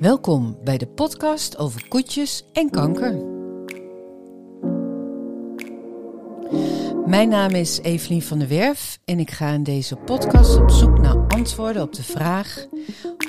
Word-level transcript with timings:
Welkom 0.00 0.58
bij 0.64 0.78
de 0.78 0.86
podcast 0.86 1.58
over 1.58 1.88
koetjes 1.88 2.44
en 2.52 2.70
kanker. 2.70 3.22
Mijn 7.06 7.28
naam 7.28 7.50
is 7.50 7.80
Evelien 7.82 8.22
van 8.22 8.38
der 8.38 8.48
Werf 8.48 8.98
en 9.04 9.18
ik 9.18 9.30
ga 9.30 9.48
in 9.48 9.62
deze 9.62 9.96
podcast 9.96 10.56
op 10.56 10.70
zoek 10.70 10.98
naar 10.98 11.26
antwoorden 11.28 11.82
op 11.82 11.94
de 11.94 12.02
vraag: 12.02 12.66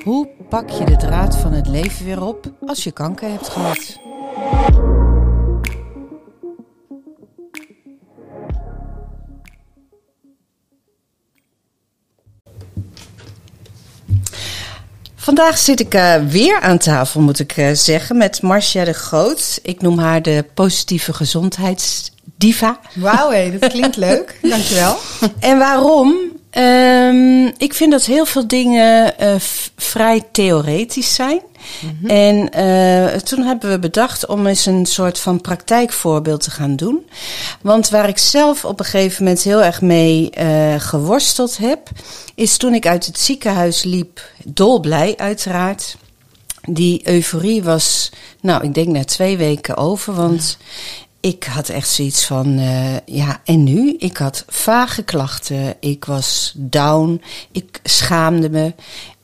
hoe 0.04 0.28
pak 0.48 0.68
je 0.68 0.84
de 0.84 0.96
draad 0.96 1.36
van 1.36 1.52
het 1.52 1.66
leven 1.66 2.04
weer 2.04 2.22
op 2.22 2.52
als 2.66 2.84
je 2.84 2.92
kanker 2.92 3.30
hebt 3.30 3.48
gehad? 3.48 3.98
Vandaag 15.30 15.58
zit 15.58 15.80
ik 15.80 15.94
uh, 15.94 16.14
weer 16.28 16.60
aan 16.60 16.78
tafel, 16.78 17.20
moet 17.20 17.38
ik 17.38 17.56
uh, 17.56 17.70
zeggen, 17.72 18.16
met 18.16 18.42
Marcia 18.42 18.84
de 18.84 18.92
Groot. 18.92 19.58
Ik 19.62 19.82
noem 19.82 19.98
haar 19.98 20.22
de 20.22 20.44
positieve 20.54 21.12
gezondheidsdiva. 21.12 22.80
Wauw, 22.94 23.30
hé, 23.30 23.58
dat 23.58 23.70
klinkt 23.72 23.96
leuk. 24.08 24.38
Dankjewel. 24.42 24.96
En 25.40 25.58
waarom? 25.58 26.14
Um, 26.58 27.52
ik 27.58 27.74
vind 27.74 27.90
dat 27.90 28.04
heel 28.04 28.24
veel 28.24 28.46
dingen 28.46 29.14
uh, 29.20 29.34
vrij 29.76 30.22
theoretisch 30.32 31.14
zijn. 31.14 31.40
Mm 31.80 31.98
-hmm. 32.00 32.08
En 32.08 33.24
toen 33.24 33.42
hebben 33.42 33.70
we 33.70 33.78
bedacht 33.78 34.26
om 34.26 34.46
eens 34.46 34.66
een 34.66 34.86
soort 34.86 35.18
van 35.18 35.40
praktijkvoorbeeld 35.40 36.42
te 36.42 36.50
gaan 36.50 36.76
doen. 36.76 37.08
Want 37.60 37.88
waar 37.88 38.08
ik 38.08 38.18
zelf 38.18 38.64
op 38.64 38.78
een 38.78 38.84
gegeven 38.84 39.24
moment 39.24 39.42
heel 39.42 39.62
erg 39.62 39.80
mee 39.80 40.30
geworsteld 40.78 41.56
heb, 41.56 41.88
is 42.34 42.56
toen 42.56 42.74
ik 42.74 42.86
uit 42.86 43.06
het 43.06 43.18
ziekenhuis 43.18 43.82
liep, 43.82 44.22
dolblij 44.44 45.14
uiteraard. 45.16 45.96
Die 46.68 47.08
euforie 47.08 47.62
was, 47.62 48.10
nou, 48.40 48.64
ik 48.64 48.74
denk 48.74 48.88
na 48.88 49.04
twee 49.04 49.36
weken 49.36 49.76
over, 49.76 50.14
want 50.14 50.58
ik 51.20 51.44
had 51.44 51.68
echt 51.68 51.88
zoiets 51.88 52.24
van, 52.24 52.58
uh, 52.58 52.96
ja, 53.04 53.40
en 53.44 53.64
nu? 53.64 53.96
Ik 53.98 54.16
had 54.16 54.44
vage 54.48 55.02
klachten, 55.02 55.76
ik 55.80 56.04
was 56.04 56.52
down, 56.56 57.22
ik 57.52 57.80
schaamde 57.82 58.50
me. 58.50 58.74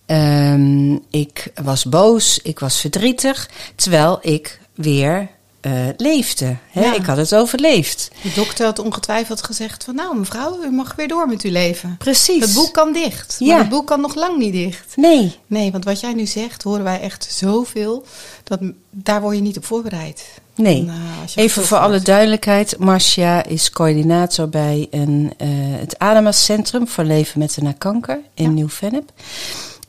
Um, 0.07 1.03
ik 1.11 1.53
was 1.63 1.85
boos, 1.85 2.39
ik 2.43 2.59
was 2.59 2.81
verdrietig, 2.81 3.51
terwijl 3.75 4.19
ik 4.21 4.61
weer 4.75 5.29
uh, 5.67 5.73
leefde. 5.97 6.57
Hè? 6.71 6.85
Ja. 6.85 6.95
Ik 6.95 7.05
had 7.05 7.17
het 7.17 7.35
overleefd. 7.35 8.11
De 8.23 8.33
dokter 8.35 8.65
had 8.65 8.79
ongetwijfeld 8.79 9.43
gezegd 9.43 9.85
van 9.85 9.95
nou 9.95 10.19
mevrouw, 10.19 10.63
u 10.63 10.71
mag 10.71 10.95
weer 10.95 11.09
door 11.09 11.29
met 11.29 11.43
uw 11.43 11.51
leven. 11.51 11.97
Precies. 11.99 12.45
Het 12.45 12.55
boek 12.55 12.73
kan 12.73 12.93
dicht, 12.93 13.37
maar 13.41 13.49
ja. 13.49 13.59
het 13.59 13.69
boek 13.69 13.87
kan 13.87 14.01
nog 14.01 14.15
lang 14.15 14.39
niet 14.39 14.53
dicht. 14.53 14.97
Nee. 14.97 15.37
Nee, 15.47 15.73
want 15.73 15.85
wat 15.85 16.01
jij 16.01 16.13
nu 16.13 16.27
zegt, 16.27 16.63
horen 16.63 16.85
wij 16.85 17.01
echt 17.01 17.29
zoveel, 17.31 18.05
dat 18.45 18.59
daar 18.91 19.21
word 19.21 19.37
je 19.37 19.43
niet 19.43 19.57
op 19.57 19.65
voorbereid. 19.65 20.25
Nee. 20.55 20.85
Uh, 20.85 20.95
Even 21.35 21.63
voor 21.63 21.79
alle 21.79 22.01
duidelijkheid, 22.01 22.79
Marcia 22.79 23.45
is 23.45 23.71
coördinator 23.71 24.49
bij 24.49 24.87
een, 24.91 25.33
uh, 25.43 25.49
het 25.79 25.99
Adema 25.99 26.33
Centrum 26.33 26.89
voor 26.89 27.05
Leven 27.05 27.39
met 27.39 27.57
en 27.57 27.65
na 27.65 27.75
kanker 27.79 28.21
in 28.35 28.45
ja. 28.45 28.51
Nieuw-Vennep. 28.51 29.13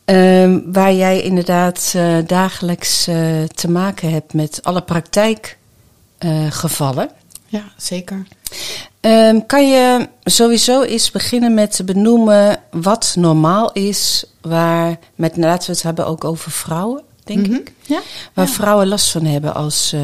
Um, 0.09 0.71
waar 0.71 0.93
jij 0.93 1.21
inderdaad 1.21 1.93
uh, 1.95 2.17
dagelijks 2.25 3.07
uh, 3.07 3.43
te 3.43 3.69
maken 3.69 4.11
hebt 4.11 4.33
met 4.33 4.59
alle 4.63 4.81
praktijkgevallen. 4.81 7.09
Uh, 7.09 7.15
ja, 7.47 7.63
zeker. 7.77 8.27
Um, 9.01 9.45
kan 9.45 9.69
je 9.69 10.09
sowieso 10.23 10.81
eens 10.81 11.11
beginnen 11.11 11.53
met 11.53 11.75
te 11.75 11.83
benoemen 11.83 12.59
wat 12.71 13.15
normaal 13.17 13.71
is, 13.71 14.25
waar, 14.41 14.99
met, 15.15 15.37
laten 15.37 15.67
we 15.67 15.73
het 15.73 15.83
hebben 15.83 16.07
ook 16.07 16.23
over 16.23 16.51
vrouwen, 16.51 17.03
denk 17.23 17.39
mm 17.39 17.45
-hmm. 17.45 17.55
ik. 17.55 17.71
Ja? 17.81 18.01
Waar 18.33 18.47
ja. 18.47 18.51
vrouwen 18.51 18.87
last 18.87 19.11
van 19.11 19.25
hebben 19.25 19.55
als 19.55 19.95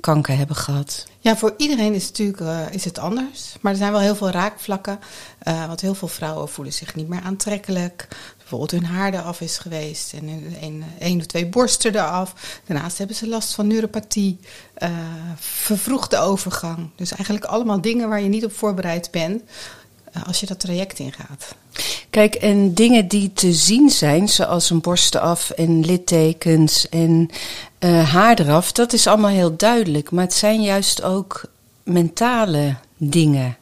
kanker 0.00 0.36
hebben 0.36 0.56
gehad. 0.56 1.06
Ja, 1.22 1.36
voor 1.36 1.54
iedereen 1.56 1.94
is 1.94 2.06
het 2.06 2.18
natuurlijk 2.18 2.72
is 2.74 2.84
het 2.84 2.98
anders. 2.98 3.54
Maar 3.60 3.72
er 3.72 3.78
zijn 3.78 3.92
wel 3.92 4.00
heel 4.00 4.16
veel 4.16 4.30
raakvlakken. 4.30 4.98
want 5.44 5.80
heel 5.80 5.94
veel 5.94 6.08
vrouwen 6.08 6.48
voelen 6.48 6.72
zich 6.72 6.94
niet 6.94 7.08
meer 7.08 7.20
aantrekkelijk 7.20 8.08
bijvoorbeeld 8.52 8.82
hun 8.82 8.96
haar 8.96 9.14
eraf 9.14 9.40
is 9.40 9.58
geweest 9.58 10.12
en 10.12 10.28
een, 10.60 10.84
een 10.98 11.18
of 11.18 11.26
twee 11.26 11.46
borsten 11.46 11.94
eraf. 11.94 12.60
Daarnaast 12.66 12.98
hebben 12.98 13.16
ze 13.16 13.28
last 13.28 13.54
van 13.54 13.66
neuropathie, 13.66 14.38
uh, 14.78 14.90
vervroegde 15.36 16.18
overgang. 16.18 16.90
Dus 16.96 17.10
eigenlijk 17.10 17.44
allemaal 17.44 17.80
dingen 17.80 18.08
waar 18.08 18.20
je 18.20 18.28
niet 18.28 18.44
op 18.44 18.52
voorbereid 18.52 19.10
bent 19.10 19.42
als 20.26 20.40
je 20.40 20.46
dat 20.46 20.60
traject 20.60 20.98
ingaat. 20.98 21.54
Kijk, 22.10 22.34
en 22.34 22.74
dingen 22.74 23.08
die 23.08 23.32
te 23.32 23.52
zien 23.52 23.90
zijn, 23.90 24.28
zoals 24.28 24.70
een 24.70 24.80
borsten 24.80 25.20
af 25.20 25.50
en 25.50 25.84
littekens 25.84 26.88
en 26.88 27.30
uh, 27.80 28.12
haar 28.12 28.38
eraf, 28.38 28.72
dat 28.72 28.92
is 28.92 29.06
allemaal 29.06 29.30
heel 29.30 29.56
duidelijk. 29.56 30.10
Maar 30.10 30.24
het 30.24 30.34
zijn 30.34 30.62
juist 30.62 31.02
ook 31.02 31.44
mentale 31.82 32.76
dingen. 32.96 33.56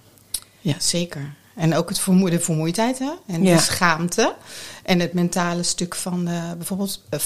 Ja, 0.60 0.74
zeker. 0.78 1.34
En 1.54 1.74
ook 1.74 1.88
het 1.88 2.02
de 2.30 2.40
vermoeidheid 2.40 2.98
hè? 2.98 3.10
en 3.26 3.42
ja. 3.42 3.56
de 3.56 3.62
schaamte. 3.62 4.34
En 4.82 5.00
het 5.00 5.12
mentale 5.12 5.62
stuk 5.62 5.94
van 5.94 6.28
uh, 6.28 6.52
bijvoorbeeld 6.56 7.02
uh, 7.10 7.20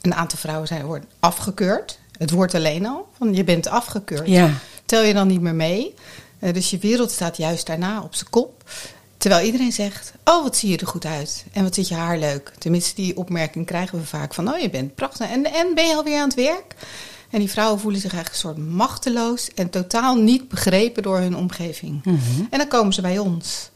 een 0.00 0.14
aantal 0.14 0.38
vrouwen 0.38 0.68
zijn 0.68 0.84
worden 0.84 1.08
afgekeurd. 1.20 1.98
Het 2.18 2.30
woord 2.30 2.54
alleen 2.54 2.86
al, 2.86 3.08
van 3.18 3.34
je 3.34 3.44
bent 3.44 3.68
afgekeurd. 3.68 4.26
Ja. 4.26 4.50
Tel 4.84 5.02
je 5.02 5.14
dan 5.14 5.26
niet 5.26 5.40
meer 5.40 5.54
mee. 5.54 5.94
Uh, 6.44 6.52
dus 6.52 6.70
je 6.70 6.78
wereld 6.78 7.10
staat 7.10 7.36
juist 7.36 7.66
daarna 7.66 8.02
op 8.02 8.14
zijn 8.14 8.30
kop. 8.30 8.62
Terwijl 9.16 9.44
iedereen 9.46 9.72
zegt, 9.72 10.12
oh 10.24 10.42
wat 10.42 10.56
zie 10.56 10.70
je 10.70 10.76
er 10.76 10.86
goed 10.86 11.04
uit. 11.04 11.44
En 11.52 11.62
wat 11.62 11.74
zit 11.74 11.88
je 11.88 11.94
haar 11.94 12.18
leuk. 12.18 12.52
Tenminste 12.58 12.94
die 12.94 13.16
opmerking 13.16 13.66
krijgen 13.66 13.98
we 13.98 14.04
vaak 14.04 14.34
van, 14.34 14.52
oh 14.52 14.58
je 14.58 14.70
bent 14.70 14.94
prachtig. 14.94 15.30
En, 15.30 15.52
en 15.52 15.74
ben 15.74 15.86
je 15.86 15.94
alweer 15.94 16.18
aan 16.18 16.28
het 16.28 16.34
werk? 16.34 16.74
En 17.30 17.38
die 17.38 17.50
vrouwen 17.50 17.80
voelen 17.80 18.00
zich 18.00 18.12
eigenlijk 18.12 18.44
een 18.44 18.50
soort 18.50 18.68
machteloos 18.68 19.54
en 19.54 19.70
totaal 19.70 20.16
niet 20.16 20.48
begrepen 20.48 21.02
door 21.02 21.18
hun 21.18 21.36
omgeving. 21.36 22.04
Mm 22.04 22.18
-hmm. 22.18 22.46
En 22.50 22.58
dan 22.58 22.68
komen 22.68 22.92
ze 22.92 23.00
bij 23.00 23.18
ons. 23.18 23.70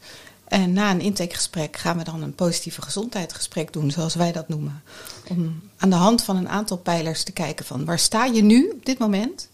En 0.47 0.73
na 0.73 0.91
een 0.91 1.01
intakegesprek 1.01 1.77
gaan 1.77 1.97
we 1.97 2.03
dan 2.03 2.21
een 2.21 2.35
positieve 2.35 2.81
gezondheidsgesprek 2.81 3.73
doen, 3.73 3.91
zoals 3.91 4.15
wij 4.15 4.31
dat 4.31 4.47
noemen. 4.47 4.83
Om 5.27 5.61
aan 5.77 5.89
de 5.89 5.95
hand 5.95 6.23
van 6.23 6.37
een 6.37 6.49
aantal 6.49 6.77
pijlers 6.77 7.23
te 7.23 7.31
kijken 7.31 7.65
van 7.65 7.85
waar 7.85 7.99
sta 7.99 8.25
je 8.25 8.41
nu 8.41 8.69
op 8.69 8.85
dit 8.85 8.97
moment? 8.97 9.48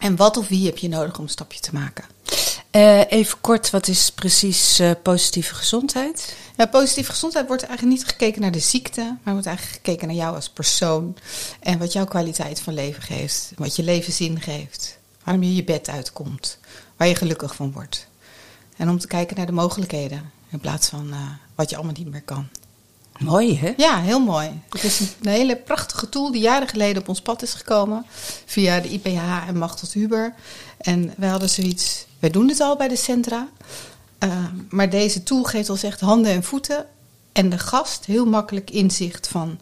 En 0.00 0.16
wat 0.16 0.36
of 0.36 0.48
wie 0.48 0.66
heb 0.66 0.78
je 0.78 0.88
nodig 0.88 1.18
om 1.18 1.24
een 1.24 1.30
stapje 1.30 1.60
te 1.60 1.70
maken? 1.72 2.04
Uh, 2.72 3.12
even 3.12 3.40
kort, 3.40 3.70
wat 3.70 3.88
is 3.88 4.10
precies 4.10 4.80
uh, 4.80 4.90
positieve 5.02 5.54
gezondheid? 5.54 6.36
Ja, 6.56 6.66
positieve 6.66 7.10
gezondheid 7.10 7.46
wordt 7.46 7.62
eigenlijk 7.62 7.98
niet 7.98 8.08
gekeken 8.08 8.40
naar 8.40 8.52
de 8.52 8.58
ziekte, 8.58 9.16
maar 9.22 9.32
wordt 9.32 9.48
eigenlijk 9.48 9.76
gekeken 9.76 10.06
naar 10.06 10.16
jou 10.16 10.34
als 10.34 10.48
persoon. 10.48 11.16
En 11.60 11.78
wat 11.78 11.92
jouw 11.92 12.04
kwaliteit 12.04 12.60
van 12.60 12.74
leven 12.74 13.02
geeft, 13.02 13.52
wat 13.56 13.76
je 13.76 13.82
leven 13.82 14.12
zin 14.12 14.40
geeft. 14.40 14.98
Waarom 15.24 15.42
je 15.42 15.54
je 15.54 15.64
bed 15.64 15.88
uitkomt, 15.88 16.58
waar 16.96 17.08
je 17.08 17.14
gelukkig 17.14 17.54
van 17.54 17.72
wordt. 17.72 18.06
En 18.76 18.88
om 18.88 18.98
te 18.98 19.06
kijken 19.06 19.36
naar 19.36 19.46
de 19.46 19.52
mogelijkheden 19.52 20.30
in 20.50 20.60
plaats 20.60 20.88
van 20.88 21.08
uh, 21.08 21.16
wat 21.54 21.70
je 21.70 21.76
allemaal 21.76 21.94
niet 21.98 22.10
meer 22.10 22.22
kan. 22.22 22.48
Mooi, 23.20 23.58
hè? 23.58 23.72
Ja, 23.76 24.00
heel 24.00 24.20
mooi. 24.20 24.60
Het 24.70 24.84
is 24.84 25.00
een, 25.00 25.30
hele 25.30 25.56
prachtige 25.56 26.08
tool 26.08 26.32
die 26.32 26.40
jaren 26.40 26.68
geleden 26.68 27.02
op 27.02 27.08
ons 27.08 27.20
pad 27.20 27.42
is 27.42 27.54
gekomen. 27.54 28.06
Via 28.44 28.80
de 28.80 28.88
IPH 28.88 29.46
en 29.48 29.58
Machteld 29.58 29.92
Huber. 29.92 30.34
En 30.78 31.14
wij 31.16 31.28
hadden 31.28 31.48
zoiets... 31.48 32.06
Wij 32.18 32.30
doen 32.30 32.48
het 32.48 32.60
al 32.60 32.76
bij 32.76 32.88
de 32.88 32.96
centra. 32.96 33.48
Uh, 34.24 34.44
maar 34.70 34.90
deze 34.90 35.22
tool 35.22 35.42
geeft 35.42 35.70
ons 35.70 35.82
echt 35.82 36.00
handen 36.00 36.32
en 36.32 36.42
voeten. 36.42 36.86
En 37.32 37.48
de 37.48 37.58
gast 37.58 38.04
heel 38.04 38.26
makkelijk 38.26 38.70
inzicht 38.70 39.28
van... 39.28 39.58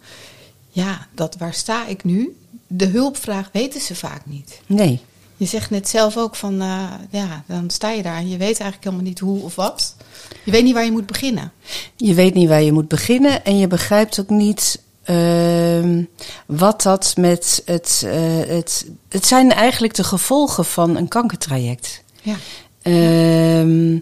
Ja, 0.69 1.06
dat 1.14 1.36
waar 1.36 1.54
sta 1.54 1.86
ik 1.86 2.04
nu? 2.04 2.36
De 2.66 2.86
hulpvraag 2.86 3.48
weten 3.52 3.80
ze 3.80 3.94
vaak 3.94 4.26
niet. 4.26 4.60
Nee. 4.66 5.00
Je 5.38 5.47
zegt 5.47 5.71
net 5.71 5.88
zelf 5.88 6.16
ook 6.16 6.37
van, 6.37 6.62
uh, 6.62 6.84
ja, 7.10 7.44
dan 7.47 7.71
sta 7.71 7.91
je 7.91 8.03
daar 8.03 8.16
en 8.16 8.28
je 8.28 8.37
weet 8.37 8.60
eigenlijk 8.60 8.84
helemaal 8.84 9.04
niet 9.04 9.19
hoe 9.19 9.43
of 9.43 9.54
wat. 9.54 9.97
Je 10.44 10.50
weet 10.50 10.62
niet 10.62 10.75
waar 10.75 10.84
je 10.84 10.91
moet 10.91 11.06
beginnen. 11.06 11.53
Je 11.97 12.15
weet 12.15 12.34
niet 12.34 12.49
waar 12.49 12.62
je 12.62 12.72
moet 12.72 12.88
beginnen 12.88 13.44
en 13.44 13.59
je 13.59 13.66
begrijpt 13.66 14.21
ook 14.21 14.28
niet 14.28 14.81
uh, 15.06 16.05
wat 16.46 16.82
dat 16.82 17.14
met 17.17 17.62
het, 17.64 18.02
uh, 18.05 18.12
het... 18.46 18.87
Het 19.08 19.26
zijn 19.26 19.52
eigenlijk 19.52 19.94
de 19.94 20.05
gevolgen 20.05 20.64
van 20.64 20.96
een 20.96 21.08
kankertraject. 21.08 22.02
Ja. 22.23 22.35
Uh, 22.82 24.00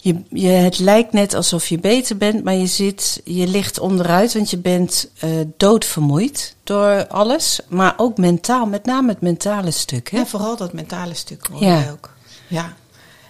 je, 0.00 0.22
je, 0.28 0.48
het 0.48 0.78
lijkt 0.78 1.12
net 1.12 1.34
alsof 1.34 1.68
je 1.68 1.78
beter 1.78 2.16
bent, 2.16 2.44
maar 2.44 2.54
je, 2.54 2.66
zit, 2.66 3.20
je 3.24 3.46
ligt 3.46 3.78
onderuit, 3.78 4.34
want 4.34 4.50
je 4.50 4.58
bent 4.58 5.10
uh, 5.24 5.30
doodvermoeid 5.56 6.54
door 6.64 7.06
alles. 7.06 7.60
Maar 7.68 7.94
ook 7.96 8.16
mentaal, 8.18 8.66
met 8.66 8.84
name 8.84 9.08
het 9.08 9.20
mentale 9.20 9.70
stuk. 9.70 10.10
Hè? 10.10 10.18
Ja, 10.18 10.26
vooral 10.26 10.56
dat 10.56 10.72
mentale 10.72 11.14
stuk 11.14 11.48
hoor 11.52 11.62
ja. 11.62 11.90
ook. 11.90 12.10
Ja. 12.46 12.74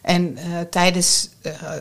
En 0.03 0.39
uh, 0.39 0.61
tijdens 0.71 1.29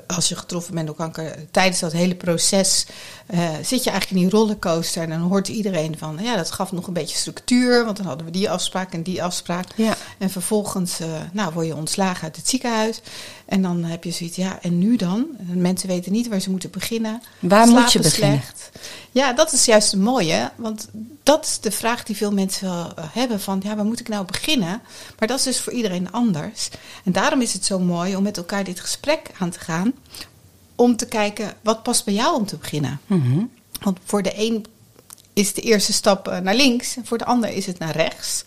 als 0.07 0.29
je 0.29 0.35
getroffen 0.35 0.73
bent 0.73 0.87
door 0.87 0.95
kanker, 0.95 1.35
tijdens 1.51 1.79
dat 1.79 1.91
hele 1.91 2.15
proces 2.15 2.85
uh, 3.33 3.49
zit 3.61 3.83
je 3.83 3.89
eigenlijk 3.89 4.21
in 4.21 4.27
die 4.27 4.37
rollercoaster. 4.37 5.03
En 5.03 5.09
dan 5.09 5.19
hoort 5.19 5.47
iedereen 5.47 5.97
van, 5.97 6.17
ja, 6.21 6.35
dat 6.35 6.51
gaf 6.51 6.71
nog 6.71 6.87
een 6.87 6.93
beetje 6.93 7.17
structuur, 7.17 7.85
want 7.85 7.97
dan 7.97 8.05
hadden 8.05 8.25
we 8.25 8.31
die 8.31 8.49
afspraak 8.49 8.93
en 8.93 9.03
die 9.03 9.23
afspraak. 9.23 9.67
Ja. 9.75 9.95
En 10.17 10.29
vervolgens 10.29 11.01
uh, 11.01 11.07
nou, 11.31 11.53
word 11.53 11.65
je 11.65 11.75
ontslagen 11.75 12.23
uit 12.23 12.35
het 12.35 12.49
ziekenhuis. 12.49 13.01
En 13.45 13.61
dan 13.61 13.83
heb 13.83 14.03
je 14.03 14.11
zoiets, 14.11 14.35
ja, 14.35 14.61
en 14.61 14.79
nu 14.79 14.95
dan? 14.95 15.25
En 15.49 15.61
mensen 15.61 15.87
weten 15.87 16.11
niet 16.11 16.27
waar 16.27 16.39
ze 16.39 16.49
moeten 16.49 16.69
beginnen. 16.71 17.21
Waar 17.39 17.67
moet 17.67 17.91
je 17.91 17.99
beginnen? 17.99 18.41
Slecht. 18.41 18.69
Ja, 19.11 19.33
dat 19.33 19.53
is 19.53 19.65
juist 19.65 19.91
het 19.91 20.01
mooie. 20.01 20.51
Want 20.55 20.87
dat 21.23 21.45
is 21.45 21.59
de 21.59 21.71
vraag 21.71 22.03
die 22.03 22.15
veel 22.15 22.31
mensen 22.31 22.67
wel 22.67 22.93
eh, 22.95 23.03
hebben: 23.11 23.39
van 23.39 23.61
ja, 23.63 23.75
waar 23.75 23.85
moet 23.85 23.99
ik 23.99 24.07
nou 24.07 24.25
beginnen? 24.25 24.81
Maar 25.19 25.27
dat 25.27 25.37
is 25.37 25.43
dus 25.43 25.59
voor 25.59 25.73
iedereen 25.73 26.11
anders. 26.11 26.69
En 27.03 27.11
daarom 27.11 27.41
is 27.41 27.53
het 27.53 27.65
zo 27.65 27.79
mooi 27.79 28.15
om 28.15 28.23
met 28.23 28.37
elkaar 28.37 28.63
dit 28.63 28.79
gesprek 28.79 29.31
aan 29.39 29.49
te 29.49 29.56
gaan. 29.59 29.93
Om 30.75 30.95
te 30.95 31.07
kijken 31.07 31.53
wat 31.61 31.83
past 31.83 32.05
bij 32.05 32.13
jou 32.13 32.35
om 32.35 32.45
te 32.45 32.57
beginnen. 32.57 32.99
Mm 33.07 33.51
Want 33.81 33.99
voor 34.03 34.21
de 34.21 34.33
een 34.35 34.65
is 35.33 35.53
de 35.53 35.61
eerste 35.61 35.93
stap 35.93 36.27
eh, 36.27 36.39
naar 36.39 36.55
links, 36.55 36.95
en 36.95 37.05
voor 37.05 37.17
de 37.17 37.25
ander 37.25 37.49
is 37.49 37.65
het 37.65 37.79
naar 37.79 37.95
rechts. 37.95 38.43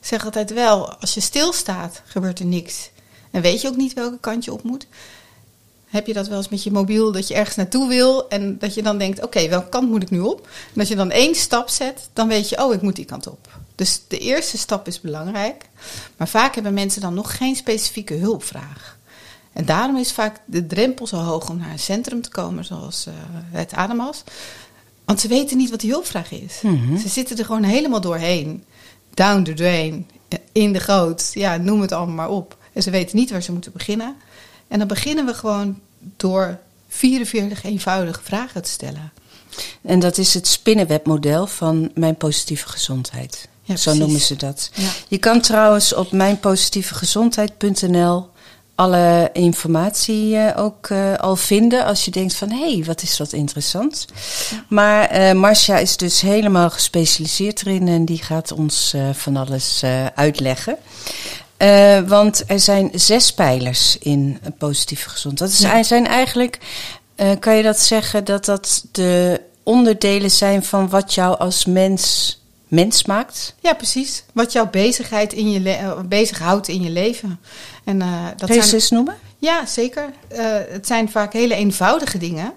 Ik 0.00 0.06
zeg 0.06 0.24
altijd 0.24 0.52
wel: 0.52 0.94
als 0.94 1.14
je 1.14 1.20
stilstaat, 1.20 2.02
gebeurt 2.04 2.38
er 2.38 2.46
niks. 2.46 2.90
En 3.30 3.42
weet 3.42 3.60
je 3.60 3.68
ook 3.68 3.76
niet 3.76 3.92
welke 3.92 4.18
kant 4.20 4.44
je 4.44 4.52
op 4.52 4.62
moet. 4.62 4.86
Heb 5.86 6.06
je 6.06 6.12
dat 6.12 6.28
wel 6.28 6.38
eens 6.38 6.48
met 6.48 6.62
je 6.62 6.70
mobiel, 6.70 7.12
dat 7.12 7.28
je 7.28 7.34
ergens 7.34 7.56
naartoe 7.56 7.88
wil 7.88 8.28
en 8.28 8.58
dat 8.58 8.74
je 8.74 8.82
dan 8.82 8.98
denkt: 8.98 9.22
oké, 9.22 9.48
welke 9.48 9.68
kant 9.68 9.88
moet 9.88 10.02
ik 10.02 10.10
nu 10.10 10.20
op? 10.20 10.48
En 10.74 10.80
als 10.80 10.88
je 10.88 10.96
dan 10.96 11.10
één 11.10 11.34
stap 11.34 11.68
zet, 11.68 12.08
dan 12.12 12.28
weet 12.28 12.48
je: 12.48 12.64
oh, 12.64 12.74
ik 12.74 12.82
moet 12.82 12.96
die 12.96 13.04
kant 13.04 13.26
op. 13.26 13.58
Dus 13.74 14.02
de 14.08 14.18
eerste 14.18 14.58
stap 14.58 14.86
is 14.86 15.00
belangrijk. 15.00 15.68
Maar 16.16 16.28
vaak 16.28 16.54
hebben 16.54 16.74
mensen 16.74 17.00
dan 17.00 17.14
nog 17.14 17.36
geen 17.36 17.56
specifieke 17.56 18.14
hulpvraag. 18.14 18.98
En 19.60 19.66
daarom 19.66 19.96
is 19.96 20.12
vaak 20.12 20.40
de 20.44 20.66
drempel 20.66 21.06
zo 21.06 21.16
hoog 21.16 21.50
om 21.50 21.56
naar 21.56 21.70
een 21.70 21.78
centrum 21.78 22.22
te 22.22 22.28
komen, 22.28 22.64
zoals 22.64 23.06
uh, 23.06 23.14
het 23.50 23.72
Ademas. 23.72 24.22
Want 25.04 25.20
ze 25.20 25.28
weten 25.28 25.56
niet 25.56 25.70
wat 25.70 25.80
die 25.80 25.90
hulpvraag 25.90 26.32
is. 26.32 26.60
Mhm. 26.62 26.96
Ze 26.96 27.08
zitten 27.08 27.38
er 27.38 27.44
gewoon 27.44 27.62
helemaal 27.62 28.00
doorheen. 28.00 28.64
Down 29.14 29.42
the 29.42 29.54
drain, 29.54 30.08
in 30.52 30.72
de 30.72 30.80
goot, 30.80 31.30
ja, 31.32 31.56
noem 31.56 31.80
het 31.80 31.92
allemaal 31.92 32.14
maar 32.14 32.28
op. 32.28 32.56
En 32.72 32.82
ze 32.82 32.90
weten 32.90 33.16
niet 33.16 33.30
waar 33.30 33.42
ze 33.42 33.52
moeten 33.52 33.72
beginnen. 33.72 34.16
En 34.68 34.78
dan 34.78 34.88
beginnen 34.88 35.26
we 35.26 35.34
gewoon 35.34 35.78
door 36.16 36.58
44 36.88 37.64
eenvoudige 37.64 38.20
vragen 38.22 38.62
te 38.62 38.70
stellen. 38.70 39.12
En 39.82 39.98
dat 39.98 40.18
is 40.18 40.34
het 40.34 40.46
spinnenwebmodel 40.46 41.46
van 41.46 41.90
Mijn 41.94 42.16
Positieve 42.16 42.68
Gezondheid. 42.68 43.48
Ja, 43.62 43.76
Zo 43.76 43.82
precies. 43.82 44.00
noemen 44.00 44.20
ze 44.20 44.36
dat. 44.36 44.70
Ja. 44.74 44.90
Je 45.08 45.18
kan 45.18 45.40
trouwens 45.40 45.94
op 45.94 46.12
mijnpositievegezondheid.nl 46.12 48.28
alle 48.80 49.30
informatie 49.32 50.36
eh, 50.36 50.64
ook 50.64 50.86
eh, 50.88 51.14
al 51.16 51.36
vinden 51.36 51.84
als 51.84 52.04
je 52.04 52.10
denkt 52.10 52.34
van 52.34 52.50
hé, 52.50 52.72
hey, 52.74 52.84
wat 52.84 53.02
is 53.02 53.16
dat 53.16 53.32
interessant. 53.32 54.06
Maar 54.68 55.04
eh 55.08 55.32
Marcia 55.32 55.78
is 55.78 55.96
dus 55.96 56.20
helemaal 56.20 56.70
gespecialiseerd 56.70 57.66
erin 57.66 57.88
en 57.88 58.04
die 58.04 58.22
gaat 58.22 58.52
ons 58.52 58.94
van 59.12 59.36
alles 59.36 59.82
uitleggen. 60.14 60.76
Want 62.06 62.42
er 62.46 62.60
zijn 62.60 62.90
zes 62.94 63.32
pijlers 63.32 63.98
in 63.98 64.40
positieve 64.58 65.08
gezondheid. 65.08 65.50
Dat 65.50 65.60
is, 65.60 65.66
Ja. 65.66 65.82
zijn 65.82 66.06
eigenlijk, 66.06 66.58
kan 67.38 67.56
je 67.56 67.62
dat 67.62 67.80
zeggen, 67.80 68.24
dat 68.24 68.44
dat 68.44 68.84
de 68.92 69.40
onderdelen 69.62 70.30
zijn 70.30 70.64
van 70.64 70.88
wat 70.88 71.14
jou 71.14 71.38
als 71.38 71.64
mens 71.64 72.38
mens 72.70 73.04
maakt? 73.04 73.54
Ja, 73.60 73.74
precies. 73.74 74.22
Wat 74.32 74.52
jouw 74.52 74.70
bezigheid 74.70 75.32
in 75.32 75.50
je 75.50 75.70
eh, 75.70 76.00
bezighoudt 76.00 76.68
in 76.68 76.82
je 76.82 76.90
leven. 76.90 77.40
En, 77.84 78.02
eh, 78.02 78.24
dat 78.36 78.48
Kun 78.48 78.48
je 78.48 78.54
zijn, 78.54 78.64
ze 78.64 78.74
eens 78.74 78.90
noemen? 78.90 79.16
Ja, 79.38 79.66
zeker. 79.66 80.12
Eh, 80.28 80.44
het 80.68 80.86
zijn 80.86 81.10
vaak 81.10 81.32
hele 81.32 81.54
eenvoudige 81.54 82.18
dingen. 82.18 82.52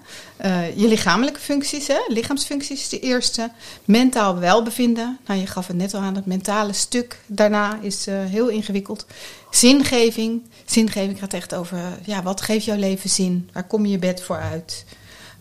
Je 0.76 0.88
lichamelijke 0.88 1.40
functies, 1.40 1.86
hè? 1.86 1.98
lichaamsfuncties 2.08 2.80
is 2.80 2.88
de 2.88 3.00
eerste. 3.00 3.50
Mentaal 3.84 4.38
welbevinden. 4.38 5.18
Nou, 5.26 5.40
je 5.40 5.46
gaf 5.46 5.66
het 5.66 5.76
net 5.76 5.94
al 5.94 6.00
aan, 6.00 6.14
het 6.14 6.26
mentale 6.26 6.72
stuk 6.72 7.18
daarna 7.26 7.78
is 7.80 8.06
heel 8.06 8.48
ingewikkeld. 8.48 9.06
Zingeving. 9.50 10.42
Zingeving 10.64 11.18
gaat 11.18 11.32
echt 11.32 11.54
over, 11.54 11.78
ja, 12.04 12.22
wat 12.22 12.40
geeft 12.40 12.64
jouw 12.64 12.76
leven 12.76 13.10
zin? 13.10 13.50
Waar 13.52 13.66
kom 13.66 13.84
je 13.84 13.90
je 13.90 13.98
bed 13.98 14.22
voor 14.22 14.38
uit? 14.38 14.84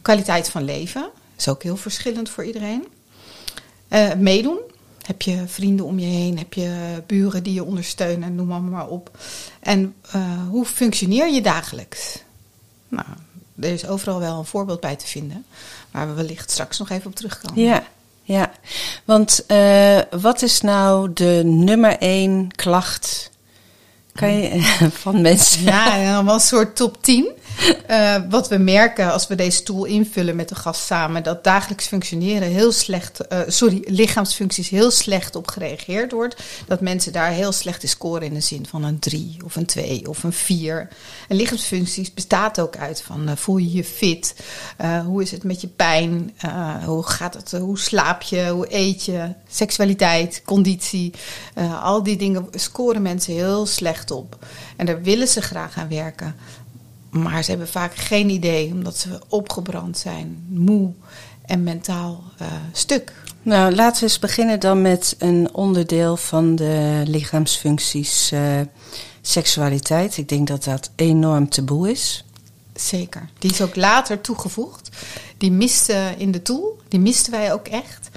Kwaliteit 0.01 0.49
van 0.49 0.63
leven. 0.63 1.09
is 1.37 1.47
ook 1.47 1.63
heel 1.63 1.77
verschillend 1.77 2.29
voor 2.29 2.45
iedereen. 2.45 2.87
Eh, 3.93 4.13
meedoen. 4.13 4.59
Heb 5.05 5.21
je 5.21 5.43
vrienden 5.47 5.85
om 5.85 5.99
je 5.99 6.05
heen? 6.05 6.37
Heb 6.37 6.53
je 6.53 7.01
buren 7.07 7.43
die 7.43 7.53
je 7.53 7.63
ondersteunen? 7.63 8.35
Noem 8.35 8.47
maar, 8.47 8.61
maar 8.61 8.87
op. 8.87 9.17
En 9.59 9.95
eh, 10.11 10.47
hoe 10.49 10.65
functioneer 10.65 11.33
je 11.33 11.41
dagelijks? 11.41 12.23
Nou, 12.87 13.05
er 13.59 13.71
is 13.71 13.87
overal 13.87 14.19
wel 14.19 14.37
een 14.37 14.45
voorbeeld 14.45 14.79
bij 14.79 14.95
te 14.95 15.07
vinden. 15.07 15.45
Waar 15.91 16.07
we 16.07 16.13
wellicht 16.13 16.51
straks 16.51 16.77
nog 16.79 16.89
even 16.89 17.09
op 17.09 17.15
terugkomen. 17.15 17.63
Ja, 17.63 17.83
ja. 18.23 18.51
Want 19.05 19.45
eh, 19.45 19.99
wat 20.21 20.41
is 20.41 20.61
nou 20.61 21.13
de 21.13 21.41
nummer 21.45 21.97
één 21.97 22.51
klacht 22.55 23.31
kan 24.13 24.33
je, 24.33 24.61
van 25.03 25.21
mensen? 25.21 25.63
Ja, 25.63 26.23
wel 26.23 26.33
een 26.33 26.39
soort 26.39 26.75
top 26.75 27.03
10. 27.03 27.31
Eh, 27.87 28.15
wat 28.29 28.47
we 28.47 28.57
merken 28.57 29.11
als 29.11 29.27
we 29.27 29.35
deze 29.35 29.63
tool 29.63 29.85
invullen 29.85 30.35
met 30.35 30.49
de 30.49 30.55
gast 30.55 30.85
samen, 30.85 31.23
dat 31.23 31.43
dagelijks 31.43 31.87
functioneren 31.87 32.47
heel 32.47 32.71
slecht, 32.71 33.27
eh, 33.27 33.39
sorry, 33.47 33.83
lichaamsfuncties 33.85 34.69
heel 34.69 34.91
slecht 34.91 35.35
op 35.35 35.47
gereageerd 35.47 36.11
wordt. 36.11 36.43
Dat 36.67 36.81
mensen 36.81 37.13
daar 37.13 37.29
heel 37.29 37.51
slecht 37.51 37.83
in 37.83 37.89
scoren 37.89 38.21
in 38.21 38.33
de 38.33 38.39
zin 38.39 38.65
van 38.69 38.83
een 38.83 38.99
3 38.99 39.37
of 39.45 39.55
een 39.55 39.65
2 39.65 40.09
of 40.09 40.23
een 40.23 40.33
4. 40.33 40.87
En 41.27 41.35
lichaamsfuncties 41.35 42.13
bestaat 42.13 42.59
ook 42.59 42.77
uit 42.77 43.01
van 43.01 43.27
eh, 43.27 43.35
voel 43.35 43.57
je 43.57 43.71
je 43.71 43.83
fit? 43.83 44.35
Hoe 45.05 45.21
is 45.21 45.31
het 45.31 45.43
met 45.43 45.61
je 45.61 45.67
pijn? 45.67 46.35
Hoe 46.85 47.03
gaat 47.03 47.33
het? 47.33 47.51
hoe 47.51 47.79
slaap 47.79 48.21
je? 48.21 48.49
Hoe 48.49 48.73
eet 48.73 49.05
je? 49.05 49.33
Seksualiteit, 49.49 50.41
conditie. 50.45 51.13
Al 51.81 52.03
die 52.03 52.17
dingen 52.17 52.47
scoren 52.51 53.01
mensen 53.01 53.33
heel 53.33 53.65
slecht 53.65 54.02
op. 54.11 54.45
En 54.75 54.85
daar 54.85 55.01
willen 55.01 55.27
ze 55.27 55.41
graag 55.41 55.77
aan 55.77 55.89
werken. 55.89 56.35
Maar 57.09 57.43
ze 57.43 57.49
hebben 57.49 57.67
vaak 57.67 57.95
geen 57.95 58.29
idee, 58.29 58.71
omdat 58.71 58.97
ze 58.97 59.19
opgebrand 59.27 59.97
zijn, 59.97 60.45
moe 60.49 60.91
en 61.45 61.63
mentaal 61.63 62.23
eh, 62.37 62.47
stuk. 62.71 63.13
Nou, 63.41 63.75
laten 63.75 63.99
we 63.99 64.07
eens 64.07 64.19
beginnen 64.19 64.59
dan 64.59 64.81
met 64.81 65.15
een 65.17 65.49
onderdeel 65.51 66.17
van 66.17 66.55
de 66.55 67.01
lichaamsfuncties, 67.05 68.31
eh, 68.31 68.59
seksualiteit. 69.21 70.17
Ik 70.17 70.29
denk 70.29 70.47
dat 70.47 70.63
dat 70.63 70.89
enorm 70.95 71.49
taboe 71.49 71.91
is. 71.91 72.25
Zeker. 72.73 73.29
Die 73.39 73.51
is 73.51 73.61
ook 73.61 73.75
later 73.75 74.21
toegevoegd. 74.21 74.89
Die 75.37 75.51
miste 75.51 76.13
in 76.17 76.31
de 76.31 76.41
tool. 76.41 76.79
Die 76.87 76.99
misten 76.99 77.31
wij 77.31 77.53
ook 77.53 77.67
echt. 77.67 78.09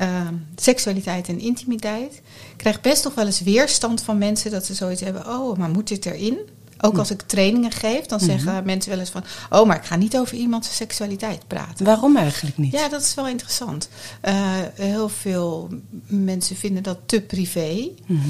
Ehm, 0.00 0.34
seksualiteit 0.56 1.28
en 1.28 1.38
intimiteit. 1.40 2.12
Ik 2.50 2.56
krijg 2.56 2.80
best 2.80 3.04
nog 3.04 3.14
wel 3.14 3.26
eens 3.26 3.40
weerstand 3.40 4.02
van 4.02 4.18
mensen 4.18 4.50
dat 4.50 4.64
ze 4.66 4.74
zoiets 4.74 5.00
hebben. 5.00 5.26
Oh, 5.26 5.58
maar 5.58 5.68
moet 5.68 5.88
dit 5.88 6.06
erin? 6.06 6.38
Ook 6.80 6.98
als 6.98 7.10
ik 7.10 7.22
trainingen 7.22 7.70
geef, 7.70 8.06
dan 8.06 8.20
zeggen 8.20 8.64
mensen 8.64 8.90
wel 8.90 9.00
eens 9.00 9.10
van... 9.10 9.24
Oh, 9.50 9.66
maar 9.66 9.76
ik 9.76 9.84
ga 9.84 9.96
niet 9.96 10.16
over 10.16 10.36
iemands 10.36 10.76
seksualiteit 10.76 11.46
praten. 11.46 11.84
Waarom 11.84 12.16
eigenlijk 12.16 12.58
niet? 12.58 12.72
Ja, 12.72 12.88
dat 12.88 13.02
is 13.02 13.14
wel 13.14 13.28
interessant. 13.28 13.88
Eh, 14.20 14.34
heel 14.74 15.08
veel 15.08 15.68
mensen 16.06 16.56
vinden 16.56 16.82
dat 16.82 16.98
te 17.06 17.20
privé. 17.20 17.88
Mhm. 18.06 18.28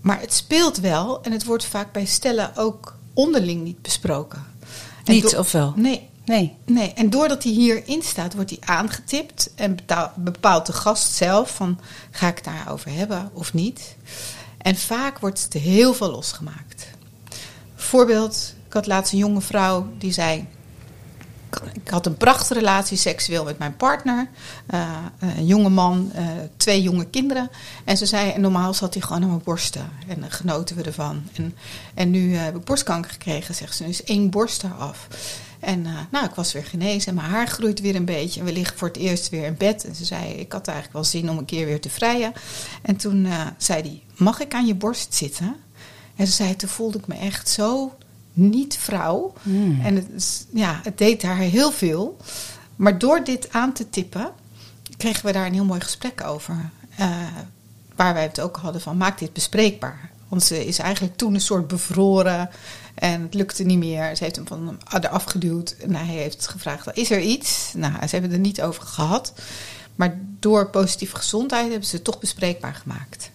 Maar 0.00 0.20
het 0.20 0.34
speelt 0.34 0.78
wel 0.78 1.22
en 1.22 1.32
het 1.32 1.44
wordt 1.44 1.64
vaak 1.64 1.92
bij 1.92 2.04
stellen 2.06 2.56
ook 2.56 2.96
onderling 3.14 3.62
niet 3.62 3.82
besproken. 3.82 4.44
En 5.04 5.14
Niet, 5.14 5.22
door- 5.30 5.38
of 5.40 5.52
wel? 5.52 5.72
Nee, 5.76 6.08
Nee. 6.26 6.56
nee. 6.64 6.92
En 6.92 7.10
doordat 7.10 7.42
hij 7.42 7.52
hierin 7.52 8.02
staat, 8.02 8.34
wordt 8.34 8.50
hij 8.50 8.58
aangetipt 8.64 9.50
en 9.54 9.76
bepaalt 10.14 10.66
de 10.66 10.72
gast 10.72 11.12
zelf 11.12 11.54
van 11.54 11.80
ga 12.10 12.28
ik 12.28 12.34
het 12.34 12.44
daarover 12.44 12.90
hebben 12.92 13.30
of 13.32 13.54
niet. 13.54 13.96
En 14.58 14.76
vaak 14.76 15.18
wordt 15.18 15.48
er 15.54 15.60
heel 15.60 15.94
veel 15.94 16.10
losgemaakt. 16.10 16.86
Voorbeeld, 17.74 18.54
ik 18.66 18.72
had 18.72 18.86
laatst 18.86 19.12
een 19.12 19.18
jonge 19.18 19.40
vrouw 19.40 19.86
die 19.98 20.12
zei... 20.12 20.46
Ik 21.72 21.88
had 21.88 22.06
een 22.06 22.16
prachtige 22.16 22.54
relatie 22.54 22.96
seksueel 22.96 23.44
met 23.44 23.58
mijn 23.58 23.76
partner. 23.76 24.28
Eh, 24.66 24.88
een 25.18 25.46
jonge 25.46 25.68
man, 25.68 26.10
eh, 26.14 26.26
twee 26.56 26.82
jonge 26.82 27.06
kinderen. 27.06 27.50
En 27.84 27.96
ze 27.96 28.06
zei, 28.06 28.38
normaal 28.38 28.74
zat 28.74 28.94
hij 28.94 29.02
gewoon 29.02 29.22
aan 29.22 29.28
mijn 29.28 29.40
borsten. 29.44 29.90
En 30.08 30.20
dan 30.20 30.30
genoten 30.30 30.76
we 30.76 30.82
ervan. 30.82 31.22
En, 31.34 31.54
en 31.94 32.10
nu 32.10 32.34
heb 32.36 32.56
ik 32.56 32.64
borstkanker 32.64 33.10
gekregen, 33.10 33.54
zegt 33.54 33.76
ze. 33.76 33.82
Nu 33.82 33.88
is 33.88 34.04
één 34.04 34.30
borst 34.30 34.64
eraf. 34.64 35.08
En 35.66 35.86
eh, 35.86 35.92
nou, 36.10 36.24
ik 36.24 36.34
was 36.34 36.52
weer 36.52 36.64
genezen 36.64 37.08
en 37.08 37.14
mijn 37.14 37.28
haar 37.28 37.48
groeit 37.48 37.80
weer 37.80 37.94
een 37.94 38.04
beetje. 38.04 38.40
En 38.40 38.46
we 38.46 38.52
liggen 38.52 38.78
voor 38.78 38.88
het 38.88 38.96
eerst 38.96 39.28
weer 39.28 39.44
in 39.44 39.56
bed. 39.56 39.84
En 39.84 39.94
ze 39.94 40.04
zei, 40.04 40.32
ik 40.32 40.52
had 40.52 40.66
eigenlijk 40.66 40.96
wel 40.96 41.04
zin 41.04 41.30
om 41.30 41.38
een 41.38 41.44
keer 41.44 41.66
weer 41.66 41.80
te 41.80 41.90
vrijen. 41.90 42.32
En 42.82 42.96
toen 42.96 43.24
eh, 43.24 43.46
zei 43.56 43.82
hij, 43.82 44.02
mag 44.16 44.40
ik 44.40 44.54
aan 44.54 44.66
je 44.66 44.74
borst 44.74 45.14
zitten? 45.14 45.56
En 46.16 46.26
ze 46.26 46.32
zei, 46.32 46.56
toen 46.56 46.68
voelde 46.68 46.98
ik 46.98 47.06
me 47.06 47.14
echt 47.14 47.48
zo 47.48 47.94
niet 48.32 48.76
vrouw. 48.76 49.32
Hmm. 49.42 49.80
En 49.80 49.94
het, 49.94 50.46
ja, 50.52 50.80
het 50.82 50.98
deed 50.98 51.22
haar 51.22 51.36
heel 51.36 51.72
veel. 51.72 52.16
Maar 52.76 52.98
door 52.98 53.24
dit 53.24 53.52
aan 53.52 53.72
te 53.72 53.90
tippen, 53.90 54.30
kregen 54.96 55.26
we 55.26 55.32
daar 55.32 55.46
een 55.46 55.54
heel 55.54 55.64
mooi 55.64 55.80
gesprek 55.80 56.24
over. 56.24 56.70
Eh, 56.96 57.10
waar 57.96 58.14
wij 58.14 58.22
het 58.22 58.40
ook 58.40 58.56
hadden 58.56 58.80
van, 58.80 58.96
maak 58.96 59.18
dit 59.18 59.32
bespreekbaar. 59.32 60.10
Want 60.28 60.42
ze 60.42 60.66
is 60.66 60.78
eigenlijk 60.78 61.16
toen 61.16 61.34
een 61.34 61.40
soort 61.40 61.68
bevroren. 61.68 62.50
En 62.94 63.22
het 63.22 63.34
lukte 63.34 63.64
niet 63.64 63.78
meer. 63.78 64.16
Ze 64.16 64.24
heeft 64.24 64.36
hem 64.36 64.46
van 64.46 64.78
hem 64.88 65.00
afgeduwd. 65.10 65.76
En 65.80 65.94
hij 65.94 66.14
heeft 66.14 66.48
gevraagd: 66.48 66.96
Is 66.96 67.10
er 67.10 67.20
iets? 67.20 67.72
Nou, 67.74 67.92
ze 67.92 68.14
hebben 68.16 68.32
er 68.32 68.38
niet 68.38 68.62
over 68.62 68.82
gehad. 68.82 69.32
Maar 69.94 70.18
door 70.40 70.70
positieve 70.70 71.16
gezondheid 71.16 71.70
hebben 71.70 71.88
ze 71.88 71.94
het 71.94 72.04
toch 72.04 72.18
bespreekbaar 72.18 72.74
gemaakt. 72.74 73.30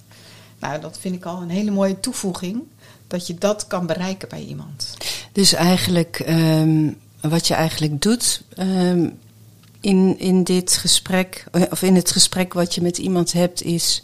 Nou, 0.60 0.82
dat 0.82 0.98
vind 1.00 1.16
ik 1.16 1.26
al 1.26 1.42
een 1.42 1.50
hele 1.50 1.72
mooie 1.72 2.00
toevoeging. 2.00 2.62
Dat 3.08 3.28
je 3.28 3.36
dat 3.36 3.68
kan 3.68 3.86
bereiken 3.86 4.30
bij 4.30 4.44
iemand. 4.44 4.94
Dus 5.32 5.54
eigenlijk, 5.54 6.20
ehm, 6.20 6.92
wat 7.22 7.48
je 7.48 7.54
eigenlijk 7.54 8.02
doet 8.02 8.44
ehm, 8.56 9.10
in, 9.80 10.20
in 10.20 10.44
dit 10.44 10.78
gesprek, 10.78 11.46
of 11.70 11.82
in 11.82 11.96
het 11.96 12.12
gesprek 12.12 12.54
wat 12.54 12.76
je 12.76 12.82
met 12.82 12.98
iemand 12.98 13.32
hebt, 13.32 13.64
is 13.64 14.04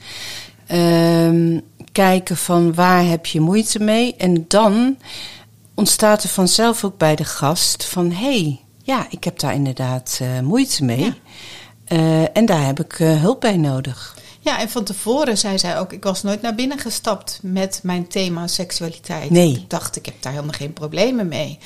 ehm, 0.66 1.60
kijken 1.98 2.38
van 2.38 2.74
waar 2.74 3.06
heb 3.06 3.26
je 3.26 3.40
moeite 3.40 3.80
mee. 3.80 4.16
En 4.16 4.46
dan 4.48 4.98
ontstaat 5.74 6.24
er 6.24 6.30
vanzelf 6.30 6.84
ook 6.84 6.98
bij 6.98 7.16
de 7.16 7.24
gast 7.24 7.86
van 7.86 8.12
hé, 8.12 8.40
hey, 8.40 8.60
ja, 8.84 9.08
ik 9.10 9.24
heb 9.24 9.40
daar 9.40 9.54
inderdaad 9.54 10.20
uh, 10.22 10.40
moeite 10.40 10.84
mee. 10.84 11.14
Uh, 11.88 12.38
en 12.38 12.46
daar 12.46 12.66
heb 12.66 12.80
ik 12.80 13.00
uh, 13.00 13.22
hulp 13.22 13.42
bij 13.42 13.58
nodig. 13.58 14.18
Ja, 14.40 14.60
en 14.60 14.70
van 14.70 14.84
tevoren 14.84 15.38
zei 15.38 15.60
zij 15.60 15.80
ook: 15.80 15.94
ik 15.94 16.04
was 16.04 16.24
nooit 16.24 16.42
naar 16.42 16.56
binnen 16.56 16.80
gestapt 16.80 17.40
met 17.42 17.80
mijn 17.84 18.08
thema 18.08 18.48
seksualiteit. 18.48 19.30
Nee. 19.30 19.52
Ik 19.52 19.70
dacht, 19.70 19.96
ik 19.96 20.06
heb 20.06 20.16
daar 20.20 20.32
helemaal 20.32 20.54
geen 20.54 20.74
problemen 20.74 21.28
mee. 21.28 21.60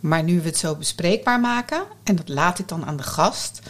Maar 0.00 0.22
nu 0.22 0.40
we 0.40 0.48
het 0.48 0.58
zo 0.58 0.74
bespreekbaar 0.74 1.40
maken, 1.40 1.82
en 2.04 2.16
dat 2.16 2.28
laat 2.28 2.58
ik 2.58 2.68
dan 2.68 2.86
aan 2.86 2.96
de 2.96 3.02
gast. 3.02 3.60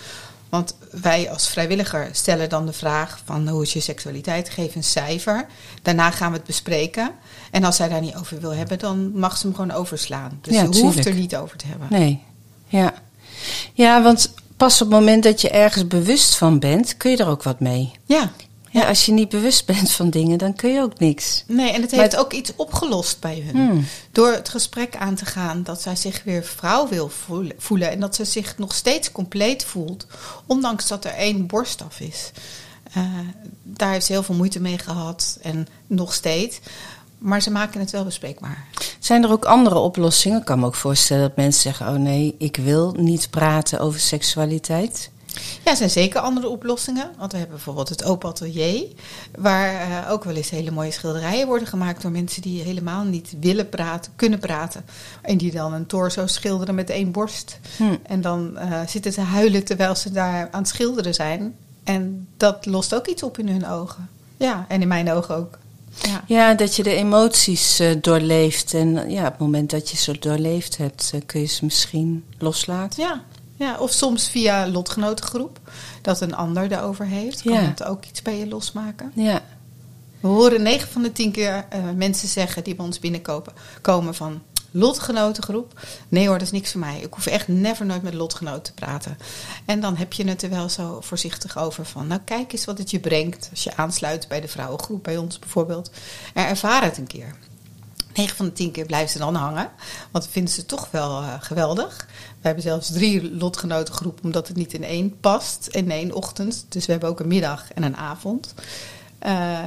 Want 0.48 0.74
wij 0.90 1.30
als 1.30 1.48
vrijwilliger 1.48 2.08
stellen 2.12 2.48
dan 2.48 2.66
de 2.66 2.72
vraag 2.72 3.20
van 3.24 3.48
hoe 3.48 3.62
is 3.62 3.72
je 3.72 3.80
seksualiteit? 3.80 4.50
Geef 4.50 4.74
een 4.74 4.84
cijfer. 4.84 5.46
Daarna 5.82 6.10
gaan 6.10 6.30
we 6.30 6.36
het 6.36 6.46
bespreken. 6.46 7.10
En 7.50 7.64
als 7.64 7.76
zij 7.76 7.88
daar 7.88 8.00
niet 8.00 8.16
over 8.16 8.40
wil 8.40 8.54
hebben, 8.54 8.78
dan 8.78 9.12
mag 9.12 9.36
ze 9.36 9.46
hem 9.46 9.56
gewoon 9.56 9.70
overslaan. 9.70 10.38
Dus 10.42 10.54
ja, 10.54 10.72
ze 10.72 10.80
hoeft 10.80 11.06
er 11.06 11.14
niet 11.14 11.36
over 11.36 11.56
te 11.56 11.66
hebben. 11.66 11.86
Nee, 11.90 12.22
ja. 12.66 12.94
Ja, 13.72 14.02
want 14.02 14.34
pas 14.56 14.82
op 14.82 14.90
het 14.90 14.98
moment 14.98 15.22
dat 15.22 15.40
je 15.40 15.50
ergens 15.50 15.86
bewust 15.86 16.36
van 16.36 16.58
bent, 16.58 16.96
kun 16.96 17.10
je 17.10 17.16
er 17.16 17.28
ook 17.28 17.42
wat 17.42 17.60
mee. 17.60 17.92
Ja. 18.04 18.30
Ja, 18.70 18.88
als 18.88 19.06
je 19.06 19.12
niet 19.12 19.28
bewust 19.28 19.66
bent 19.66 19.90
van 19.90 20.10
dingen, 20.10 20.38
dan 20.38 20.54
kun 20.54 20.72
je 20.72 20.80
ook 20.80 20.98
niks. 20.98 21.44
Nee, 21.46 21.72
en 21.72 21.82
het 21.82 21.90
heeft 21.90 22.16
ook 22.16 22.32
iets 22.32 22.52
opgelost 22.56 23.20
bij 23.20 23.42
hun. 23.46 23.56
Hmm. 23.56 23.84
Door 24.12 24.32
het 24.32 24.48
gesprek 24.48 24.96
aan 24.96 25.14
te 25.14 25.24
gaan 25.24 25.62
dat 25.62 25.82
zij 25.82 25.96
zich 25.96 26.22
weer 26.24 26.44
vrouw 26.44 26.88
wil 26.88 27.10
voelen. 27.58 27.90
En 27.90 28.00
dat 28.00 28.14
ze 28.14 28.24
zich 28.24 28.58
nog 28.58 28.74
steeds 28.74 29.12
compleet 29.12 29.64
voelt. 29.64 30.06
Ondanks 30.46 30.88
dat 30.88 31.04
er 31.04 31.14
één 31.14 31.46
borst 31.46 31.82
af 31.82 32.00
is. 32.00 32.30
Uh, 32.96 33.04
daar 33.62 33.92
heeft 33.92 34.06
ze 34.06 34.12
heel 34.12 34.22
veel 34.22 34.34
moeite 34.34 34.60
mee 34.60 34.78
gehad. 34.78 35.38
En 35.42 35.68
nog 35.86 36.14
steeds. 36.14 36.60
Maar 37.18 37.42
ze 37.42 37.50
maken 37.50 37.80
het 37.80 37.90
wel 37.90 38.04
bespreekbaar. 38.04 38.66
Zijn 38.98 39.24
er 39.24 39.30
ook 39.30 39.44
andere 39.44 39.78
oplossingen? 39.78 40.38
Ik 40.38 40.44
kan 40.44 40.58
me 40.58 40.66
ook 40.66 40.74
voorstellen 40.74 41.22
dat 41.22 41.36
mensen 41.36 41.62
zeggen: 41.62 41.88
Oh 41.88 41.94
nee, 41.94 42.34
ik 42.38 42.56
wil 42.56 42.94
niet 42.96 43.30
praten 43.30 43.80
over 43.80 44.00
seksualiteit. 44.00 45.10
Ja, 45.64 45.70
er 45.70 45.76
zijn 45.76 45.90
zeker 45.90 46.20
andere 46.20 46.48
oplossingen. 46.48 47.10
Want 47.18 47.32
we 47.32 47.38
hebben 47.38 47.56
bijvoorbeeld 47.56 47.88
het 47.88 48.04
Open 48.04 48.28
Atelier, 48.28 48.86
waar 49.38 49.88
uh, 49.88 50.10
ook 50.10 50.24
wel 50.24 50.34
eens 50.34 50.50
hele 50.50 50.70
mooie 50.70 50.90
schilderijen 50.90 51.46
worden 51.46 51.68
gemaakt 51.68 52.02
door 52.02 52.10
mensen 52.10 52.42
die 52.42 52.62
helemaal 52.62 53.04
niet 53.04 53.34
willen 53.40 53.68
praten, 53.68 54.12
kunnen 54.16 54.38
praten. 54.38 54.84
En 55.22 55.38
die 55.38 55.52
dan 55.52 55.72
een 55.72 55.86
torso 55.86 56.26
schilderen 56.26 56.74
met 56.74 56.90
één 56.90 57.10
borst. 57.10 57.58
Hm. 57.76 57.96
En 58.02 58.20
dan 58.20 58.52
uh, 58.56 58.80
zitten 58.86 59.12
te 59.12 59.20
huilen 59.20 59.64
terwijl 59.64 59.94
ze 59.94 60.10
daar 60.10 60.48
aan 60.50 60.60
het 60.60 60.68
schilderen 60.68 61.14
zijn. 61.14 61.54
En 61.84 62.28
dat 62.36 62.66
lost 62.66 62.94
ook 62.94 63.06
iets 63.06 63.22
op 63.22 63.38
in 63.38 63.48
hun 63.48 63.66
ogen. 63.66 64.08
Ja, 64.36 64.64
en 64.68 64.82
in 64.82 64.88
mijn 64.88 65.12
ogen 65.12 65.36
ook. 65.36 65.58
Ja. 66.02 66.22
ja, 66.26 66.54
dat 66.54 66.76
je 66.76 66.82
de 66.82 66.94
emoties 66.94 67.80
uh, 67.80 67.90
doorleeft. 68.00 68.74
En 68.74 69.10
ja, 69.10 69.24
op 69.24 69.30
het 69.30 69.38
moment 69.38 69.70
dat 69.70 69.90
je 69.90 69.96
ze 69.96 70.18
doorleefd 70.18 70.76
hebt, 70.76 71.12
kun 71.26 71.40
je 71.40 71.46
ze 71.46 71.64
misschien 71.64 72.24
loslaten. 72.38 73.02
Ja, 73.02 73.22
ja, 73.58 73.78
of 73.78 73.90
soms 73.90 74.28
via 74.28 74.68
lotgenotengroep, 74.68 75.60
dat 76.02 76.20
een 76.20 76.34
ander 76.34 76.68
daarover 76.68 77.06
heeft. 77.06 77.42
Kan 77.42 77.52
ja. 77.52 77.60
het 77.60 77.84
ook 77.84 78.04
iets 78.04 78.22
bij 78.22 78.38
je 78.38 78.48
losmaken? 78.48 79.12
Ja. 79.14 79.42
We 80.20 80.28
horen 80.28 80.62
9 80.62 80.88
van 80.88 81.02
de 81.02 81.12
10 81.12 81.32
keer 81.32 81.66
uh, 81.74 81.90
mensen 81.96 82.28
zeggen 82.28 82.64
die 82.64 82.74
bij 82.74 82.84
ons 82.84 82.98
binnenkomen 82.98 83.52
komen 83.80 84.14
van 84.14 84.42
lotgenotengroep. 84.70 85.80
Nee 86.08 86.26
hoor, 86.28 86.38
dat 86.38 86.46
is 86.46 86.52
niks 86.52 86.70
voor 86.70 86.80
mij. 86.80 87.00
Ik 87.00 87.14
hoef 87.14 87.26
echt 87.26 87.48
never 87.48 87.86
nooit 87.86 88.02
met 88.02 88.14
lotgenoten 88.14 88.62
te 88.62 88.72
praten. 88.72 89.18
En 89.64 89.80
dan 89.80 89.96
heb 89.96 90.12
je 90.12 90.28
het 90.28 90.42
er 90.42 90.50
wel 90.50 90.68
zo 90.68 91.00
voorzichtig 91.00 91.58
over 91.58 91.84
van... 91.84 92.06
nou, 92.06 92.20
kijk 92.24 92.52
eens 92.52 92.64
wat 92.64 92.78
het 92.78 92.90
je 92.90 93.00
brengt 93.00 93.48
als 93.50 93.64
je 93.64 93.76
aansluit 93.76 94.28
bij 94.28 94.40
de 94.40 94.48
vrouwengroep, 94.48 95.04
bij 95.04 95.16
ons 95.16 95.38
bijvoorbeeld. 95.38 95.90
Er 96.34 96.46
ervaar 96.46 96.84
het 96.84 96.98
een 96.98 97.06
keer. 97.06 97.34
9 98.18 98.36
van 98.36 98.46
de 98.46 98.52
10 98.52 98.70
keer 98.70 98.86
blijven 98.86 99.10
ze 99.10 99.18
dan 99.18 99.34
hangen. 99.34 99.70
Want 100.10 100.28
vinden 100.28 100.52
ze 100.52 100.66
toch 100.66 100.88
wel 100.90 101.22
uh, 101.22 101.34
geweldig. 101.40 102.06
We 102.08 102.46
hebben 102.46 102.62
zelfs 102.62 102.92
drie 102.92 103.34
lotgenotengroepen, 103.34 104.24
omdat 104.24 104.48
het 104.48 104.56
niet 104.56 104.72
in 104.72 104.84
één 104.84 105.20
past. 105.20 105.66
In 105.66 105.90
één 105.90 106.12
ochtend. 106.12 106.64
Dus 106.68 106.86
we 106.86 106.92
hebben 106.92 107.10
ook 107.10 107.20
een 107.20 107.28
middag 107.28 107.72
en 107.72 107.82
een 107.82 107.96
avond. 107.96 108.54
Uh, 109.26 109.58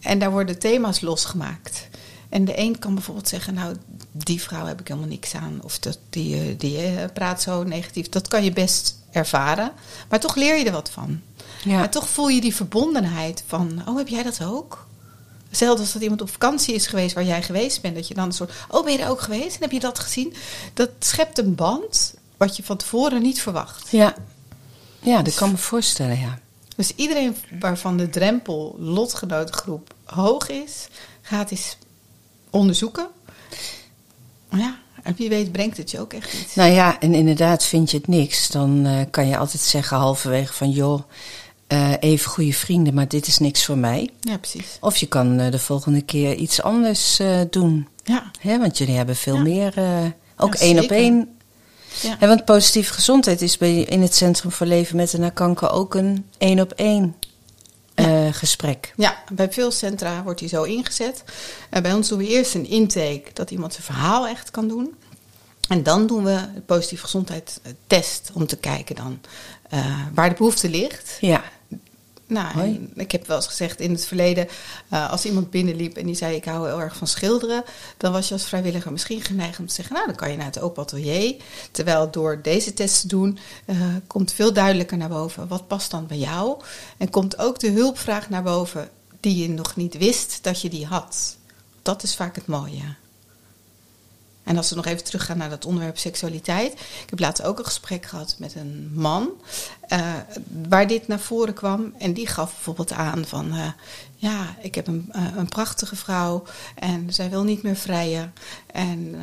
en 0.00 0.18
daar 0.18 0.30
worden 0.30 0.58
thema's 0.58 1.00
losgemaakt. 1.00 1.88
En 2.28 2.44
de 2.44 2.58
een 2.58 2.78
kan 2.78 2.94
bijvoorbeeld 2.94 3.28
zeggen, 3.28 3.54
nou, 3.54 3.76
die 4.12 4.42
vrouw 4.42 4.66
heb 4.66 4.80
ik 4.80 4.88
helemaal 4.88 5.08
niks 5.08 5.34
aan. 5.34 5.60
Of 5.62 5.78
dat, 5.78 5.98
die, 6.10 6.40
eh, 6.40 6.58
die 6.58 7.08
praat 7.08 7.42
zo 7.42 7.62
negatief. 7.62 8.08
Dat 8.08 8.28
kan 8.28 8.44
je 8.44 8.52
best 8.52 8.98
ervaren. 9.10 9.72
Maar 10.08 10.20
toch 10.20 10.34
leer 10.34 10.58
je 10.58 10.64
er 10.64 10.72
wat 10.72 10.90
van. 10.90 11.20
Ja. 11.64 11.78
Maar 11.78 11.90
toch 11.90 12.08
voel 12.08 12.28
je 12.28 12.40
die 12.40 12.54
verbondenheid 12.54 13.44
van, 13.46 13.82
oh, 13.86 13.96
heb 13.96 14.08
jij 14.08 14.22
dat 14.22 14.44
ook? 14.44 14.86
Zelfs 15.50 15.80
als 15.80 15.92
dat 15.92 16.02
iemand 16.02 16.20
op 16.20 16.30
vakantie 16.30 16.74
is 16.74 16.86
geweest 16.86 17.14
waar 17.14 17.24
jij 17.24 17.42
geweest 17.42 17.82
bent, 17.82 17.94
dat 17.94 18.08
je 18.08 18.14
dan 18.14 18.24
een 18.24 18.32
soort, 18.32 18.52
oh 18.68 18.84
ben 18.84 18.92
je 18.92 18.98
er 18.98 19.08
ook 19.08 19.20
geweest 19.20 19.54
en 19.54 19.62
heb 19.62 19.72
je 19.72 19.80
dat 19.80 19.98
gezien? 19.98 20.34
Dat 20.74 20.90
schept 20.98 21.38
een 21.38 21.54
band 21.54 22.14
wat 22.36 22.56
je 22.56 22.62
van 22.62 22.76
tevoren 22.76 23.22
niet 23.22 23.42
verwacht. 23.42 23.90
Ja, 23.90 24.14
ja 25.00 25.22
dat 25.22 25.34
kan 25.34 25.50
me 25.50 25.56
voorstellen, 25.56 26.18
ja. 26.18 26.38
Dus 26.76 26.94
iedereen 26.94 27.36
waarvan 27.60 27.96
de 27.96 28.10
drempel 28.10 28.76
lotgenotengroep 28.78 29.94
hoog 30.04 30.48
is, 30.48 30.88
gaat 31.22 31.50
eens 31.50 31.76
onderzoeken. 32.50 33.08
Ja, 34.50 34.78
en 35.02 35.14
wie 35.16 35.28
weet 35.28 35.52
brengt 35.52 35.76
het 35.76 35.90
je 35.90 36.00
ook 36.00 36.12
echt 36.12 36.32
iets. 36.32 36.54
Nou 36.54 36.70
ja, 36.70 37.00
en 37.00 37.14
inderdaad 37.14 37.64
vind 37.64 37.90
je 37.90 37.96
het 37.96 38.08
niks, 38.08 38.48
dan 38.48 38.86
uh, 38.86 39.00
kan 39.10 39.26
je 39.26 39.36
altijd 39.36 39.62
zeggen 39.62 39.96
halverwege 39.96 40.52
van 40.52 40.70
joh 40.70 41.02
uh, 41.72 41.92
even 42.00 42.30
goede 42.30 42.52
vrienden, 42.52 42.94
maar 42.94 43.08
dit 43.08 43.26
is 43.26 43.38
niks 43.38 43.64
voor 43.64 43.78
mij. 43.78 44.10
Ja, 44.20 44.38
precies. 44.38 44.76
Of 44.80 44.96
je 44.96 45.06
kan 45.06 45.40
uh, 45.40 45.50
de 45.50 45.58
volgende 45.58 46.02
keer 46.02 46.34
iets 46.34 46.62
anders 46.62 47.20
uh, 47.20 47.40
doen. 47.50 47.88
Ja. 48.04 48.30
Hè, 48.40 48.58
want 48.58 48.78
jullie 48.78 48.96
hebben 48.96 49.16
veel 49.16 49.34
ja. 49.34 49.42
meer, 49.42 49.74
ook 50.36 50.54
ja, 50.54 50.60
één 50.60 50.78
op 50.78 50.90
één. 50.90 51.38
Ja. 52.02 52.16
Hè, 52.18 52.26
want 52.26 52.44
positieve 52.44 52.92
gezondheid 52.92 53.42
is 53.42 53.56
bij, 53.58 53.80
in 53.80 54.02
het 54.02 54.14
Centrum 54.14 54.50
voor 54.50 54.66
Leven 54.66 54.96
met 54.96 55.14
en 55.14 55.20
na 55.20 55.30
kanker 55.30 55.70
ook 55.70 55.94
een 55.94 56.26
één 56.38 56.60
op 56.60 56.72
één 56.72 57.14
gesprek. 58.30 58.92
Ja, 58.96 59.22
bij 59.32 59.52
veel 59.52 59.70
centra 59.70 60.22
wordt 60.22 60.38
die 60.38 60.48
zo 60.48 60.62
ingezet. 60.62 61.24
Bij 61.82 61.92
ons 61.92 62.08
doen 62.08 62.18
we 62.18 62.28
eerst 62.28 62.54
een 62.54 62.66
intake, 62.66 63.24
dat 63.32 63.50
iemand 63.50 63.72
zijn 63.72 63.84
verhaal 63.84 64.26
echt 64.26 64.50
kan 64.50 64.68
doen. 64.68 64.94
En 65.68 65.82
dan 65.82 66.06
doen 66.06 66.24
we 66.24 66.38
de 66.54 66.60
positieve 66.60 67.04
gezondheid 67.04 67.60
test 67.86 68.30
om 68.34 68.46
te 68.46 68.56
kijken 68.56 68.96
dan 68.96 69.20
uh, 69.74 69.96
waar 70.14 70.28
de 70.28 70.34
behoefte 70.34 70.68
ligt. 70.68 71.16
Ja. 71.20 71.42
Nou, 72.30 72.88
ik 72.94 73.12
heb 73.12 73.26
wel 73.26 73.36
eens 73.36 73.46
gezegd 73.46 73.80
in 73.80 73.90
het 73.90 74.06
verleden, 74.06 74.48
uh, 74.92 75.10
als 75.10 75.24
iemand 75.24 75.50
binnenliep 75.50 75.96
en 75.96 76.06
die 76.06 76.14
zei 76.14 76.36
ik 76.36 76.44
hou 76.44 76.66
heel 76.68 76.80
erg 76.80 76.96
van 76.96 77.06
schilderen, 77.06 77.64
dan 77.96 78.12
was 78.12 78.28
je 78.28 78.34
als 78.34 78.44
vrijwilliger 78.46 78.92
misschien 78.92 79.20
geneigd 79.20 79.58
om 79.58 79.66
te 79.66 79.74
zeggen, 79.74 79.94
nou 79.94 80.06
dan 80.06 80.16
kan 80.16 80.30
je 80.30 80.36
naar 80.36 80.46
het 80.46 80.60
open 80.60 80.82
atelier. 80.82 81.34
Terwijl 81.70 82.10
door 82.10 82.42
deze 82.42 82.74
test 82.74 83.00
te 83.00 83.06
doen, 83.06 83.38
uh, 83.66 83.76
komt 84.06 84.32
veel 84.32 84.52
duidelijker 84.52 84.96
naar 84.96 85.08
boven 85.08 85.48
wat 85.48 85.68
past 85.68 85.90
dan 85.90 86.06
bij 86.06 86.18
jou. 86.18 86.60
En 86.96 87.10
komt 87.10 87.38
ook 87.38 87.58
de 87.58 87.70
hulpvraag 87.70 88.28
naar 88.28 88.42
boven 88.42 88.88
die 89.20 89.42
je 89.42 89.48
nog 89.48 89.76
niet 89.76 89.98
wist 89.98 90.38
dat 90.42 90.60
je 90.60 90.68
die 90.68 90.86
had. 90.86 91.36
Dat 91.82 92.02
is 92.02 92.16
vaak 92.16 92.34
het 92.34 92.46
mooie. 92.46 92.94
En 94.50 94.56
als 94.56 94.70
we 94.70 94.76
nog 94.76 94.86
even 94.86 95.04
teruggaan 95.04 95.38
naar 95.38 95.50
dat 95.50 95.64
onderwerp 95.64 95.98
seksualiteit. 95.98 96.72
Ik 96.72 97.10
heb 97.10 97.18
laatst 97.18 97.42
ook 97.42 97.58
een 97.58 97.64
gesprek 97.64 98.06
gehad 98.06 98.36
met 98.38 98.54
een 98.54 98.90
man. 98.94 99.30
Uh, 99.92 100.14
waar 100.68 100.86
dit 100.86 101.08
naar 101.08 101.20
voren 101.20 101.54
kwam. 101.54 101.94
En 101.98 102.12
die 102.12 102.26
gaf 102.26 102.52
bijvoorbeeld 102.52 102.92
aan 102.92 103.24
van... 103.24 103.54
Uh, 103.54 103.66
ja, 104.16 104.54
ik 104.60 104.74
heb 104.74 104.86
een, 104.86 105.12
uh, 105.16 105.22
een 105.36 105.48
prachtige 105.48 105.96
vrouw. 105.96 106.42
En 106.74 107.12
zij 107.12 107.30
wil 107.30 107.42
niet 107.42 107.62
meer 107.62 107.76
vrijen. 107.76 108.32
En 108.72 109.14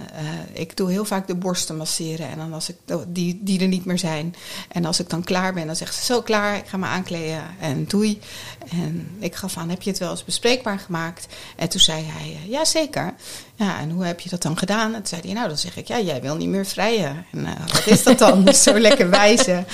ik 0.53 0.77
doe 0.77 0.91
heel 0.91 1.05
vaak 1.05 1.27
de 1.27 1.35
borsten 1.35 1.77
masseren. 1.77 2.29
En 2.29 2.37
dan 2.37 2.53
als 2.53 2.69
ik 2.69 2.75
die, 3.07 3.39
die 3.41 3.59
er 3.59 3.67
niet 3.67 3.85
meer 3.85 3.99
zijn. 3.99 4.35
En 4.71 4.85
als 4.85 4.99
ik 4.99 5.09
dan 5.09 5.23
klaar 5.23 5.53
ben, 5.53 5.67
dan 5.67 5.75
zegt 5.75 5.95
ze 5.95 6.05
zo 6.05 6.21
klaar. 6.21 6.57
Ik 6.57 6.67
ga 6.67 6.77
me 6.77 6.85
aankleden 6.85 7.43
en 7.59 7.85
doei. 7.87 8.19
En 8.71 9.07
ik 9.19 9.35
gaf 9.35 9.57
aan, 9.57 9.69
heb 9.69 9.81
je 9.81 9.89
het 9.89 9.99
wel 9.99 10.11
eens 10.11 10.25
bespreekbaar 10.25 10.79
gemaakt? 10.79 11.27
En 11.55 11.69
toen 11.69 11.79
zei 11.79 12.03
hij, 12.05 12.37
ja 12.49 12.65
zeker. 12.65 13.13
Ja, 13.55 13.79
en 13.79 13.89
hoe 13.89 14.05
heb 14.05 14.19
je 14.19 14.29
dat 14.29 14.41
dan 14.41 14.57
gedaan? 14.57 14.93
En 14.93 14.97
toen 14.97 15.07
zei 15.07 15.21
hij, 15.21 15.33
nou 15.33 15.47
dan 15.47 15.57
zeg 15.57 15.77
ik, 15.77 15.87
ja, 15.87 15.99
jij 15.99 16.21
wil 16.21 16.35
niet 16.35 16.49
meer 16.49 16.65
vrijen. 16.65 17.25
En 17.31 17.47
wat 17.67 17.87
is 17.87 18.03
dat 18.03 18.19
dan? 18.19 18.53
Zo 18.53 18.79
lekker 18.79 19.09
wijzen. 19.09 19.67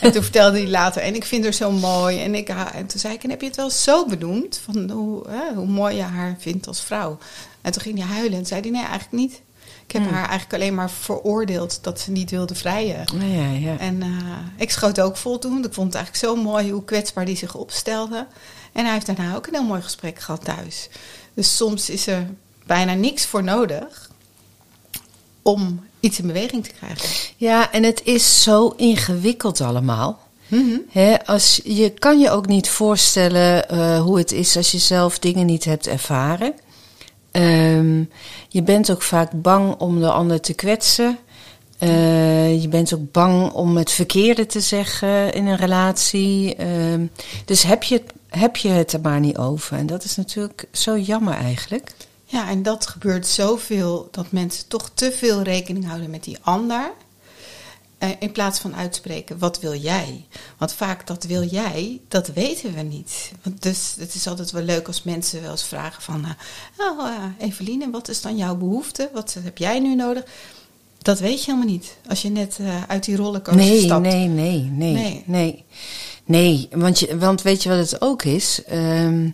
En 0.00 0.12
toen 0.12 0.22
vertelde 0.22 0.39
vertelde 0.42 0.70
hij 0.70 0.80
later. 0.80 1.02
En 1.02 1.14
ik 1.14 1.24
vind 1.24 1.44
haar 1.44 1.52
zo 1.52 1.70
mooi. 1.70 2.22
En, 2.22 2.34
ik, 2.34 2.48
en 2.48 2.86
toen 2.86 3.00
zei 3.00 3.14
ik, 3.14 3.22
en 3.24 3.30
heb 3.30 3.40
je 3.40 3.46
het 3.46 3.56
wel 3.56 3.70
zo 3.70 4.06
benoemd? 4.06 4.60
Van 4.64 4.90
hoe, 4.90 5.28
hè, 5.28 5.54
hoe 5.54 5.66
mooi 5.66 5.96
je 5.96 6.02
haar 6.02 6.36
vindt 6.38 6.66
als 6.66 6.80
vrouw. 6.80 7.18
En 7.60 7.72
toen 7.72 7.82
ging 7.82 7.98
hij 7.98 8.06
huilen 8.06 8.38
en 8.38 8.46
zei 8.46 8.60
hij, 8.60 8.70
nee, 8.70 8.80
eigenlijk 8.80 9.12
niet. 9.12 9.40
Ik 9.86 9.92
heb 9.96 10.02
Hmm. 10.02 10.12
haar 10.12 10.28
eigenlijk 10.28 10.54
alleen 10.62 10.74
maar 10.74 10.90
veroordeeld 10.90 11.78
dat 11.82 12.00
ze 12.00 12.10
niet 12.10 12.30
wilde 12.30 12.54
vrijen. 12.54 13.04
Ja, 13.18 13.50
ja. 13.50 13.78
En 13.78 14.02
eh, 14.02 14.08
ik 14.56 14.70
schoot 14.70 15.00
ook 15.00 15.16
vol 15.16 15.38
toen. 15.38 15.64
Ik 15.64 15.72
vond 15.72 15.86
het 15.94 16.02
eigenlijk 16.02 16.24
zo 16.24 16.42
mooi 16.42 16.70
hoe 16.70 16.84
kwetsbaar 16.84 17.24
die 17.24 17.36
zich 17.36 17.54
opstelde. 17.54 18.26
En 18.72 18.84
hij 18.84 18.92
heeft 18.92 19.06
daarna 19.06 19.36
ook 19.36 19.46
een 19.46 19.54
heel 19.54 19.64
mooi 19.64 19.82
gesprek 19.82 20.18
gehad 20.18 20.44
thuis. 20.44 20.88
Dus 21.34 21.56
soms 21.56 21.90
is 21.90 22.06
er 22.06 22.26
bijna 22.66 22.92
niks 22.94 23.26
voor 23.26 23.42
nodig 23.42 24.10
om 25.42 25.84
iets 26.00 26.18
in 26.18 26.26
beweging 26.26 26.64
te 26.64 26.70
krijgen. 26.78 27.08
ja, 27.36 27.72
en 27.72 27.82
het 27.82 28.00
is 28.04 28.42
zo 28.42 28.68
ingewikkeld 28.76 29.60
allemaal. 29.60 30.28
Mhm. 30.50 31.16
Als, 31.24 31.60
je 31.64 31.90
kan 31.90 32.18
je 32.18 32.30
ook 32.30 32.46
niet 32.46 32.68
voorstellen 32.68 33.68
eh, 33.68 34.00
hoe 34.00 34.18
het 34.18 34.32
is 34.32 34.56
als 34.56 34.70
je 34.70 34.78
zelf 34.78 35.18
dingen 35.18 35.46
niet 35.46 35.64
hebt 35.64 35.86
ervaren. 35.86 36.54
Ehm, 37.30 38.04
je 38.48 38.62
bent 38.62 38.90
ook 38.90 39.02
vaak 39.02 39.42
bang 39.42 39.74
om 39.78 40.00
de 40.00 40.10
ander 40.10 40.40
te 40.40 40.54
kwetsen. 40.54 41.18
Eh, 41.78 42.62
je 42.62 42.68
bent 42.68 42.94
ook 42.94 43.12
bang 43.12 43.52
om 43.52 43.76
het 43.76 43.90
verkeerde 43.90 44.46
te 44.46 44.60
zeggen 44.60 45.32
in 45.32 45.46
een 45.46 45.56
relatie. 45.56 46.54
Ehm, 46.54 47.06
dus 47.44 47.62
heb 47.62 47.82
je, 47.82 48.02
heb 48.28 48.56
je 48.56 48.68
het 48.68 48.92
er 48.92 49.00
maar 49.00 49.20
niet 49.20 49.36
over. 49.36 49.76
En 49.76 49.86
dat 49.86 50.04
is 50.04 50.16
natuurlijk 50.16 50.64
zo 50.72 50.98
jammer 50.98 51.34
eigenlijk. 51.34 51.90
Ja, 52.24 52.48
en 52.48 52.62
dat 52.62 52.86
gebeurt 52.86 53.26
zoveel 53.26 54.08
dat 54.10 54.32
mensen 54.32 54.68
toch 54.68 54.90
te 54.94 55.12
veel 55.12 55.42
rekening 55.42 55.86
houden 55.86 56.10
met 56.10 56.24
die 56.24 56.38
ander. 56.40 56.92
Eh, 58.00 58.08
In 58.18 58.32
plaats 58.32 58.58
van 58.60 58.74
uitspreken, 58.74 59.38
wat 59.38 59.60
wil 59.60 59.74
jij? 59.74 60.26
Want 60.58 60.72
vaak 60.72 61.06
dat 61.06 61.24
wil 61.24 61.42
jij, 61.44 62.00
dat 62.08 62.26
weten 62.28 62.74
we 62.74 62.80
niet. 62.80 63.30
Want 63.42 63.62
dus 63.62 63.94
het 63.98 64.14
is 64.14 64.26
altijd 64.26 64.50
wel 64.50 64.62
leuk 64.62 64.86
als 64.86 65.02
mensen 65.02 65.42
wel 65.42 65.50
eens 65.50 65.64
vragen 65.64 66.02
van... 66.02 66.24
eh, 66.24 66.30
oh, 66.90 67.08
eh, 67.08 67.46
Eveline, 67.48 67.90
wat 67.90 68.08
is 68.08 68.20
dan 68.20 68.36
jouw 68.36 68.56
behoefte? 68.56 69.10
Wat 69.12 69.36
heb 69.42 69.58
jij 69.58 69.78
nu 69.78 69.94
nodig? 69.94 70.24
Dat 71.02 71.18
weet 71.18 71.44
je 71.44 71.50
helemaal 71.52 71.72
niet. 71.74 71.96
Als 72.08 72.22
je 72.22 72.28
net 72.28 72.58
uit 72.88 73.04
die 73.04 73.16
rollercoaster 73.16 73.64
Nee, 73.64 73.80
stapt. 73.82 74.02
nee, 74.02 74.26
nee, 74.28 74.60
nee, 74.62 74.92
Nee. 74.94 75.22
nee. 75.26 75.64
Nee, 76.24 76.68
want, 76.72 76.98
je, 76.98 77.18
want 77.18 77.42
weet 77.42 77.62
je 77.62 77.68
wat 77.68 77.78
het 77.90 78.00
ook 78.00 78.22
is? 78.22 78.62
Ehm, 78.66 79.28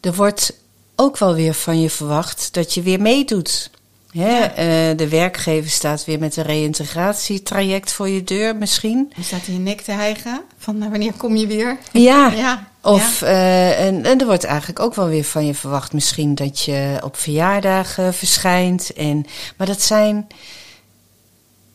er 0.00 0.14
wordt 0.14 0.52
ook 0.96 1.18
wel 1.18 1.34
weer 1.34 1.54
van 1.54 1.80
je 1.80 1.90
verwacht 1.90 2.48
dat 2.52 2.74
je 2.74 2.82
weer 2.82 3.00
meedoet. 3.00 3.70
Hè? 4.14 4.38
Ja. 4.38 4.54
eh, 4.54 4.96
de 4.96 5.08
werkgever 5.08 5.70
staat 5.70 6.04
weer 6.04 6.18
met 6.18 6.36
een 6.36 6.44
reïntegratietraject 6.44 7.92
voor 7.92 8.08
je 8.08 8.24
deur 8.24 8.56
misschien. 8.56 9.12
Dan 9.14 9.24
staat 9.24 9.46
hij 9.46 9.54
je 9.54 9.60
nek 9.60 9.80
te 9.80 9.92
hijgen 9.92 10.40
van 10.58 10.78
nou, 10.78 10.90
wanneer 10.90 11.12
kom 11.12 11.36
je 11.36 11.46
weer? 11.46 11.78
Ja, 11.92 12.32
Ja, 12.32 12.68
Of, 12.82 13.22
eh, 13.22 13.86
en, 13.86 14.04
en 14.04 14.20
er 14.20 14.26
wordt 14.26 14.44
eigenlijk 14.44 14.80
ook 14.80 14.94
wel 14.94 15.06
weer 15.06 15.24
van 15.24 15.46
je 15.46 15.54
verwacht 15.54 15.92
misschien 15.92 16.34
dat 16.34 16.60
je 16.60 16.98
op 17.04 17.16
verjaardagen 17.16 18.14
verschijnt. 18.14 18.92
En, 18.92 19.26
maar 19.56 19.66
dat 19.66 19.82
zijn 19.82 20.26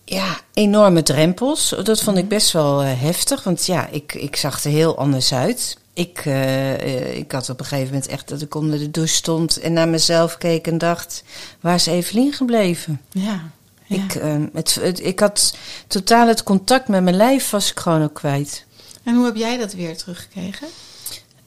ja, 0.05 0.39
enorme 0.53 1.03
drempels. 1.03 1.75
Dat 1.83 2.03
vond 2.03 2.17
ik 2.17 2.27
best 2.27 2.51
wel 2.51 2.81
eh, 2.81 3.01
heftig, 3.01 3.43
want 3.43 3.65
ja, 3.65 3.87
ik, 3.91 4.13
ik 4.13 4.35
zag 4.35 4.63
er 4.63 4.71
heel 4.71 4.97
anders 4.97 5.33
uit. 5.33 5.77
Ik, 5.99 6.21
eh, 6.25 6.73
eh, 6.73 7.17
ik 7.17 7.31
had 7.31 7.49
op 7.49 7.59
een 7.59 7.65
gegeven 7.65 7.93
moment 7.93 8.07
echt 8.07 8.27
dat 8.27 8.41
ik 8.41 8.55
onder 8.55 8.79
de 8.79 8.91
douche 8.91 9.13
stond 9.15 9.59
en 9.59 9.73
naar 9.73 9.87
mezelf 9.87 10.37
keek 10.37 10.67
en 10.67 10.77
dacht, 10.77 11.23
waar 11.59 11.75
is 11.75 11.85
Evelien 11.85 12.33
gebleven? 12.33 13.01
ja. 13.11 13.41
ja. 13.85 13.95
Ik, 14.03 14.15
eh, 14.15 14.35
het, 14.53 14.75
het- 14.75 15.05
ik 15.05 15.19
had 15.19 15.55
totaal 15.87 16.27
het 16.27 16.43
contact 16.43 16.87
met 16.87 17.03
mijn 17.03 17.15
lijf 17.15 17.49
was 17.49 17.71
ik 17.71 17.79
gewoon 17.79 18.03
ook 18.03 18.13
kwijt. 18.13 18.65
En 19.03 19.15
hoe 19.15 19.25
heb 19.25 19.35
jij 19.35 19.57
dat 19.57 19.73
weer 19.73 19.97
teruggekregen? 19.97 20.67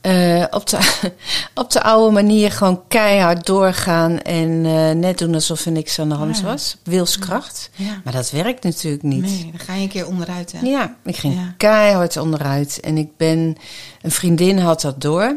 Eh, 0.03 0.45
op, 0.51 0.67
de, 0.71 0.79
op 1.55 1.71
de 1.71 1.83
oude 1.83 2.13
manier 2.13 2.53
gewoon 2.53 2.83
keihard 2.89 3.47
doorgaan 3.47 4.21
en 4.21 4.67
eh, 4.67 4.91
net 4.91 5.19
doen 5.19 5.35
alsof 5.35 5.65
er 5.67 5.73
niks 5.73 5.99
aan 5.99 6.09
de 6.09 6.15
hand 6.15 6.39
Ja. 6.39 6.43
was. 6.45 6.77
Wilskracht. 6.85 7.71
Ja. 7.75 8.01
Maar 8.05 8.13
dat 8.13 8.31
werkt 8.31 8.65
natuurlijk 8.65 9.03
niet. 9.03 9.23
Nee, 9.23 9.49
dan 9.51 9.61
ga 9.61 9.75
je 9.75 9.83
een 9.83 9.89
keer 9.89 10.07
onderuit. 10.07 10.53
Hè? 10.53 10.67
Ja, 10.67 10.97
ik 11.05 11.17
ging 11.17 11.35
Ja. 11.35 11.55
keihard 11.57 12.17
onderuit. 12.17 12.81
En 12.81 12.97
ik 12.99 13.17
ben, 13.17 13.57
een 14.03 14.11
vriendin 14.11 14.59
had 14.59 14.81
dat 14.81 15.01
door. 15.01 15.37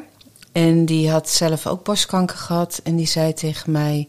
En 0.52 0.86
die 0.86 1.10
had 1.10 1.30
zelf 1.30 1.68
ook 1.68 1.84
borstkanker 1.84 2.38
gehad. 2.38 2.80
En 2.84 2.96
die 2.96 3.08
zei 3.08 3.34
tegen 3.34 3.72
mij, 3.72 4.08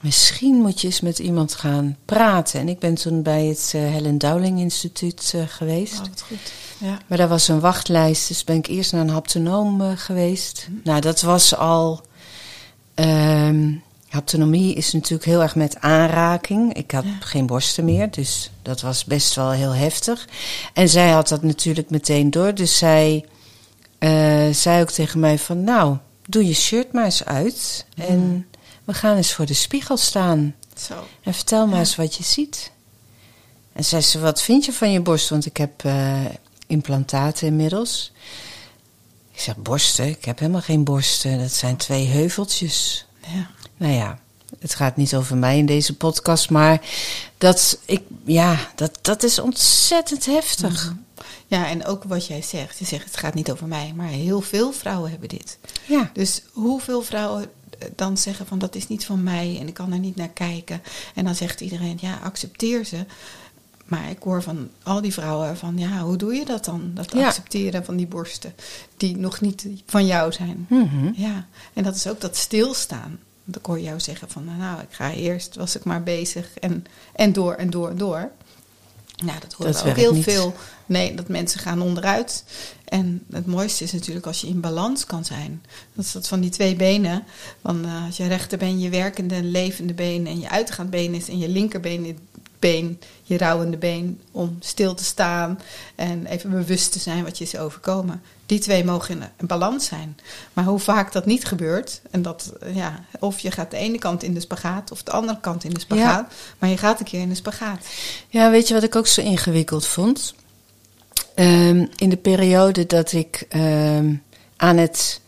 misschien 0.00 0.54
moet 0.54 0.80
je 0.80 0.86
eens 0.86 1.00
met 1.00 1.18
iemand 1.18 1.54
gaan 1.54 1.96
praten. 2.04 2.60
En 2.60 2.68
ik 2.68 2.78
ben 2.78 2.94
toen 2.94 3.22
bij 3.22 3.44
het 3.46 3.72
eh, 3.74 3.80
Helen 3.80 4.18
Dowling 4.18 4.58
Instituut 4.60 5.34
geweest. 5.48 5.92
Oh, 5.94 5.98
wat 6.08 6.24
goed. 6.28 6.52
Ja. 6.82 6.98
Maar 7.06 7.18
daar 7.18 7.28
was 7.28 7.48
een 7.48 7.60
wachtlijst, 7.60 8.28
dus 8.28 8.44
ben 8.44 8.56
ik 8.56 8.66
eerst 8.66 8.92
naar 8.92 9.00
een 9.00 9.08
haptonoom 9.08 9.80
eh, 9.80 9.90
geweest. 9.96 10.68
Nou, 10.84 11.00
dat 11.00 11.20
was 11.20 11.56
al. 11.56 12.00
ehm 12.94 13.72
haptonomie 14.08 14.74
is 14.74 14.92
natuurlijk 14.92 15.24
heel 15.24 15.42
erg 15.42 15.54
met 15.54 15.80
aanraking. 15.80 16.74
Ik 16.74 16.90
had 16.90 17.04
Ja. 17.04 17.10
geen 17.20 17.46
borsten 17.46 17.84
meer, 17.84 18.10
dus 18.10 18.50
dat 18.62 18.80
was 18.80 19.04
best 19.04 19.34
wel 19.34 19.50
heel 19.50 19.74
heftig. 19.74 20.28
En 20.72 20.88
zij 20.88 21.10
had 21.10 21.28
dat 21.28 21.42
natuurlijk 21.42 21.90
meteen 21.90 22.30
door, 22.30 22.54
dus 22.54 22.78
zij 22.78 23.24
eh, 23.98 24.48
zei 24.50 24.80
ook 24.82 24.90
tegen 24.90 25.20
mij 25.20 25.38
van... 25.38 25.64
nou, 25.64 25.96
doe 26.26 26.46
je 26.46 26.54
shirt 26.54 26.92
maar 26.92 27.04
eens 27.04 27.24
uit 27.24 27.86
en 27.94 28.46
we 28.84 28.94
gaan 28.94 29.16
eens 29.16 29.32
voor 29.32 29.46
de 29.46 29.54
spiegel 29.54 29.96
staan. 29.96 30.54
Zo. 30.76 30.94
En 31.22 31.34
vertel 31.34 31.66
maar 31.66 31.78
eens 31.78 31.96
wat 31.96 32.14
je 32.14 32.22
ziet. 32.24 32.70
En 33.72 33.84
zei 33.84 34.02
ze, 34.02 34.20
wat 34.20 34.42
vind 34.42 34.64
je 34.64 34.72
van 34.72 34.90
je 34.92 35.00
borst? 35.00 35.28
Want 35.28 35.46
ik 35.46 35.56
heb 35.56 35.84
eh, 35.84 36.20
implantaten 36.72 37.46
inmiddels. 37.46 38.12
Ik 39.32 39.40
zeg, 39.40 39.56
borsten? 39.56 40.06
Ik 40.08 40.24
heb 40.24 40.38
helemaal 40.38 40.60
geen 40.60 40.84
borsten. 40.84 41.38
Dat 41.38 41.52
zijn 41.52 41.76
twee 41.76 42.06
heuveltjes. 42.06 43.06
Ja. 43.20 43.50
Nou 43.76 43.92
ja, 43.92 44.18
het 44.58 44.74
gaat 44.74 44.96
niet 44.96 45.14
over 45.14 45.36
mij 45.36 45.58
in 45.58 45.66
deze 45.66 45.96
podcast, 45.96 46.50
maar 46.50 46.80
dat, 47.38 47.78
ik, 47.84 48.02
ja, 48.24 48.56
dat, 48.74 48.98
dat 49.02 49.22
is 49.22 49.38
ontzettend 49.38 50.26
heftig. 50.26 50.94
ja, 51.46 51.68
en 51.68 51.86
ook 51.86 52.04
wat 52.04 52.26
jij 52.26 52.42
zegt. 52.42 52.78
Je 52.78 52.84
zegt, 52.84 53.04
het 53.04 53.16
gaat 53.16 53.34
niet 53.34 53.50
over 53.50 53.66
mij. 53.66 53.92
Maar 53.96 54.08
heel 54.08 54.40
veel 54.40 54.72
vrouwen 54.72 55.10
hebben 55.10 55.28
dit. 55.28 55.58
Ja. 55.84 56.10
Dus 56.12 56.42
hoeveel 56.52 57.02
vrouwen 57.02 57.50
eh, 57.78 57.88
dan 57.96 58.18
zeggen 58.18 58.46
van 58.46 58.58
dat 58.58 58.74
is 58.74 58.88
niet 58.88 59.04
van 59.04 59.22
mij 59.22 59.56
en 59.60 59.68
ik 59.68 59.74
kan 59.74 59.92
er 59.92 59.98
niet 59.98 60.16
naar 60.16 60.28
kijken. 60.28 60.82
En 61.14 61.24
dan 61.24 61.34
zegt 61.34 61.60
iedereen, 61.60 61.98
ja, 62.00 62.18
accepteer 62.22 62.84
ze. 62.84 63.06
Maar 63.92 64.10
ik 64.10 64.22
hoor 64.22 64.42
van 64.42 64.68
al 64.82 65.00
die 65.00 65.12
vrouwen 65.12 65.56
van, 65.56 65.78
ja, 65.78 65.98
hoe 66.00 66.16
doe 66.16 66.34
je 66.34 66.44
dat 66.44 66.64
dan? 66.64 66.90
Dat 66.94 67.12
Ja. 67.12 67.26
accepteren 67.26 67.84
van 67.84 67.96
die 67.96 68.06
borsten 68.06 68.54
die 68.96 69.16
nog 69.16 69.40
niet 69.40 69.66
van 69.86 70.06
jou 70.06 70.32
zijn. 70.32 70.66
Mhm. 70.68 71.10
Ja, 71.14 71.46
en 71.72 71.82
dat 71.82 71.94
is 71.94 72.06
ook 72.06 72.20
dat 72.20 72.36
stilstaan. 72.36 73.18
Want 73.44 73.56
ik 73.56 73.66
hoor 73.66 73.80
jou 73.80 74.00
zeggen 74.00 74.30
van, 74.30 74.44
nou, 74.58 74.80
ik 74.80 74.86
ga 74.90 75.12
eerst, 75.12 75.54
was 75.56 75.76
ik 75.76 75.84
maar 75.84 76.02
bezig 76.02 76.58
en, 76.60 76.84
en 77.12 77.32
door 77.32 77.54
en 77.54 77.70
door 77.70 77.88
en 77.90 77.96
door. 77.98 78.30
Nou, 79.24 79.40
dat 79.40 79.52
horen 79.52 79.72
Dat 79.72 79.82
we 79.82 79.88
ook 79.90 79.96
heel 79.96 80.14
niet. 80.14 80.24
veel. 80.24 80.54
Nee, 80.86 81.14
dat 81.14 81.28
mensen 81.28 81.60
gaan 81.60 81.80
onderuit. 81.82 82.44
En 82.84 83.22
het 83.32 83.46
mooiste 83.46 83.84
is 83.84 83.92
natuurlijk 83.92 84.26
als 84.26 84.40
je 84.40 84.46
in 84.46 84.60
balans 84.60 85.06
kan 85.06 85.24
zijn. 85.24 85.62
Dat 85.94 86.04
is 86.04 86.12
dat 86.12 86.28
van 86.28 86.40
die 86.40 86.50
twee 86.50 86.76
benen. 86.76 87.24
Want 87.60 87.84
eh, 87.84 88.04
als 88.06 88.16
je 88.16 88.26
rechterbeen 88.26 88.80
je 88.80 88.88
werkende, 88.88 89.42
levende 89.42 89.94
been 89.94 90.26
en 90.26 90.40
je 90.40 90.48
uitgaand 90.50 90.90
been 90.90 91.14
is 91.14 91.28
en 91.28 91.38
je 91.38 91.48
linkerbeen 91.48 92.18
been, 92.62 93.00
je 93.22 93.38
rouwende 93.38 93.76
been, 93.76 94.20
om 94.30 94.56
stil 94.60 94.94
te 94.94 95.04
staan 95.04 95.60
en 95.94 96.26
even 96.26 96.50
bewust 96.50 96.92
te 96.92 96.98
zijn 96.98 97.24
wat 97.24 97.38
je 97.38 97.44
is 97.44 97.56
overkomen. 97.56 98.22
Die 98.46 98.58
twee 98.58 98.84
mogen 98.84 99.14
in 99.14 99.22
een 99.36 99.46
balans 99.46 99.86
zijn. 99.86 100.18
Maar 100.52 100.64
hoe 100.64 100.78
vaak 100.78 101.12
dat 101.12 101.26
niet 101.26 101.44
gebeurt, 101.44 102.00
en 102.10 102.22
dat, 102.22 102.52
ja, 102.74 103.04
of 103.18 103.38
je 103.38 103.50
gaat 103.50 103.70
de 103.70 103.76
ene 103.76 103.98
kant 103.98 104.22
in 104.22 104.34
de 104.34 104.40
spagaat 104.40 104.90
of 104.90 105.02
de 105.02 105.10
andere 105.10 105.40
kant 105.40 105.64
in 105.64 105.74
de 105.74 105.80
spagaat, 105.80 106.32
maar 106.58 106.70
je 106.70 106.76
gaat 106.76 106.98
een 106.98 107.06
keer 107.06 107.20
in 107.20 107.28
de 107.28 107.34
spagaat. 107.34 107.86
Ja, 108.28 108.50
weet 108.50 108.68
je 108.68 108.74
wat 108.74 108.82
ik 108.82 108.96
ook 108.96 109.06
zo 109.06 109.20
ingewikkeld 109.20 109.86
vond? 109.86 110.34
Ehm, 111.34 111.86
in 111.96 112.08
de 112.08 112.16
periode 112.16 112.86
dat 112.86 113.12
ik 113.12 113.46
ehm, 113.48 114.14
aan 114.56 114.76
het, 114.76 115.20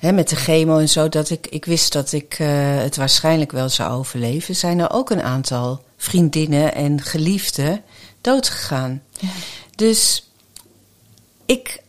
met 0.00 0.28
de 0.28 0.36
chemo 0.36 0.78
en 0.78 0.88
zo, 0.88 1.08
dat 1.08 1.30
ik, 1.30 1.46
ik 1.46 1.64
wist 1.64 1.92
dat 1.92 2.12
ik 2.12 2.36
eh, 2.38 2.48
het 2.76 2.96
waarschijnlijk 2.96 3.52
wel 3.52 3.68
zou 3.68 3.92
overleven, 3.92 4.56
zijn 4.56 4.78
er 4.78 4.90
ook 4.90 5.10
een 5.10 5.22
aantal 5.22 5.82
vriendinnen 6.04 6.74
en 6.74 7.00
geliefden 7.02 7.82
doodgegaan. 8.20 9.02
Ja. 9.18 9.28
Dus 9.76 10.30
ik, 11.46 11.82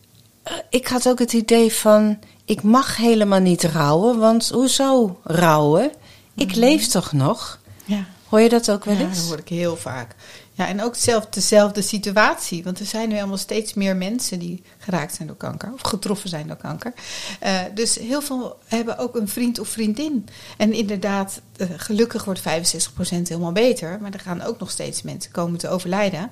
eh, 0.44 0.54
ik 0.70 0.88
had 0.88 1.08
ook 1.10 1.20
het 1.20 1.34
idee 1.34 1.74
van, 1.74 2.20
ik 2.46 2.64
mag 2.64 2.98
helemaal 2.98 3.40
niet 3.40 3.64
rouwen, 3.64 4.20
want 4.20 4.50
hoezo 4.50 5.20
rouwen? 5.24 5.92
Ik 6.36 6.56
leef 6.56 6.88
toch 6.88 7.12
nog? 7.12 7.60
Ja. 7.86 8.06
Hoor 8.30 8.40
je 8.42 8.50
dat 8.50 8.72
ook 8.72 8.86
wel 8.86 8.96
Ja, 8.96 9.02
eens? 9.02 9.18
dat 9.20 9.28
hoor 9.28 9.40
ik 9.40 9.50
heel 9.50 9.78
vaak. 9.78 10.16
Ja, 10.56 10.68
en 10.68 10.82
ook 10.82 10.96
zelf 10.96 11.26
dezelfde 11.26 11.82
situatie. 11.82 12.64
Want 12.64 12.80
er 12.80 12.86
zijn 12.86 13.10
nu 13.10 13.16
helemaal 13.16 13.38
steeds 13.38 13.74
meer 13.74 13.96
mensen 13.96 14.40
die 14.40 14.64
geraakt 14.78 15.16
zijn 15.16 15.28
door 15.28 15.38
kanker. 15.38 15.74
Of 15.74 15.82
getroffen 15.82 16.30
zijn 16.30 16.48
door 16.48 16.56
kanker. 16.56 16.94
Eh, 17.40 17.60
dus 17.74 17.96
heel 17.96 18.22
veel 18.22 18.58
hebben 18.66 18.98
ook 18.98 19.16
een 19.16 19.28
vriend 19.28 19.60
of 19.60 19.68
vriendin. 19.68 20.28
En 20.58 20.74
inderdaad, 20.74 21.42
eh, 21.58 21.68
gelukkig 21.76 22.26
wordt 22.26 22.40
65% 22.40 23.30
helemaal 23.30 23.52
beter. 23.52 23.98
Maar 24.02 24.14
er 24.14 24.20
gaan 24.20 24.42
ook 24.42 24.60
nog 24.60 24.72
steeds 24.72 25.02
mensen 25.02 25.32
komen 25.32 25.60
te 25.60 25.70
overlijden. 25.70 26.32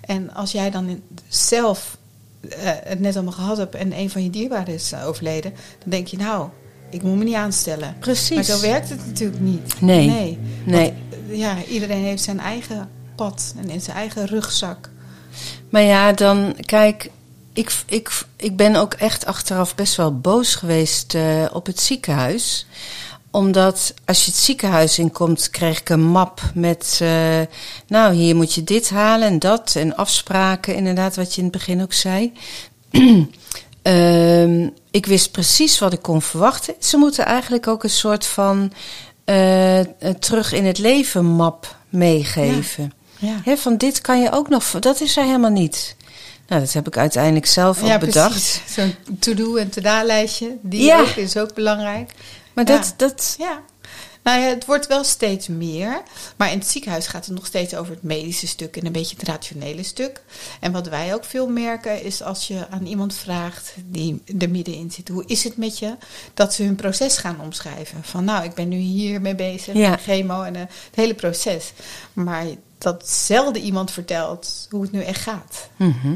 En 0.00 0.34
als 0.34 0.52
jij 0.52 0.70
dan 0.70 1.02
zelf 1.28 1.96
het 2.84 3.00
net 3.00 3.14
allemaal 3.14 3.32
gehad 3.32 3.56
hebt 3.56 3.74
en 3.74 3.98
een 3.98 4.10
van 4.10 4.22
je 4.22 4.30
dierbaren 4.30 4.74
is 4.74 4.94
overleden, 4.94 5.52
dan 5.78 5.90
denk 5.90 6.06
je 6.06 6.16
nou, 6.16 6.48
ik 6.90 7.02
moet 7.02 7.16
me 7.16 7.24
niet 7.24 7.34
aanstellen. 7.34 7.96
Precies. 7.98 8.34
Maar 8.34 8.44
zo 8.44 8.60
werkt 8.60 8.88
het 8.88 9.06
natuurlijk 9.06 9.40
niet. 9.40 9.80
Nee. 9.80 10.08
Nee. 10.08 10.38
Nee. 10.64 10.92
Want, 10.92 11.38
ja, 11.38 11.64
iedereen 11.64 12.02
heeft 12.02 12.22
zijn 12.22 12.40
eigen 12.40 12.88
pad 13.16 13.54
en 13.56 13.70
in 13.70 13.80
zijn 13.80 13.96
eigen 13.96 14.26
rugzak. 14.26 14.90
Maar 15.70 15.82
ja, 15.82 16.12
dan 16.12 16.56
kijk, 16.60 17.10
ik, 17.52 17.72
ik, 17.86 18.24
ik 18.36 18.56
ben 18.56 18.76
ook 18.76 18.94
echt 18.94 19.26
achteraf 19.26 19.74
best 19.74 19.96
wel 19.96 20.18
boos 20.18 20.54
geweest 20.54 21.14
uh, 21.14 21.44
op 21.52 21.66
het 21.66 21.80
ziekenhuis. 21.80 22.66
Omdat 23.30 23.94
als 24.04 24.24
je 24.24 24.30
het 24.30 24.40
ziekenhuis 24.40 24.98
inkomt, 24.98 25.50
kreeg 25.50 25.80
ik 25.80 25.88
een 25.88 26.04
map 26.04 26.40
met. 26.54 26.98
Uh, 27.02 27.40
nou, 27.86 28.14
hier 28.14 28.36
moet 28.36 28.54
je 28.54 28.64
dit 28.64 28.90
halen 28.90 29.28
en 29.28 29.38
dat. 29.38 29.74
En 29.76 29.96
afspraken, 29.96 30.74
inderdaad, 30.74 31.16
wat 31.16 31.34
je 31.34 31.38
in 31.38 31.48
het 31.48 31.56
begin 31.56 31.82
ook 31.82 31.92
zei. 31.92 32.32
uh, 33.82 34.66
ik 34.90 35.06
wist 35.06 35.30
precies 35.30 35.78
wat 35.78 35.92
ik 35.92 36.02
kon 36.02 36.22
verwachten. 36.22 36.74
Ze 36.78 36.96
moeten 36.96 37.26
eigenlijk 37.26 37.66
ook 37.66 37.84
een 37.84 37.90
soort 37.90 38.26
van. 38.26 38.72
Uh, 39.24 39.80
terug 40.18 40.52
in 40.52 40.64
het 40.64 40.78
leven 40.78 41.24
map 41.24 41.76
meegeven. 41.88 42.82
Ja. 42.82 43.03
He, 43.44 43.56
van 43.56 43.76
dit 43.76 44.00
kan 44.00 44.20
je 44.20 44.30
ook 44.32 44.48
nog. 44.48 44.64
Dat 44.80 45.00
is 45.00 45.16
er 45.16 45.24
helemaal 45.24 45.50
niet. 45.50 45.96
Nou, 46.48 46.60
dat 46.60 46.72
heb 46.72 46.86
ik 46.86 46.96
uiteindelijk 46.96 47.46
zelf 47.46 47.80
ook 47.82 47.88
ja, 47.88 47.98
bedacht. 47.98 48.60
Zo'n 48.68 48.94
to-do 49.18 49.56
en 49.56 49.68
to-da-lijstje, 49.70 50.56
die 50.62 50.82
Ja. 50.84 51.00
ook, 51.00 51.06
is 51.08 51.36
ook 51.36 51.54
belangrijk. 51.54 52.12
Maar 52.52 52.68
Ja. 52.68 52.76
dat, 52.76 52.94
dat, 52.96 53.34
Ja. 53.38 53.60
Nou 54.22 54.40
ja, 54.40 54.46
het 54.48 54.64
wordt 54.66 54.86
wel 54.86 55.04
steeds 55.04 55.48
meer. 55.48 56.02
Maar 56.36 56.52
in 56.52 56.58
het 56.58 56.66
ziekenhuis 56.68 57.06
gaat 57.06 57.26
het 57.26 57.34
nog 57.34 57.46
steeds 57.46 57.74
over 57.74 57.92
het 57.94 58.02
medische 58.02 58.46
stuk 58.46 58.76
en 58.76 58.86
een 58.86 58.92
beetje 58.92 59.16
het 59.18 59.28
rationele 59.28 59.82
stuk. 59.82 60.22
En 60.60 60.72
wat 60.72 60.88
wij 60.88 61.14
ook 61.14 61.24
veel 61.24 61.48
merken 61.48 62.02
is 62.02 62.22
als 62.22 62.46
je 62.48 62.66
aan 62.70 62.86
iemand 62.86 63.14
vraagt 63.14 63.72
die 63.84 64.22
er 64.38 64.50
middenin 64.50 64.90
zit, 64.90 65.08
hoe 65.08 65.24
is 65.26 65.44
het 65.44 65.56
met 65.56 65.78
je? 65.78 65.96
Dat 66.34 66.54
ze 66.54 66.62
hun 66.62 66.74
proces 66.74 67.16
gaan 67.16 67.40
omschrijven. 67.40 67.98
Van 68.02 68.24
nou, 68.24 68.44
ik 68.44 68.54
ben 68.54 68.68
nu 68.68 68.76
hiermee 68.76 69.34
bezig, 69.34 69.74
Ja. 69.74 69.96
chemo 69.96 70.42
en 70.42 70.54
eh, 70.56 70.60
het 70.60 70.94
hele 70.94 71.14
proces. 71.14 71.72
Maar 72.12 72.44
dat 72.84 73.08
zelden 73.08 73.62
iemand 73.62 73.90
vertelt 73.90 74.66
hoe 74.70 74.82
het 74.82 74.92
nu 74.92 75.02
echt 75.02 75.20
gaat. 75.20 75.68
Mhm. 75.76 76.14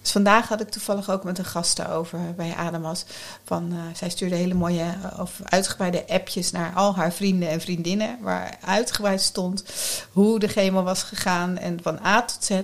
Dus 0.00 0.10
vandaag 0.12 0.48
had 0.48 0.60
ik 0.60 0.68
toevallig 0.68 1.10
ook 1.10 1.24
met 1.24 1.38
een 1.38 1.44
gast 1.44 1.76
daarover 1.76 2.34
bij 2.36 2.54
Adamas. 2.54 3.04
Van, 3.44 3.72
eh, 3.72 3.78
zij 3.94 4.10
stuurde 4.10 4.34
hele 4.34 4.54
mooie 4.54 4.94
eh, 5.02 5.20
of 5.20 5.40
uitgebreide 5.44 6.08
appjes 6.08 6.50
naar 6.50 6.74
al 6.74 6.94
haar 6.94 7.12
vrienden 7.12 7.48
en 7.48 7.60
vriendinnen. 7.60 8.18
Waar 8.20 8.58
uitgebreid 8.60 9.20
stond 9.20 9.64
hoe 10.12 10.38
de 10.38 10.48
chemo 10.48 10.82
was 10.82 11.02
gegaan. 11.02 11.58
En 11.58 11.78
van 11.82 11.98
A 12.04 12.22
tot 12.22 12.44
Z. 12.44 12.60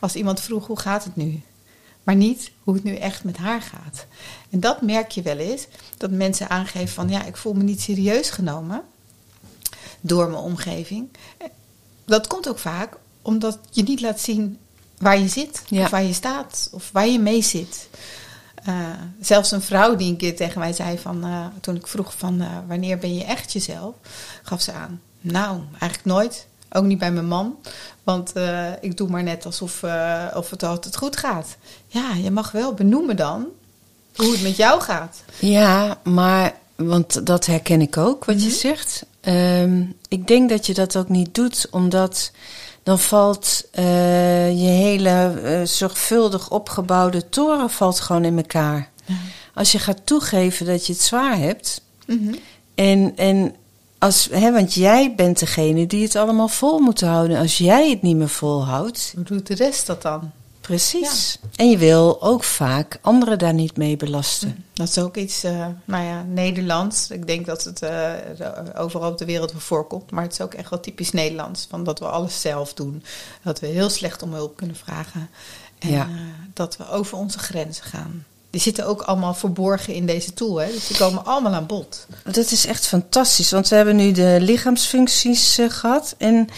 Als 0.00 0.14
iemand 0.14 0.40
vroeg 0.40 0.66
hoe 0.66 0.78
gaat 0.78 1.04
het 1.04 1.16
nu? 1.16 1.42
Maar 2.02 2.16
niet 2.16 2.50
hoe 2.64 2.74
het 2.74 2.84
nu 2.84 2.96
echt 2.96 3.24
met 3.24 3.36
haar 3.36 3.62
gaat. 3.62 4.06
En 4.50 4.60
dat 4.60 4.82
merk 4.82 5.10
je 5.10 5.22
wel 5.22 5.38
eens. 5.38 5.66
Dat 5.96 6.10
mensen 6.10 6.48
aangeven 6.48 6.94
van 6.94 7.08
ja, 7.08 7.24
ik 7.24 7.36
voel 7.36 7.52
me 7.52 7.62
niet 7.62 7.80
serieus 7.80 8.30
genomen. 8.30 8.82
Door 10.00 10.30
mijn 10.30 10.42
omgeving. 10.42 11.08
Dat 12.08 12.26
komt 12.26 12.48
ook 12.48 12.58
vaak 12.58 12.96
omdat 13.22 13.58
je 13.70 13.82
niet 13.82 14.00
laat 14.00 14.20
zien 14.20 14.58
waar 14.98 15.18
je 15.18 15.28
zit, 15.28 15.62
Ja. 15.66 15.82
of 15.84 15.90
waar 15.90 16.02
je 16.02 16.12
staat, 16.12 16.68
of 16.72 16.90
waar 16.92 17.06
je 17.08 17.18
mee 17.18 17.42
zit. 17.42 17.88
Eh, 18.64 18.74
zelfs 19.20 19.50
een 19.50 19.62
vrouw 19.62 19.96
die 19.96 20.10
een 20.10 20.16
keer 20.16 20.36
tegen 20.36 20.58
mij 20.58 20.72
zei 20.72 20.98
van, 20.98 21.24
eh, 21.24 21.46
toen 21.60 21.76
ik 21.76 21.86
vroeg 21.86 22.14
van 22.16 22.40
eh, 22.40 22.46
wanneer 22.68 22.98
ben 22.98 23.14
je 23.14 23.24
echt 23.24 23.52
jezelf, 23.52 23.94
gaf 24.42 24.60
ze 24.62 24.72
aan. 24.72 25.00
Nou, 25.20 25.60
eigenlijk 25.70 26.04
nooit. 26.04 26.46
Ook 26.72 26.84
niet 26.84 26.98
bij 26.98 27.12
mijn 27.12 27.26
man. 27.28 27.56
Want 28.02 28.32
ik 28.80 28.96
doe 28.96 29.08
maar 29.08 29.22
net 29.22 29.46
alsof 29.46 29.82
of 30.34 30.50
het 30.50 30.62
altijd 30.62 30.96
goed 30.96 31.16
gaat. 31.16 31.56
Ja, 31.86 32.14
je 32.14 32.30
mag 32.30 32.50
wel 32.50 32.74
benoemen 32.74 33.16
dan 33.16 33.46
hoe 34.16 34.30
het 34.32 34.42
met 34.42 34.56
jou 34.56 34.80
gaat. 34.80 35.22
Ja, 35.38 35.98
maar, 36.04 36.54
want 36.76 37.26
dat 37.26 37.46
herken 37.46 37.80
ik 37.80 37.96
ook, 37.96 38.24
wat 38.24 38.40
je 38.42 38.48
Mhm. 38.48 38.56
zegt. 38.56 39.04
Ehm, 39.28 39.82
ik 40.08 40.26
denk 40.26 40.48
dat 40.48 40.66
je 40.66 40.74
dat 40.74 40.96
ook 40.96 41.08
niet 41.08 41.34
doet, 41.34 41.66
omdat 41.70 42.30
dan 42.82 42.98
valt 42.98 43.64
eh, 43.72 44.50
je 44.50 44.66
hele 44.68 45.40
eh, 45.42 45.62
zorgvuldig 45.64 46.50
opgebouwde 46.50 47.28
toren 47.28 47.70
valt 47.70 48.00
gewoon 48.00 48.24
in 48.24 48.36
elkaar. 48.36 48.90
Als 49.54 49.72
je 49.72 49.78
gaat 49.78 50.06
toegeven 50.06 50.66
dat 50.66 50.86
je 50.86 50.92
het 50.92 51.02
zwaar 51.02 51.38
hebt, 51.38 51.80
Mhm. 52.06 52.34
en, 52.74 53.12
en 53.16 53.54
als, 53.98 54.28
hè, 54.32 54.52
want 54.52 54.74
jij 54.74 55.14
bent 55.16 55.38
degene 55.38 55.86
die 55.86 56.02
het 56.02 56.16
allemaal 56.16 56.48
vol 56.48 56.78
moet 56.78 57.00
houden. 57.00 57.38
Als 57.38 57.58
jij 57.58 57.90
het 57.90 58.02
niet 58.02 58.16
meer 58.16 58.28
volhoudt, 58.28 59.12
Hoe 59.14 59.24
doet 59.24 59.46
de 59.46 59.54
rest 59.54 59.86
dat 59.86 60.02
dan? 60.02 60.30
Precies. 60.68 61.38
En 61.56 61.70
je 61.70 61.78
wil 61.78 62.22
ook 62.22 62.44
vaak 62.44 62.98
anderen 63.00 63.38
daar 63.38 63.54
niet 63.54 63.76
mee 63.76 63.96
belasten. 63.96 64.64
Dat 64.74 64.88
is 64.88 64.98
ook 64.98 65.16
iets, 65.16 65.44
eh, 65.44 65.66
nou 65.84 66.04
ja, 66.04 66.22
Nederlands. 66.22 67.10
Ik 67.10 67.26
denk 67.26 67.46
dat 67.46 67.64
het 67.64 67.82
eh, 67.82 68.12
overal 68.76 69.10
op 69.10 69.18
de 69.18 69.24
wereld 69.24 69.52
wel 69.52 69.60
voorkomt. 69.60 70.10
Maar 70.10 70.22
het 70.22 70.32
is 70.32 70.40
ook 70.40 70.54
echt 70.54 70.70
wel 70.70 70.80
typisch 70.80 71.10
Nederlands. 71.12 71.66
Van 71.70 71.84
dat 71.84 71.98
we 71.98 72.04
alles 72.06 72.40
zelf 72.40 72.74
doen. 72.74 73.02
Dat 73.42 73.60
we 73.60 73.66
heel 73.66 73.90
slecht 73.90 74.22
om 74.22 74.32
hulp 74.32 74.56
kunnen 74.56 74.76
vragen. 74.76 75.30
En 75.78 75.90
Ja. 75.90 76.02
eh, 76.02 76.10
dat 76.54 76.76
we 76.76 76.90
over 76.90 77.18
onze 77.18 77.38
grenzen 77.38 77.84
gaan. 77.84 78.24
Die 78.50 78.60
zitten 78.60 78.86
ook 78.86 79.02
allemaal 79.02 79.34
verborgen 79.34 79.94
in 79.94 80.06
deze 80.06 80.34
tool. 80.34 80.56
Hè? 80.56 80.70
Dus 80.72 80.86
die 80.86 80.96
komen 80.96 81.24
allemaal 81.24 81.52
aan 81.54 81.66
bod. 81.66 82.06
Dat 82.24 82.50
is 82.50 82.66
echt 82.66 82.86
fantastisch, 82.86 83.50
want 83.50 83.68
we 83.68 83.76
hebben 83.76 83.96
nu 83.96 84.12
de 84.12 84.36
lichaamsfuncties 84.40 85.58
eh, 85.58 85.70
gehad. 85.70 86.14
En 86.18 86.48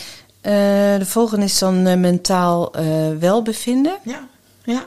eh, 0.41 0.53
de 0.99 1.07
volgende 1.07 1.45
is 1.45 1.59
dan 1.59 1.87
eh, 1.87 1.97
mentaal 1.97 2.73
eh, 2.73 2.85
welbevinden. 3.19 3.99
Ja, 4.05 4.29
ja. 4.65 4.85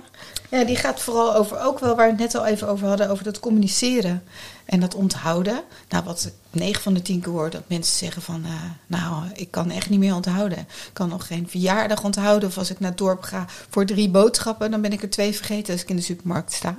Ja, 0.50 0.64
die 0.64 0.76
gaat 0.76 1.02
vooral 1.02 1.36
over, 1.36 1.60
ook 1.60 1.80
wel 1.80 1.96
waar 1.96 2.06
we 2.06 2.12
het 2.12 2.22
net 2.22 2.36
al 2.36 2.46
even 2.46 2.68
over 2.68 2.88
hadden, 2.88 3.10
over 3.10 3.24
dat 3.24 3.40
communiceren 3.40 4.24
en 4.66 4.80
dat 4.80 4.96
onthouden. 4.96 5.64
Nou, 5.90 6.04
wat 6.04 6.26
ik 6.26 6.60
9 6.60 6.82
van 6.82 6.94
de 6.94 7.02
10 7.02 7.22
keer 7.22 7.32
hoor, 7.32 7.50
dat 7.50 7.62
mensen 7.68 7.98
zeggen 7.98 8.22
van, 8.22 8.46
nou, 8.88 9.24
ik 9.34 9.52
kan 9.52 9.72
echt 9.72 9.90
niet 9.90 10.00
meer 10.00 10.16
onthouden. 10.16 10.58
Ik 10.58 10.90
kan 10.94 11.10
nog 11.10 11.28
geen 11.28 11.50
verjaardag 11.50 12.04
onthouden. 12.04 12.50
Of 12.50 12.58
als 12.58 12.70
ik 12.70 12.80
naar 12.80 12.90
het 12.90 12.98
dorp 12.98 13.22
ga 13.22 13.46
voor 13.70 13.86
drie 13.86 14.10
boodschappen, 14.10 14.72
dan 14.72 14.82
ben 14.82 14.92
ik 14.92 15.02
er 15.02 15.10
twee 15.10 15.36
vergeten 15.36 15.74
als 15.74 15.82
ik 15.82 15.90
in 15.90 15.96
de 15.96 16.02
supermarkt 16.02 16.54
sta. 16.54 16.78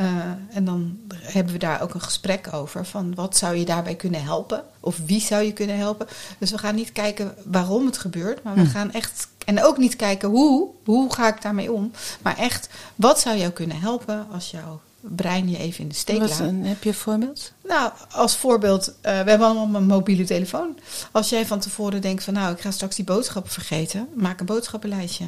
Eh, 0.00 0.06
en 0.50 0.64
dan 0.64 0.98
hebben 1.10 1.52
we 1.52 1.58
daar 1.58 1.82
ook 1.82 1.94
een 1.94 2.00
gesprek 2.00 2.52
over 2.52 2.86
van 2.86 3.14
wat 3.14 3.36
zou 3.36 3.56
je 3.56 3.64
daarbij 3.64 3.94
kunnen 3.94 4.22
helpen? 4.22 4.62
Of 4.80 4.98
wie 5.06 5.20
zou 5.20 5.42
je 5.42 5.52
kunnen 5.52 5.76
helpen? 5.76 6.06
Dus 6.38 6.50
we 6.50 6.58
gaan 6.58 6.74
niet 6.74 6.92
kijken 6.92 7.34
waarom 7.44 7.86
het 7.86 7.98
gebeurt, 7.98 8.42
maar 8.42 8.54
we 8.54 8.66
gaan 8.66 8.92
echt. 8.92 9.28
En 9.46 9.62
ook 9.62 9.76
niet 9.76 9.96
kijken 9.96 10.28
hoe, 10.28 10.68
hoe 10.84 11.14
ga 11.14 11.28
ik 11.28 11.42
daarmee 11.42 11.72
om? 11.72 11.92
Maar 12.22 12.36
echt, 12.36 12.68
wat 12.94 13.20
zou 13.20 13.36
jou 13.36 13.50
kunnen 13.50 13.80
helpen 13.80 14.26
als 14.32 14.50
jouw 14.50 14.80
brein 15.00 15.50
je 15.50 15.58
even 15.58 15.80
in 15.82 15.88
de 15.88 15.94
steek 15.94 16.18
Wat, 16.18 16.28
laat? 16.30 16.40
een- 16.40 16.64
heb 16.64 16.82
je 16.82 16.88
een 16.88 16.94
voorbeeld? 16.94 17.52
Nou, 17.68 17.92
als 18.10 18.36
voorbeeld, 18.36 18.86
eh, 19.00 19.22
we 19.22 19.30
hebben 19.30 19.46
allemaal 19.46 19.80
een 19.80 19.86
mobiele 19.86 20.24
telefoon. 20.24 20.78
Als 21.12 21.28
jij 21.28 21.46
van 21.46 21.60
tevoren 21.60 22.00
denkt 22.00 22.24
van 22.24 22.34
nou, 22.34 22.52
ik 22.54 22.60
ga 22.60 22.70
straks 22.70 22.96
die 22.96 23.04
boodschappen 23.04 23.52
vergeten, 23.52 24.08
maak 24.14 24.40
een 24.40 24.46
boodschappenlijstje. 24.46 25.24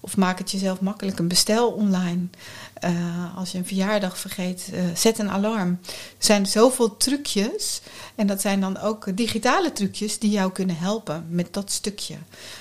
Of 0.00 0.16
maak 0.16 0.38
het 0.38 0.50
jezelf 0.50 0.80
makkelijk, 0.80 1.18
een 1.18 1.28
bestel 1.28 1.70
online. 1.70 2.22
Eh, 2.74 3.36
als 3.36 3.52
je 3.52 3.58
een 3.58 3.66
verjaardag 3.66 4.18
vergeet, 4.18 4.70
eh, 4.72 4.80
zet 4.94 5.18
een 5.18 5.30
alarm. 5.30 5.78
Er 5.86 5.94
zijn 6.18 6.46
zoveel 6.46 6.96
trucjes. 6.96 7.80
En 8.14 8.26
dat 8.26 8.40
zijn 8.40 8.60
dan 8.60 8.78
ook 8.78 9.16
digitale 9.16 9.72
trucjes 9.72 10.18
die 10.18 10.30
jou 10.30 10.52
kunnen 10.52 10.76
helpen 10.76 11.26
met 11.28 11.54
dat 11.54 11.70
stukje. 11.72 12.14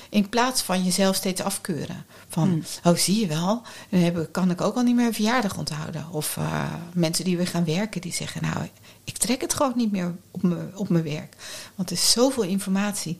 In 0.09 0.29
plaats 0.29 0.61
van 0.61 0.83
jezelf 0.83 1.15
steeds 1.15 1.41
afkeuren. 1.41 2.05
Van, 2.29 2.63
oh 2.83 2.95
zie 2.95 3.19
je 3.19 3.27
wel, 3.27 3.61
dan 3.89 3.99
heb 3.99 4.27
kan 4.31 4.51
ik 4.51 4.61
ook 4.61 4.75
al 4.75 4.83
niet 4.83 4.95
meer 4.95 5.05
een 5.05 5.13
verjaardag 5.13 5.57
onthouden. 5.57 6.05
Of 6.11 6.37
eh, 6.37 6.63
mensen 6.93 7.25
die 7.25 7.37
weer 7.37 7.47
gaan 7.47 7.65
werken, 7.65 8.01
die 8.01 8.13
zeggen, 8.13 8.41
nou, 8.41 8.69
ik 9.03 9.17
trek 9.17 9.41
het 9.41 9.53
gewoon 9.53 9.73
niet 9.75 9.91
meer 9.91 10.15
op 10.31 10.41
mijn, 10.41 10.77
op 10.77 10.89
mijn 10.89 11.03
werk. 11.03 11.35
Want 11.75 11.89
er 11.89 11.95
is 11.95 12.11
zoveel 12.11 12.43
informatie. 12.43 13.19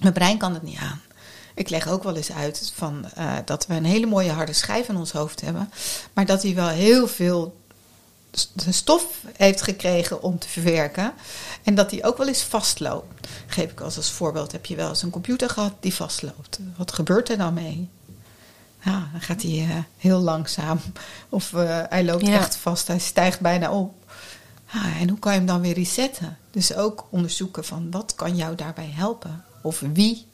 Mijn 0.00 0.12
brein 0.12 0.38
kan 0.38 0.54
het 0.54 0.62
niet 0.62 0.78
aan. 0.78 1.00
Ik 1.54 1.68
leg 1.68 1.88
ook 1.88 2.02
wel 2.02 2.16
eens 2.16 2.32
uit 2.32 2.72
van, 2.74 3.04
eh, 3.14 3.36
dat 3.44 3.66
we 3.66 3.74
een 3.74 3.84
hele 3.84 4.06
mooie 4.06 4.30
harde 4.30 4.52
schijf 4.52 4.88
in 4.88 4.96
ons 4.96 5.12
hoofd 5.12 5.40
hebben. 5.40 5.70
Maar 6.12 6.26
dat 6.26 6.42
hij 6.42 6.54
wel 6.54 6.68
heel 6.68 7.08
veel 7.08 7.58
stof 8.70 9.04
heeft 9.36 9.62
gekregen 9.62 10.22
om 10.22 10.38
te 10.38 10.48
verwerken. 10.48 11.12
En 11.62 11.74
dat 11.74 11.90
die 11.90 12.04
ook 12.04 12.16
wel 12.16 12.28
eens 12.28 12.42
vastloopt. 12.42 13.28
Geef 13.46 13.70
ik 13.70 13.80
als, 13.80 13.96
als 13.96 14.10
voorbeeld. 14.10 14.52
Heb 14.52 14.66
je 14.66 14.76
wel 14.76 14.88
eens 14.88 15.02
een 15.02 15.10
computer 15.10 15.48
gehad 15.48 15.72
die 15.80 15.94
vastloopt? 15.94 16.58
Wat 16.76 16.92
gebeurt 16.92 17.30
er 17.30 17.38
dan 17.38 17.54
mee? 17.54 17.88
Ja, 18.82 19.08
dan 19.12 19.20
gaat 19.20 19.42
hij 19.42 19.50
eh, 19.68 19.76
heel 19.96 20.18
langzaam. 20.18 20.80
Of 21.28 21.52
eh, 21.52 21.82
hij 21.88 22.04
loopt 22.04 22.26
Ja. 22.26 22.32
echt 22.38 22.56
vast. 22.56 22.86
Hij 22.86 22.98
stijgt 22.98 23.40
bijna 23.40 23.72
op. 23.72 23.94
En 25.00 25.08
hoe 25.08 25.18
kan 25.18 25.32
je 25.32 25.38
hem 25.38 25.46
dan 25.46 25.60
weer 25.60 25.74
resetten? 25.74 26.36
Dus 26.50 26.74
ook 26.74 27.06
onderzoeken 27.10 27.64
van 27.64 27.90
wat 27.90 28.14
kan 28.14 28.36
jou 28.36 28.54
daarbij 28.54 28.90
helpen? 28.94 29.44
Of 29.62 29.80
wie? 29.92 30.26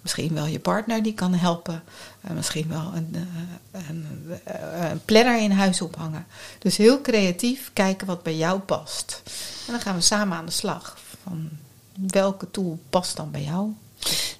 Misschien 0.00 0.34
wel 0.34 0.46
je 0.46 0.58
partner 0.60 1.02
die 1.02 1.14
kan 1.14 1.34
helpen. 1.34 1.82
Eh, 2.20 2.30
misschien 2.30 2.68
wel 2.68 2.92
een, 2.94 3.28
een, 3.70 4.06
een 4.90 5.04
planner 5.04 5.40
in 5.42 5.50
huis 5.50 5.80
ophangen. 5.80 6.26
Dus 6.58 6.76
heel 6.76 7.00
creatief 7.00 7.70
kijken 7.72 8.06
wat 8.06 8.22
bij 8.22 8.36
jou 8.36 8.58
past. 8.60 9.22
En 9.66 9.72
dan 9.72 9.80
gaan 9.80 9.94
we 9.94 10.00
samen 10.00 10.36
aan 10.36 10.46
de 10.46 10.52
slag. 10.52 10.98
Van 11.22 11.48
welke 12.10 12.50
tool 12.50 12.78
past 12.90 13.16
dan 13.16 13.30
bij 13.30 13.42
jou? 13.42 13.70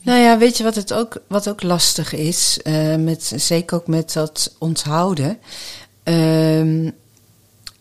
Nou 0.02 0.20
ja, 0.20 0.38
weet 0.38 0.56
je 0.56 0.64
wat, 0.64 0.74
het 0.74 0.92
ook, 0.92 1.22
wat 1.26 1.48
ook 1.48 1.62
lastig 1.62 2.12
is? 2.12 2.58
Uh, 2.64 2.96
met, 2.96 3.32
zeker 3.36 3.76
ook 3.76 3.86
met 3.86 4.12
dat 4.12 4.54
onthouden. 4.58 5.38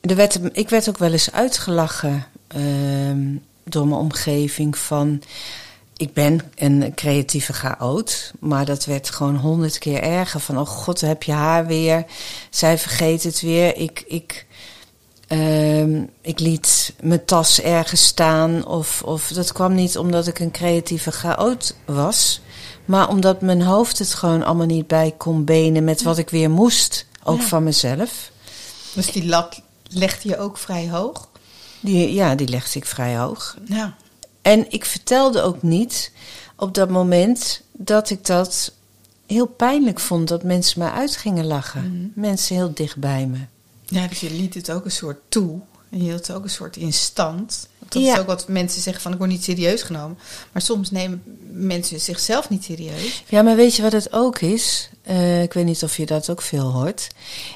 Er 0.02 0.16
werd, 0.16 0.40
ik 0.52 0.70
werd 0.70 0.90
ook 0.90 0.98
wel 0.98 1.12
eens 1.12 1.32
uitgelachen 1.32 2.26
uh, 2.56 3.38
door 3.64 3.88
mijn 3.88 4.02
omgeving 4.02 4.78
van... 4.78 5.22
Ik 5.98 6.14
ben 6.14 6.42
een 6.56 6.92
creatieve 6.96 7.54
chaot, 7.54 8.32
maar 8.40 8.66
dat 8.66 8.86
werd 8.86 9.10
gewoon 9.10 9.36
honderd 9.36 9.78
keer 9.78 10.02
erger. 10.02 10.40
Van, 10.40 10.60
oh 10.60 10.68
god, 10.68 11.02
heb 11.02 11.24
je 11.24 11.32
haar 11.32 11.66
weer. 11.66 12.06
Zij 12.50 12.78
vergeet 12.78 13.24
het 13.24 13.42
weer. 13.42 13.78
Ik, 13.78 14.04
ik, 14.08 14.46
uh, 15.32 15.96
ik 16.22 16.40
liet 16.40 16.94
mijn 17.02 17.26
tas 17.26 17.62
ergens 17.62 18.06
staan. 18.06 18.66
Of, 18.66 19.02
of 19.04 19.28
dat 19.28 19.52
kwam 19.52 19.74
niet 19.74 19.98
omdat 19.98 20.28
ik 20.28 20.40
een 20.40 20.52
creatieve 20.52 21.12
chaot 21.12 21.76
was. 21.86 22.42
Maar 22.86 23.10
omdat 23.10 23.42
mijn 23.42 23.62
hoofd 23.62 24.00
het 24.00 24.14
gewoon 24.14 24.44
allemaal 24.44 24.66
niet 24.66 24.88
bij 24.88 25.14
kon 25.18 25.46
benen 25.46 25.84
met 25.84 26.02
wat 26.02 26.18
ik 26.18 26.30
weer 26.30 26.50
moest. 26.50 27.06
Ook 27.24 27.40
Ja. 27.40 27.46
van 27.48 27.64
mezelf. 27.64 28.32
Dus 28.94 29.12
die 29.12 29.26
lat 29.26 29.62
legde 29.90 30.30
je 30.30 30.38
ook 30.38 30.58
vrij 30.58 30.90
hoog? 30.90 31.30
Die, 31.80 32.14
ja, 32.14 32.36
die 32.36 32.48
legde 32.48 32.80
ik 32.80 32.86
vrij 32.86 33.18
hoog. 33.18 33.58
Ja. 33.66 33.96
En 34.42 34.72
ik 34.72 34.86
vertelde 34.86 35.42
ook 35.42 35.62
niet 35.62 36.12
op 36.56 36.74
dat 36.74 36.90
moment 36.90 37.62
dat 37.72 38.10
ik 38.10 38.26
dat 38.26 38.72
heel 39.28 39.46
pijnlijk 39.48 40.00
vond 40.00 40.28
dat 40.28 40.44
mensen 40.44 40.80
mij 40.80 40.90
uit 40.92 41.18
gingen 41.18 41.46
lachen. 41.46 42.12
Mensen 42.16 42.56
heel 42.56 42.72
dicht 42.74 42.98
bij 42.98 43.26
me. 43.28 43.38
Ja, 43.92 44.08
dus 44.08 44.20
je 44.20 44.32
liet 44.32 44.54
het 44.54 44.72
ook 44.72 44.86
een 44.86 44.92
soort 44.92 45.20
toe. 45.30 45.60
En 45.90 45.98
je 45.98 46.04
hield 46.04 46.28
het 46.28 46.36
ook 46.38 46.44
een 46.44 46.50
soort 46.50 46.76
in 46.78 46.94
stand. 46.94 47.68
Dat 47.90 48.04
Ja. 48.04 48.14
is 48.14 48.20
ook 48.20 48.26
wat 48.28 48.48
mensen 48.48 48.82
zeggen 48.82 49.02
van 49.02 49.12
ik 49.12 49.18
word 49.18 49.30
niet 49.30 49.44
serieus 49.44 49.82
genomen. 49.82 50.18
Maar 50.52 50.62
soms 50.62 50.92
nemen 50.92 51.24
mensen 51.52 52.00
zichzelf 52.00 52.50
niet 52.50 52.64
serieus. 52.64 53.24
Ja, 53.28 53.42
maar 53.42 53.56
weet 53.56 53.76
je 53.76 53.82
wat 53.82 53.92
het 53.92 54.14
ook 54.14 54.40
is? 54.40 54.90
Eh, 55.02 55.42
ik 55.42 55.54
weet 55.54 55.66
niet 55.66 55.84
of 55.84 55.98
je 55.98 56.06
dat 56.06 56.30
ook 56.30 56.42
veel 56.42 56.72
hoort. 56.72 57.08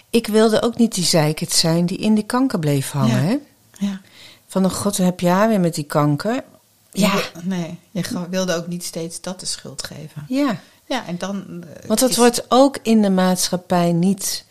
Ik 0.10 0.28
wilde 0.28 0.62
ook 0.62 0.78
niet 0.78 0.94
die 0.96 1.04
zeikert 1.04 1.52
zijn 1.52 1.86
die 1.86 1.98
in 1.98 2.16
die 2.16 2.26
kanker 2.26 2.60
bleef 2.60 2.92
hangen. 2.92 3.16
Ja. 3.24 3.28
Hè? 3.28 3.38
Ja. 3.86 4.02
Van, 4.48 4.66
oh 4.66 4.72
god, 4.72 4.98
heb 4.98 5.20
je 5.20 5.28
haar 5.28 5.48
weer 5.48 5.60
met 5.60 5.76
die 5.76 5.84
kanker? 5.84 6.44
Ja, 6.92 7.14
Je 7.14 7.24
nee, 7.44 7.78
je 7.92 8.04
wilde 8.30 8.56
ook 8.56 8.68
niet 8.68 8.84
steeds 8.84 9.22
dat 9.22 9.40
de 9.40 9.46
schuld 9.46 9.84
geven. 9.84 10.26
ja. 10.28 10.60
Ja, 10.88 11.06
en 11.08 11.18
dan... 11.18 11.64
eh, 11.82 11.88
Want 11.88 12.00
dat 12.00 12.16
wordt 12.16 12.46
ook 12.50 12.78
in 12.82 13.02
de 13.02 13.10
maatschappij 13.10 13.92
niet. 13.92 14.45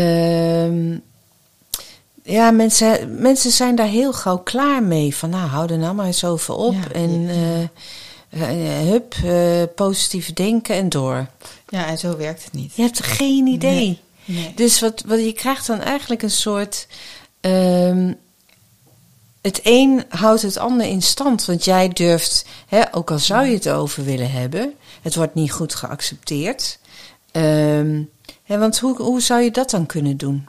Ehm, 0.00 0.98
ja, 2.22 2.50
mensen, 2.50 3.20
mensen 3.20 3.50
zijn 3.50 3.74
daar 3.76 3.86
heel 3.86 4.12
gauw 4.12 4.38
klaar 4.38 4.82
mee. 4.82 5.16
Van 5.16 5.30
nou, 5.30 5.48
hou 5.48 5.72
er 5.72 5.78
nou 5.78 5.94
maar 5.94 6.06
eens 6.06 6.24
over 6.24 6.54
op. 6.54 6.74
Ja, 6.74 6.92
en 6.92 7.22
ja. 7.22 7.68
eh, 8.28 8.80
eh, 8.80 8.88
hup, 8.88 9.14
eh, 9.24 9.62
positief 9.74 10.32
denken 10.32 10.74
en 10.74 10.88
door. 10.88 11.26
Ja, 11.68 11.86
en 11.86 11.98
zo 11.98 12.16
werkt 12.16 12.44
het 12.44 12.52
niet. 12.52 12.76
Je 12.76 12.82
hebt 12.82 13.02
geen 13.02 13.46
idee. 13.46 13.74
Nee, 13.74 14.00
nee. 14.24 14.52
Dus 14.54 14.80
wat, 14.80 15.02
wat 15.06 15.18
je 15.18 15.32
krijgt 15.32 15.66
dan 15.66 15.80
eigenlijk 15.80 16.22
een 16.22 16.30
soort. 16.30 16.86
ehm, 17.40 18.12
het 19.40 19.60
een 19.62 20.04
houdt 20.08 20.42
het 20.42 20.56
ander 20.56 20.86
in 20.86 21.02
stand. 21.02 21.44
Want 21.44 21.64
jij 21.64 21.88
durft, 21.88 22.46
hè, 22.66 22.94
ook 22.94 23.10
al 23.10 23.18
zou 23.18 23.46
je 23.46 23.54
het 23.54 23.68
over 23.68 24.04
willen 24.04 24.30
hebben, 24.30 24.74
het 25.02 25.14
wordt 25.14 25.34
niet 25.34 25.52
goed 25.52 25.74
geaccepteerd. 25.74 26.78
Ehm, 27.32 28.02
hè, 28.42 28.58
want 28.58 28.78
hoe, 28.78 29.02
hoe 29.02 29.20
zou 29.20 29.42
je 29.42 29.50
dat 29.50 29.70
dan 29.70 29.86
kunnen 29.86 30.16
doen? 30.16 30.48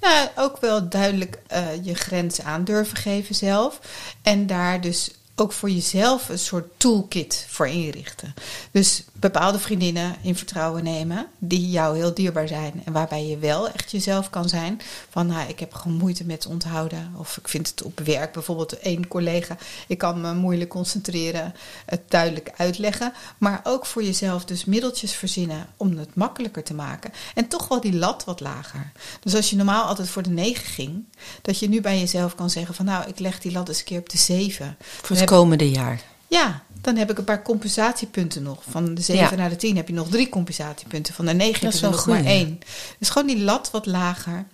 Nou, 0.00 0.28
ook 0.36 0.60
wel 0.60 0.88
duidelijk 0.88 1.38
eh, 1.46 1.84
je 1.84 1.94
grens 1.94 2.42
aan 2.42 2.64
durven 2.64 2.96
geven 2.96 3.34
zelf. 3.34 3.80
En 4.22 4.46
daar 4.46 4.80
dus 4.80 5.10
ook 5.36 5.52
voor 5.52 5.70
jezelf 5.70 6.28
een 6.28 6.38
soort 6.38 6.66
toolkit 6.76 7.46
voor 7.48 7.68
inrichten. 7.68 8.34
Dus 8.70 9.04
bepaalde 9.12 9.58
vriendinnen 9.58 10.16
in 10.22 10.36
vertrouwen 10.36 10.84
nemen 10.84 11.26
die 11.38 11.70
jou 11.70 11.96
heel 11.96 12.14
dierbaar 12.14 12.48
zijn. 12.48 12.82
En 12.84 12.92
waarbij 12.92 13.26
je 13.26 13.38
wel 13.38 13.68
echt 13.68 13.90
jezelf 13.90 14.30
kan 14.30 14.48
zijn. 14.48 14.80
Van 15.10 15.26
nou, 15.26 15.48
ik 15.48 15.58
heb 15.60 15.74
gewoon 15.74 15.96
moeite 15.96 16.24
met 16.24 16.46
onthouden. 16.46 17.14
Of 17.16 17.36
ik 17.36 17.48
vind 17.48 17.68
het 17.68 17.82
op 17.82 18.00
werk 18.00 18.32
bijvoorbeeld 18.32 18.78
één 18.78 19.08
collega. 19.08 19.56
Ik 19.86 19.98
kan 19.98 20.20
me 20.20 20.34
moeilijk 20.34 20.70
concentreren. 20.70 21.54
Het 21.86 22.00
duidelijk 22.08 22.50
uitleggen. 22.56 23.12
Maar 23.38 23.60
ook 23.62 23.86
voor 23.86 24.04
jezelf 24.04 24.44
dus 24.44 24.64
middeltjes 24.64 25.12
verzinnen 25.12 25.66
om 25.76 25.98
het 25.98 26.14
makkelijker 26.14 26.62
te 26.62 26.74
maken. 26.74 27.12
En 27.34 27.48
toch 27.48 27.68
wel 27.68 27.80
die 27.80 27.96
lat 27.96 28.24
wat 28.24 28.40
lager. 28.40 28.92
Dus 29.20 29.34
als 29.34 29.50
je 29.50 29.56
normaal 29.56 29.84
altijd 29.84 30.08
voor 30.08 30.22
de 30.22 30.30
negen 30.30 30.66
ging. 30.66 31.04
Dat 31.42 31.58
je 31.58 31.68
nu 31.68 31.80
bij 31.80 31.98
jezelf 31.98 32.34
kan 32.34 32.50
zeggen 32.50 32.74
van 32.74 32.84
nou, 32.84 33.08
ik 33.08 33.18
leg 33.18 33.40
die 33.40 33.52
lat 33.52 33.68
eens 33.68 33.78
een 33.78 33.84
keer 33.84 33.98
op 33.98 34.08
de 34.08 34.18
zeven. 34.18 34.76
Voor 34.78 35.16
Dan 35.16 35.21
het 35.22 35.30
komende 35.30 35.70
jaar. 35.70 36.02
ja, 36.26 36.62
dan 36.80 36.96
heb 36.96 37.10
ik 37.10 37.18
een 37.18 37.24
paar 37.24 37.42
compensatiepunten 37.42 38.42
nog. 38.42 38.62
Van 38.70 38.94
de 38.94 39.02
7 39.02 39.22
Ja. 39.24 39.34
naar 39.34 39.48
de 39.50 39.56
10 39.56 39.76
heb 39.76 39.88
je 39.88 39.94
nog 39.94 40.08
drie 40.08 40.28
compensatiepunten. 40.28 41.14
Van 41.14 41.26
de 41.26 41.32
9 41.34 41.52
Dat 41.52 41.62
heb 41.62 41.72
is 41.72 41.80
je 41.80 41.86
er 41.86 41.92
nog 41.92 42.06
maar 42.06 42.24
één. 42.24 42.60
Dus 42.98 43.08
gewoon 43.10 43.28
die 43.28 43.38
lat 43.38 43.70
wat 43.70 43.86
lager. 43.86 44.44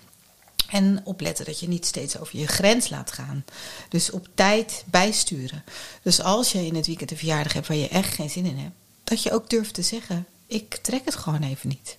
En 0.71 1.01
opletten 1.05 1.45
dat 1.45 1.61
je 1.61 1.69
niet 1.69 1.87
steeds 1.87 2.19
over 2.19 2.39
je 2.39 2.47
grens 2.47 2.89
laat 2.89 3.13
gaan. 3.13 3.45
Dus 3.89 4.11
op 4.11 4.29
tijd 4.35 4.85
bijsturen. 4.87 5.65
Dus 6.03 6.21
als 6.23 6.53
je 6.53 6.67
in 6.67 6.75
het 6.75 6.87
weekend 6.87 7.11
een 7.11 7.17
verjaardag 7.17 7.53
hebt 7.53 7.67
waar 7.69 7.77
je 7.77 7.89
echt 7.89 8.15
geen 8.15 8.31
zin 8.31 8.45
in 8.47 8.59
hebt, 8.59 8.75
dat 9.05 9.23
je 9.23 9.33
ook 9.33 9.51
durft 9.51 9.75
te 9.75 9.83
zeggen: 9.83 10.27
ik 10.47 10.77
trek 10.83 11.05
het 11.05 11.15
gewoon 11.17 11.43
even 11.43 11.69
niet. 11.69 11.97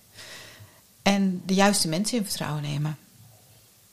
En 1.02 1.42
de 1.46 1.54
juiste 1.54 1.88
mensen 1.88 2.18
in 2.18 2.24
vertrouwen 2.24 2.62
nemen. 2.62 2.98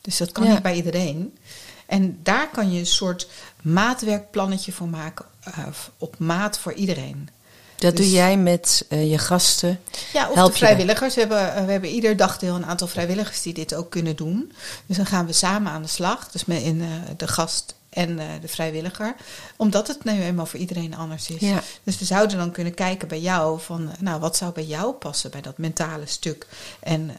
Dus 0.01 0.17
dat 0.17 0.31
kan 0.31 0.43
Ja. 0.45 0.51
niet 0.53 0.61
bij 0.61 0.75
iedereen. 0.75 1.37
En 1.85 2.19
daar 2.23 2.49
kan 2.49 2.71
je 2.71 2.79
een 2.79 2.85
soort 2.85 3.27
maatwerkplannetje 3.73 4.71
voor 4.71 4.87
maken, 4.87 5.25
eh, 5.43 5.67
op 5.97 6.15
maat 6.19 6.59
voor 6.59 6.73
iedereen. 6.73 7.29
Dat 7.77 7.95
Dus- 7.95 8.05
doe 8.05 8.15
jij 8.15 8.37
met 8.37 8.85
eh, 8.89 9.11
je 9.11 9.17
gasten. 9.17 9.79
Ja, 10.13 10.29
of 10.29 10.35
Help 10.35 10.51
de 10.51 10.57
vrijwilligers. 10.57 11.13
We 11.13 11.19
hebben, 11.19 11.55
eh, 11.55 11.65
we 11.65 11.71
hebben 11.71 11.89
ieder 11.89 12.17
dagdeel 12.17 12.55
een 12.55 12.65
aantal 12.65 12.87
vrijwilligers 12.87 13.41
die 13.41 13.53
dit 13.53 13.75
ook 13.75 13.89
kunnen 13.89 14.15
doen. 14.15 14.51
Dus 14.85 14.97
dan 14.97 15.05
gaan 15.05 15.25
we 15.25 15.33
samen 15.33 15.71
aan 15.71 15.81
de 15.81 15.87
slag. 15.87 16.31
Dus 16.31 16.45
met 16.45 16.61
in, 16.61 16.83
de 17.17 17.27
gast 17.27 17.75
en 17.89 18.15
de 18.41 18.47
vrijwilliger. 18.47 19.15
Omdat 19.55 19.87
het 19.87 20.03
nu 20.03 20.21
eenmaal 20.21 20.45
voor 20.45 20.59
iedereen 20.59 20.95
anders 20.95 21.29
is. 21.29 21.39
Ja. 21.39 21.61
Dus 21.83 21.99
we 21.99 22.05
zouden 22.05 22.37
dan 22.37 22.51
kunnen 22.51 22.73
kijken 22.73 23.07
bij 23.07 23.19
jou 23.19 23.59
van, 23.61 23.91
nou, 23.99 24.19
wat 24.19 24.37
zou 24.37 24.51
bij 24.53 24.65
jou 24.65 24.93
passen 24.93 25.31
bij 25.31 25.41
dat 25.41 25.57
mentale 25.57 26.05
stuk 26.05 26.47
en 26.79 27.11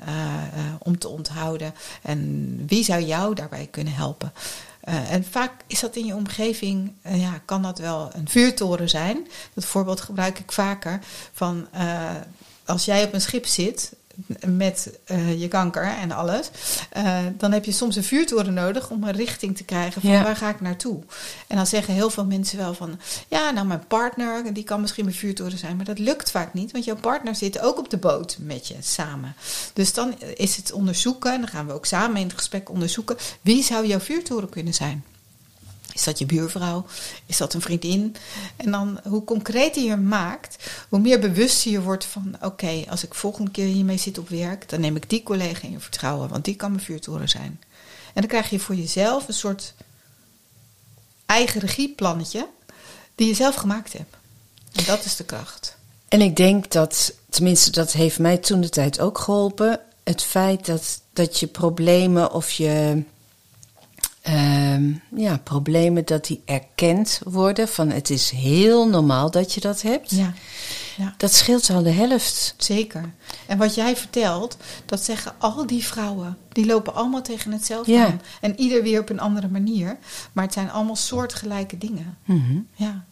om 0.79 0.99
te 0.99 1.09
onthouden 1.09 1.75
en 2.03 2.63
wie 2.67 2.85
zou 2.85 3.03
jou 3.03 3.35
daarbij 3.35 3.69
kunnen 3.71 3.95
helpen? 3.95 4.33
Eh, 4.89 5.13
en 5.13 5.25
vaak 5.25 5.53
is 5.67 5.81
dat 5.81 5.97
in 5.97 6.07
je 6.07 6.15
omgeving, 6.15 6.93
eh, 7.03 7.21
ja, 7.21 7.43
kan 7.45 7.63
dat 7.63 7.79
wel 7.79 8.11
een 8.15 8.29
vuurtoren 8.29 8.89
zijn. 8.89 9.27
Dat 9.55 9.65
voorbeeld 9.65 10.01
gebruik 10.01 10.39
ik 10.39 10.53
vaker 10.53 10.99
van 11.33 11.69
eh, 11.73 12.15
als 12.65 12.85
jij 12.85 13.05
op 13.05 13.13
een 13.13 13.21
schip 13.21 13.47
zit 13.47 13.93
met 14.47 14.99
eh, 15.05 15.41
je 15.41 15.49
kanker 15.49 15.83
en 15.83 16.13
alles, 16.13 16.51
eh, 16.91 17.19
dan 17.37 17.53
heb 17.53 17.65
je 17.65 17.73
soms 17.73 17.97
een 17.97 18.05
vuurtoren 18.05 18.55
nodig 18.55 18.91
om 18.91 19.05
een 19.05 19.13
richting 19.13 19.57
te 19.57 19.65
krijgen 19.65 20.01
van 20.01 20.11
Ja. 20.11 20.23
waar 20.23 20.37
ga 20.37 20.49
ik 20.49 20.61
naartoe. 20.61 21.03
En 21.47 21.57
dan 21.57 21.67
zeggen 21.67 21.95
heel 21.95 22.11
veel 22.11 22.25
mensen 22.25 22.59
wel 22.59 22.75
van, 22.75 22.99
ja, 23.29 23.51
nou 23.51 23.67
mijn 23.67 23.87
partner, 23.87 24.53
die 24.55 24.65
kan 24.65 24.81
misschien 24.81 25.05
mijn 25.05 25.17
vuurtoren 25.17 25.59
zijn, 25.59 25.77
maar 25.77 25.85
dat 25.85 25.99
lukt 25.99 26.31
vaak 26.31 26.55
niet, 26.55 26.73
want 26.73 26.85
jouw 26.85 26.97
partner 26.97 27.35
zit 27.35 27.61
ook 27.61 27.79
op 27.79 27.91
de 27.91 27.97
boot 27.99 28.37
met 28.41 28.69
je 28.69 28.77
samen. 28.81 29.35
Dus 29.73 29.93
dan 29.93 30.15
is 30.35 30.57
het 30.57 30.73
onderzoeken, 30.73 31.33
en 31.33 31.41
dan 31.41 31.49
gaan 31.49 31.67
we 31.67 31.73
ook 31.73 31.87
samen 31.87 32.21
in 32.21 32.27
het 32.27 32.37
gesprek 32.37 32.71
onderzoeken, 32.71 33.17
wie 33.41 33.63
zou 33.63 33.87
jouw 33.87 34.01
vuurtoren 34.01 34.49
kunnen 34.49 34.75
zijn? 34.75 35.05
Is 35.99 36.05
dat 36.05 36.19
je 36.19 36.27
buurvrouw? 36.27 36.87
Is 37.27 37.37
dat 37.37 37.55
een 37.55 37.61
vriendin? 37.61 38.17
En 38.57 38.71
dan, 38.71 39.01
hoe 39.05 39.25
concreter 39.25 39.83
je 39.83 39.97
maakt, 39.97 40.71
hoe 40.89 40.99
meer 40.99 41.21
bewust 41.21 41.63
je 41.63 41.83
wordt 41.83 42.05
van: 42.05 42.37
oké, 42.43 42.85
als 42.89 43.05
ik 43.05 43.15
volgende 43.15 43.51
keer 43.51 43.67
hiermee 43.67 43.97
zit 43.97 44.19
op 44.19 44.29
werk, 44.29 44.69
dan 44.69 44.81
neem 44.81 44.97
ik 44.97 45.11
die 45.11 45.23
collega 45.23 45.67
in 45.67 45.81
vertrouwen, 45.81 46.29
want 46.29 46.45
die 46.45 46.57
kan 46.57 46.71
mijn 46.71 46.85
vuurtoren 46.85 47.29
zijn. 47.29 47.61
En 48.15 48.21
dan 48.21 48.27
krijg 48.27 48.51
je 48.51 48.59
voor 48.59 48.75
jezelf 48.75 49.29
een 49.29 49.35
soort 49.35 49.75
eigen 51.27 51.61
regieplannetje 51.61 52.49
die 53.15 53.27
je 53.27 53.35
zelf 53.35 53.55
gemaakt 53.55 53.93
hebt. 53.93 54.17
En 54.73 54.85
dat 54.85 55.05
is 55.05 55.17
de 55.17 55.25
kracht. 55.25 55.77
En 56.09 56.21
ik 56.21 56.37
denk 56.37 56.71
dat, 56.71 57.13
tenminste, 57.29 57.71
dat 57.71 57.93
heeft 57.93 58.19
mij 58.19 58.39
toen 58.39 58.61
de 58.61 58.69
tijd 58.69 59.01
ook 59.01 59.19
geholpen. 59.19 59.81
Het 60.05 60.23
feit 60.23 60.67
dat, 60.67 61.01
dat 61.13 61.41
je 61.41 61.47
problemen 61.47 62.33
of 62.33 62.51
je. 62.51 63.03
Ehm, 64.29 64.93
ja, 65.21 65.39
problemen 65.39 66.05
dat 66.05 66.27
die 66.27 66.43
erkend 66.45 67.21
worden. 67.25 67.69
Van 67.69 67.91
het 67.91 68.11
is 68.11 68.31
heel 68.31 68.89
normaal 68.89 69.31
dat 69.31 69.55
je 69.55 69.61
dat 69.61 69.83
hebt. 69.83 70.11
Ja, 70.11 70.33
ja. 70.97 71.15
Dat 71.17 71.35
scheelt 71.35 71.71
al 71.71 71.83
de 71.83 71.91
helft. 71.91 72.55
Zeker. 72.57 73.11
En 73.47 73.59
wat 73.59 73.75
jij 73.75 73.97
vertelt, 73.97 74.57
dat 74.87 75.03
zeggen 75.05 75.33
al 75.39 75.67
die 75.67 75.85
vrouwen. 75.85 76.37
Die 76.53 76.67
lopen 76.67 76.95
allemaal 76.95 77.23
tegen 77.23 77.53
hetzelfde 77.53 77.93
Ja. 77.93 78.07
aan. 78.07 78.21
En 78.41 78.61
ieder 78.61 78.83
weer 78.83 79.01
op 79.01 79.09
een 79.11 79.21
andere 79.21 79.49
manier. 79.49 79.99
Maar 80.33 80.45
het 80.45 80.53
zijn 80.53 80.71
allemaal 80.71 80.97
soortgelijke 80.97 81.79
dingen. 81.79 82.19
Mhm. 82.25 82.59
Ja. 82.75 83.05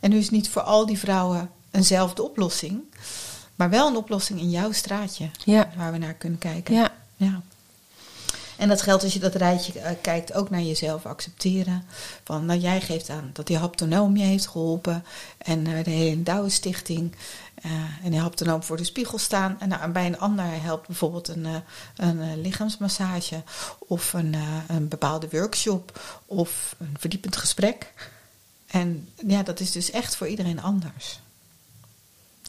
En 0.00 0.10
nu 0.10 0.16
is 0.18 0.30
niet 0.30 0.48
voor 0.48 0.62
al 0.62 0.86
die 0.86 0.98
vrouwen 0.98 1.50
eenzelfde 1.70 2.22
oplossing. 2.22 2.80
Maar 3.54 3.70
wel 3.70 3.88
een 3.88 3.96
oplossing 3.96 4.40
in 4.40 4.50
jouw 4.50 4.72
straatje. 4.72 5.30
Ja. 5.44 5.70
Waar 5.76 5.92
we 5.92 5.98
naar 5.98 6.14
kunnen 6.14 6.38
kijken. 6.38 6.74
Ja. 6.74 6.92
ja. 7.16 7.42
En 8.56 8.68
dat 8.68 8.82
geldt 8.82 9.02
als 9.02 9.12
je 9.12 9.18
dat 9.18 9.34
rijtje 9.34 9.72
uh, 9.74 9.86
kijkt 10.00 10.32
ook 10.32 10.50
naar 10.50 10.62
jezelf 10.62 11.06
accepteren. 11.06 11.84
Van, 12.24 12.44
nou, 12.44 12.60
jij 12.60 12.80
geeft 12.80 13.10
aan 13.10 13.30
dat 13.32 13.46
die 13.46 13.58
haptonoom 13.58 14.16
je 14.16 14.24
heeft 14.24 14.46
geholpen. 14.46 15.04
En 15.38 15.68
uh, 15.68 15.84
de 15.84 15.90
hele 15.90 16.22
Douwe 16.22 16.50
Stichting. 16.50 17.16
Uh, 17.66 17.72
en 18.04 18.10
die 18.10 18.20
haptonoom 18.20 18.62
voor 18.62 18.76
de 18.76 18.84
spiegel 18.84 19.18
staan. 19.18 19.56
En, 19.60 19.68
nou, 19.68 19.90
bij 19.90 20.06
een 20.06 20.18
ander 20.18 20.62
helpt 20.62 20.86
bijvoorbeeld 20.86 21.28
een, 21.28 21.46
een 21.96 22.40
lichaamsmassage. 22.40 23.42
Of 23.78 24.12
een, 24.12 24.36
een 24.68 24.88
bepaalde 24.88 25.28
workshop. 25.30 26.00
Of 26.26 26.74
een 26.78 26.96
verdiepend 26.98 27.36
gesprek. 27.36 27.92
En 28.66 29.08
ja, 29.26 29.42
dat 29.42 29.60
is 29.60 29.72
dus 29.72 29.90
echt 29.90 30.16
voor 30.16 30.28
iedereen 30.28 30.62
anders. 30.62 31.20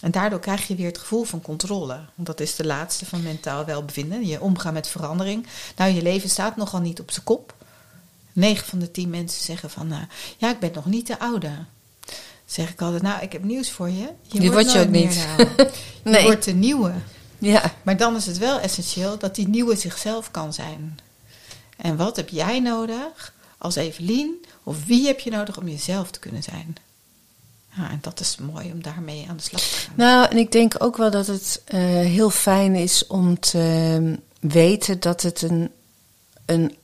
En 0.02 0.12
daardoor 0.12 0.40
krijg 0.40 0.68
je 0.68 0.76
weer 0.76 0.88
het 0.88 0.98
gevoel 0.98 1.24
van 1.24 1.42
controle. 1.42 2.00
Want 2.16 2.28
dat 2.28 2.40
is 2.40 2.56
de 2.56 2.66
laatste 2.66 3.06
van 3.06 3.24
mentaal 3.24 3.66
welbevinden. 3.66 4.26
Je 4.26 4.42
omgaan 4.42 4.74
met 4.74 4.88
verandering. 4.88 5.48
Nou, 5.76 5.92
je 5.92 6.02
leven 6.02 6.30
staat 6.30 6.56
nogal 6.56 6.80
niet 6.80 7.00
op 7.00 7.12
zijn 7.12 7.26
kop. 7.26 7.54
9 8.34 8.68
van 8.68 8.80
de 8.80 8.92
10 8.92 9.10
mensen 9.10 9.44
zeggen 9.44 9.70
van, 9.70 9.92
uh, 9.92 9.98
ja, 10.38 10.50
ik 10.50 10.60
ben 10.60 10.72
nog 10.74 10.86
niet 10.86 11.08
de 11.08 11.20
oude. 11.20 11.52
zeg 12.46 12.70
ik 12.70 12.82
altijd, 12.82 13.02
nou, 13.02 13.22
ik 13.22 13.32
heb 13.32 13.44
nieuws 13.44 13.72
voor 13.72 13.90
je. 13.90 14.10
Je 14.22 14.40
die 14.40 14.52
wordt 14.52 14.72
je 14.72 14.80
ook 14.80 14.90
niet. 14.90 15.28
nee. 16.04 16.22
Je 16.22 16.24
wordt 16.24 16.44
de 16.44 16.54
nieuwe. 16.54 16.94
Ja. 17.38 17.74
Maar 17.84 17.98
dan 17.98 18.16
is 18.16 18.26
het 18.26 18.38
wel 18.38 18.60
essentieel 18.60 19.18
dat 19.18 19.36
die 19.36 19.48
nieuwe 19.48 19.76
zichzelf 19.76 20.32
kan 20.32 20.54
zijn. 20.54 21.00
En 21.78 21.98
wat 21.98 22.16
heb 22.16 22.30
jij 22.30 22.60
nodig 22.60 23.34
als 23.58 23.76
Evelien? 23.76 24.46
Of 24.64 24.86
wie 24.86 25.08
heb 25.08 25.20
je 25.20 25.30
nodig 25.32 25.58
om 25.58 25.68
jezelf 25.68 26.12
te 26.12 26.20
kunnen 26.20 26.44
zijn? 26.44 26.76
Ja, 27.76 27.90
en 27.90 28.00
dat 28.02 28.20
is 28.20 28.38
mooi 28.38 28.72
om 28.72 28.82
daarmee 28.82 29.26
aan 29.30 29.38
de 29.38 29.44
slag 29.44 29.62
te 29.62 29.76
gaan. 29.76 29.94
Nou, 29.96 30.30
en 30.30 30.38
ik 30.38 30.52
denk 30.52 30.76
ook 30.78 30.98
wel 30.98 31.12
dat 31.12 31.28
het 31.28 31.62
uh, 31.68 31.80
heel 31.90 32.30
fijn 32.30 32.76
is 32.76 33.08
om 33.08 33.40
te 33.40 33.98
uh, 34.02 34.18
weten 34.52 35.00
dat 35.00 35.22
het 35.22 35.42
een, 35.42 35.72
een 36.46 36.76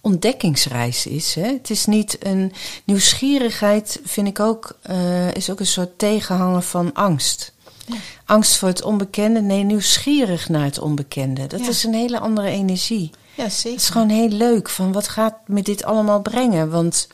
ontdekkingsreis 0.00 1.06
is. 1.06 1.34
Hè? 1.34 1.52
Het 1.52 1.70
is 1.70 1.86
niet 1.86 2.16
een 2.24 2.52
nieuwsgierigheid, 2.84 4.00
vind 4.04 4.28
ik 4.28 4.40
ook, 4.40 4.78
uh, 4.90 5.34
is 5.34 5.50
ook 5.50 5.60
een 5.60 5.66
soort 5.66 5.98
tegenhanger 5.98 6.62
van 6.62 6.92
angst. 6.92 7.52
Ja. 7.86 7.96
Angst 8.24 8.56
voor 8.56 8.68
het 8.68 8.82
onbekende, 8.82 9.40
nee, 9.40 9.62
nieuwsgierig 9.62 10.48
naar 10.48 10.64
het 10.64 10.78
onbekende. 10.78 11.46
Dat 11.46 11.60
ja. 11.60 11.68
is 11.68 11.84
een 11.84 11.94
hele 11.94 12.18
andere 12.18 12.48
energie. 12.48 13.10
Ja, 13.34 13.48
zeker. 13.48 13.70
Het 13.70 13.80
is 13.80 13.88
gewoon 13.88 14.08
heel 14.08 14.28
leuk 14.28 14.68
van 14.68 14.92
wat 14.92 15.08
gaat 15.08 15.34
me 15.46 15.62
dit 15.62 15.84
allemaal 15.84 16.20
brengen? 16.22 16.70
Want 16.70 17.08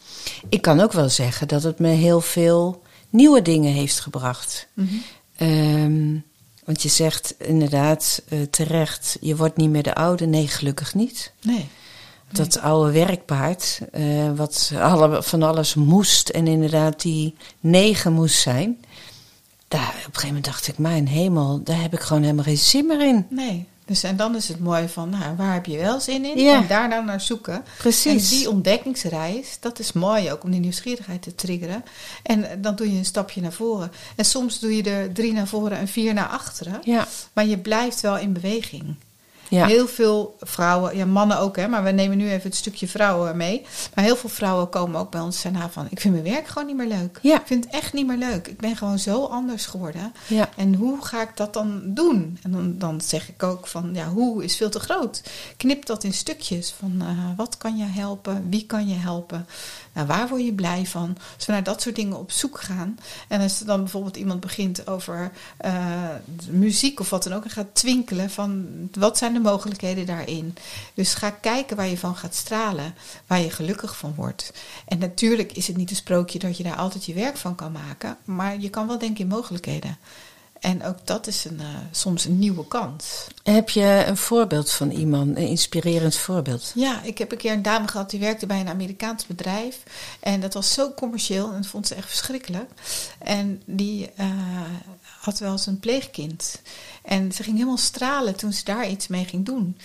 ik 0.49 0.63
kan 0.63 0.81
ook 0.81 0.93
wel 0.93 1.09
zeggen 1.09 1.49
dat 1.49 1.63
het 1.63 1.79
me 1.79 1.89
heel 1.89 2.21
veel 2.21 2.83
nieuwe 3.11 3.43
dingen 3.43 3.73
heeft 3.73 4.01
gebracht. 4.01 4.69
Mm 4.75 4.89
-hmm. 4.89 5.49
um, 5.49 6.25
want 6.65 6.83
je 6.83 6.89
zegt 6.89 7.35
inderdaad 7.39 8.23
uh, 8.29 8.43
terecht, 8.43 9.17
je 9.21 9.37
wordt 9.37 9.57
niet 9.57 9.71
meer 9.71 9.83
de 9.83 9.95
oude. 9.95 10.27
Nee, 10.27 10.49
gelukkig 10.49 10.95
niet. 10.95 11.33
Nee. 11.43 11.69
Dat 12.33 12.55
nee. 12.55 12.65
oude 12.65 12.93
werkpaard, 12.93 13.81
uh, 13.95 14.31
wat 14.37 14.73
alle, 14.81 15.23
van 15.23 15.43
alles 15.43 15.75
moest 15.75 16.29
en 16.29 16.47
inderdaad 16.47 17.03
die 17.03 17.35
negen 17.61 18.13
moest 18.13 18.41
zijn. 18.41 18.85
Daar, 19.69 19.89
op 19.89 19.95
een 19.95 20.03
gegeven 20.03 20.27
moment 20.27 20.45
dacht 20.45 20.69
ik, 20.69 20.79
mijn 20.79 21.09
hemel, 21.09 21.63
daar 21.63 21.81
heb 21.81 21.93
ik 21.93 22.01
gewoon 22.01 22.23
helemaal 22.23 22.45
geen 22.45 22.59
zin 22.59 22.87
meer 22.87 23.07
in. 23.07 23.27
Nee. 23.31 23.67
Dus 23.91 24.03
en 24.03 24.17
dan 24.17 24.37
is 24.37 24.49
het 24.49 24.61
mooi 24.61 24.89
van, 24.89 25.09
nou, 25.11 25.37
waar 25.37 25.55
heb 25.55 25.67
je 25.67 25.79
wel 25.79 26.01
zin 26.01 26.25
in? 26.25 26.39
Ja. 26.39 26.55
En 26.55 26.67
daar 26.67 26.91
dan 26.91 27.05
naar 27.05 27.21
zoeken. 27.21 27.65
Precies. 27.79 28.31
En 28.31 28.37
die 28.37 28.51
ontdekkingsreis, 28.51 29.57
dat 29.61 29.79
is 29.79 29.93
mooi 29.93 30.33
ook 30.33 30.45
om 30.45 30.51
die 30.51 30.61
nieuwsgierigheid 30.61 31.23
te 31.23 31.35
triggeren. 31.35 31.85
En 32.23 32.63
dan 32.63 32.75
doe 32.75 32.93
je 32.93 32.99
een 32.99 33.05
stapje 33.05 33.41
naar 33.41 33.53
voren. 33.53 33.93
En 34.17 34.25
soms 34.25 34.59
doe 34.59 34.77
je 34.77 34.83
er 34.83 35.13
drie 35.13 35.33
naar 35.33 35.47
voren 35.47 35.79
en 35.79 35.89
vier 35.89 36.15
naar 36.15 36.29
achteren. 36.29 36.81
Ja. 36.85 37.07
Maar 37.33 37.47
je 37.47 37.59
blijft 37.59 38.01
wel 38.01 38.19
in 38.19 38.33
beweging. 38.33 38.95
Ja. 39.51 39.67
Heel 39.67 39.89
veel 39.89 40.37
vrouwen, 40.41 40.97
ja 40.97 41.05
mannen 41.05 41.39
ook 41.39 41.57
hè, 41.57 41.69
maar 41.69 41.85
we 41.85 41.91
nemen 41.91 42.17
nu 42.17 42.31
even 42.31 42.43
het 42.43 42.59
stukje 42.59 42.89
vrouwen 42.89 43.37
mee. 43.37 43.67
Maar 43.95 44.05
heel 44.05 44.17
veel 44.17 44.29
vrouwen 44.29 44.69
komen 44.69 45.01
ook 45.01 45.11
bij 45.11 45.21
ons 45.21 45.43
daarna 45.43 45.71
van, 45.71 45.87
ik 45.91 46.01
vind 46.01 46.15
mijn 46.15 46.35
werk 46.35 46.47
gewoon 46.47 46.67
niet 46.67 46.77
meer 46.77 46.87
leuk. 46.87 47.19
Ja. 47.23 47.41
Ik 47.41 47.47
vind 47.47 47.65
het 47.65 47.75
echt 47.75 47.93
niet 47.93 48.07
meer 48.07 48.17
leuk. 48.17 48.47
Ik 48.47 48.59
ben 48.59 48.77
gewoon 48.77 48.99
zo 48.99 49.25
anders 49.25 49.67
geworden. 49.67 50.13
Ja. 50.27 50.49
En 50.57 50.75
hoe 50.75 51.05
ga 51.05 51.23
ik 51.23 51.37
dat 51.37 51.55
dan 51.55 51.83
doen? 51.85 52.39
En 52.43 52.51
dan, 52.51 52.79
dan 52.79 53.01
zeg 53.01 53.29
ik 53.29 53.43
ook 53.43 53.67
van, 53.67 53.91
ja, 53.95 54.09
hoe 54.09 54.45
is 54.45 54.57
veel 54.57 54.71
te 54.71 54.81
groot. 54.81 55.23
Knip 55.57 55.87
dat 55.87 56.05
in 56.05 56.13
stukjes 56.13 56.75
van, 56.79 56.93
uh, 57.03 57.09
wat 57.37 57.57
kan 57.57 57.77
je 57.77 57.85
helpen? 57.85 58.47
Wie 58.51 58.67
kan 58.67 58.89
je 58.89 58.95
helpen? 58.95 59.47
Nou, 59.93 60.07
waar 60.07 60.29
word 60.29 60.45
je 60.45 60.53
blij 60.53 60.87
van? 60.87 61.17
Als 61.37 61.47
we 61.47 61.53
naar 61.53 61.63
dat 61.63 61.83
soort 61.83 61.97
dingen 61.97 62.19
op 62.19 62.31
zoek 62.31 62.61
gaan. 62.61 62.99
En 63.29 63.41
als 63.41 63.61
er 63.61 63.67
dan 63.67 63.81
bijvoorbeeld 63.81 64.17
iemand 64.17 64.41
begint 64.41 64.87
over 64.87 65.31
uh, 65.65 66.09
muziek 66.49 67.01
of 67.01 67.11
wat 67.11 67.23
dan 67.23 67.33
ook. 67.33 67.45
En 67.45 67.51
gaat 67.51 67.75
twinkelen 67.75 68.31
van 68.31 68.69
wat 68.93 69.19
zijn 69.19 69.33
de 69.33 69.41
mogelijkheden 69.41 70.07
daarin. 70.07 70.57
Dus 70.95 71.15
ga 71.15 71.31
kijken 71.31 71.77
waar 71.77 71.89
je 71.89 71.99
van 71.99 72.17
gaat 72.17 72.35
stralen. 72.35 72.95
Waar 73.27 73.41
je 73.41 73.51
gelukkig 73.51 73.97
van 73.97 74.15
wordt. 74.15 74.53
En 74.89 74.99
natuurlijk 74.99 75.53
is 75.53 75.67
het 75.67 75.77
niet 75.77 75.91
een 75.91 75.97
sprookje 75.97 76.39
dat 76.39 76.57
je 76.57 76.63
daar 76.63 76.77
altijd 76.77 77.05
je 77.05 77.15
werk 77.15 77.37
van 77.37 77.55
kan 77.55 77.73
maken. 77.73 78.17
Maar 78.25 78.59
je 78.59 78.71
kan 78.71 78.87
wel 78.87 78.99
denken 78.99 79.21
in 79.21 79.29
mogelijkheden. 79.29 79.99
En 80.61 80.85
ook 80.85 80.97
dat 81.05 81.27
is 81.27 81.45
een, 81.45 81.61
uh, 81.61 81.67
soms 81.91 82.25
een 82.25 82.39
nieuwe 82.39 82.67
kans. 82.69 83.27
Heb 83.43 83.71
je 83.71 84.05
een 84.07 84.17
voorbeeld 84.17 84.71
van 84.71 84.91
iemand, 84.91 85.37
een 85.37 85.47
inspirerend 85.47 86.17
voorbeeld? 86.17 86.73
Ja, 86.75 87.03
ik 87.03 87.19
heb 87.19 87.33
een 87.33 87.39
keer 87.39 87.53
een 87.53 87.63
dame 87.63 87.89
gehad 87.89 88.11
die 88.11 88.21
werkte 88.21 88.47
bij 88.47 88.61
een 88.61 88.69
Amerikaans 88.69 89.27
bedrijf. 89.27 89.83
En 90.21 90.41
dat 90.41 90.55
was 90.55 90.73
zo 90.73 90.93
commercieel 90.95 91.49
en 91.49 91.57
dat 91.57 91.67
vond 91.67 91.87
ze 91.87 91.95
echt 91.95 92.09
verschrikkelijk. 92.09 92.71
En 93.19 93.63
die 93.65 94.11
uh, 94.21 94.27
had 95.19 95.39
wel 95.39 95.53
eens 95.53 95.67
een 95.67 95.81
pleegkind. 95.81 96.61
En 97.03 97.33
ze 97.33 97.43
ging 97.43 97.57
helemaal 97.57 97.77
stralen 97.77 98.37
toen 98.37 98.53
ze 98.53 98.65
daar 98.65 98.89
iets 98.89 99.09
mee 99.09 99.25
ging 99.25 99.47
doen. 99.47 99.77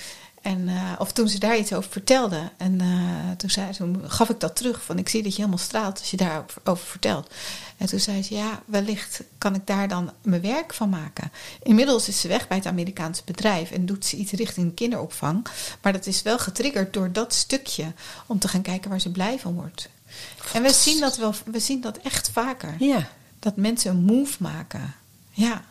En, 0.45 0.67
uh, 0.67 0.91
of 0.97 1.11
toen 1.11 1.27
ze 1.27 1.39
daar 1.39 1.57
iets 1.57 1.73
over 1.73 1.91
vertelde. 1.91 2.49
En 2.57 2.81
uh, 2.81 3.31
toen, 3.37 3.49
zei, 3.49 3.71
toen 3.71 4.01
gaf 4.07 4.29
ik 4.29 4.39
dat 4.39 4.55
terug. 4.55 4.83
Van 4.83 4.97
ik 4.97 5.09
zie 5.09 5.23
dat 5.23 5.31
je 5.31 5.37
helemaal 5.37 5.57
straalt 5.63 5.99
als 5.99 6.11
je 6.11 6.17
daarover 6.17 6.85
vertelt. 6.85 7.33
En 7.77 7.87
toen 7.87 7.99
zei 7.99 8.23
ze, 8.23 8.35
ja, 8.35 8.61
wellicht 8.65 9.23
kan 9.37 9.55
ik 9.55 9.67
daar 9.67 9.87
dan 9.87 10.11
mijn 10.21 10.41
werk 10.41 10.73
van 10.73 10.89
maken. 10.89 11.31
Inmiddels 11.63 12.07
is 12.07 12.21
ze 12.21 12.27
weg 12.27 12.47
bij 12.47 12.57
het 12.57 12.65
Amerikaanse 12.65 13.21
bedrijf 13.25 13.71
en 13.71 13.85
doet 13.85 14.05
ze 14.05 14.15
iets 14.15 14.31
richting 14.31 14.67
de 14.67 14.73
kinderopvang. 14.73 15.47
Maar 15.81 15.93
dat 15.93 16.05
is 16.05 16.21
wel 16.21 16.39
getriggerd 16.39 16.93
door 16.93 17.11
dat 17.11 17.33
stukje 17.33 17.93
om 18.25 18.39
te 18.39 18.47
gaan 18.47 18.61
kijken 18.61 18.89
waar 18.89 19.01
ze 19.01 19.11
blij 19.11 19.39
van 19.39 19.53
wordt. 19.53 19.89
En 20.53 20.61
we 20.61 20.73
zien 20.73 20.99
dat 20.99 21.17
wel, 21.17 21.33
we 21.45 21.59
zien 21.59 21.81
dat 21.81 21.97
echt 21.97 22.29
vaker. 22.29 22.75
Ja. 22.79 23.07
Dat 23.39 23.55
mensen 23.55 23.91
een 23.91 24.03
move 24.03 24.35
maken. 24.39 24.95
Ja. 25.31 25.63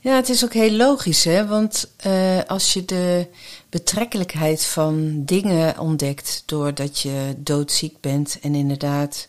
Ja, 0.00 0.14
het 0.14 0.28
is 0.28 0.44
ook 0.44 0.52
heel 0.52 0.72
logisch, 0.72 1.24
hè? 1.24 1.46
Want 1.46 1.90
uh, 2.06 2.38
als 2.46 2.72
je 2.72 2.84
de 2.84 3.26
betrekkelijkheid 3.68 4.64
van 4.64 5.24
dingen 5.24 5.78
ontdekt 5.78 6.42
doordat 6.46 7.00
je 7.00 7.34
doodziek 7.36 8.00
bent 8.00 8.38
en 8.40 8.54
inderdaad, 8.54 9.28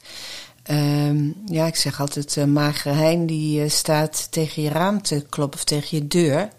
um, 0.70 1.36
ja, 1.46 1.66
ik 1.66 1.76
zeg 1.76 2.00
altijd, 2.00 2.36
uh, 2.36 2.44
magere 2.44 2.94
hein 2.94 3.26
die 3.26 3.64
uh, 3.64 3.70
staat 3.70 4.28
tegen 4.32 4.62
je 4.62 4.70
raam 4.70 5.02
te 5.02 5.26
kloppen 5.30 5.60
of 5.60 5.66
tegen 5.66 5.98
je 5.98 6.08
deur, 6.08 6.50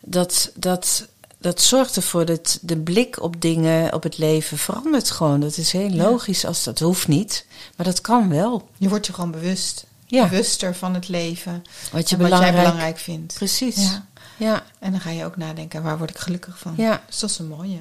dat, 0.00 0.52
dat, 0.54 1.08
dat 1.38 1.60
zorgt 1.60 1.96
ervoor 1.96 2.24
dat 2.24 2.58
de 2.62 2.78
blik 2.78 3.22
op 3.22 3.40
dingen, 3.40 3.94
op 3.94 4.02
het 4.02 4.18
leven 4.18 4.58
verandert 4.58 5.10
gewoon. 5.10 5.40
Dat 5.40 5.56
is 5.56 5.72
heel 5.72 5.90
logisch 5.90 6.44
als 6.44 6.64
dat 6.64 6.78
hoeft 6.78 7.08
niet, 7.08 7.46
maar 7.76 7.86
dat 7.86 8.00
kan 8.00 8.28
wel. 8.28 8.68
Je 8.76 8.88
wordt 8.88 9.06
je 9.06 9.12
gewoon 9.12 9.30
bewust 9.30 9.84
ja. 10.16 10.28
bewuster 10.28 10.74
van 10.74 10.94
het 10.94 11.08
leven. 11.08 11.64
Wat, 11.92 12.10
je 12.10 12.16
wat 12.16 12.24
belangrijk, 12.24 12.54
jij 12.54 12.62
belangrijk 12.62 12.98
vindt. 12.98 13.34
Precies. 13.34 13.76
Ja. 13.76 14.06
ja. 14.36 14.62
En 14.78 14.90
dan 14.90 15.00
ga 15.00 15.10
je 15.10 15.24
ook 15.24 15.36
nadenken, 15.36 15.82
waar 15.82 15.98
word 15.98 16.10
ik 16.10 16.18
gelukkig 16.18 16.58
van? 16.58 16.74
Ja. 16.76 17.02
Dus 17.06 17.18
dat 17.18 17.30
is 17.30 17.38
een 17.38 17.48
mooie. 17.48 17.80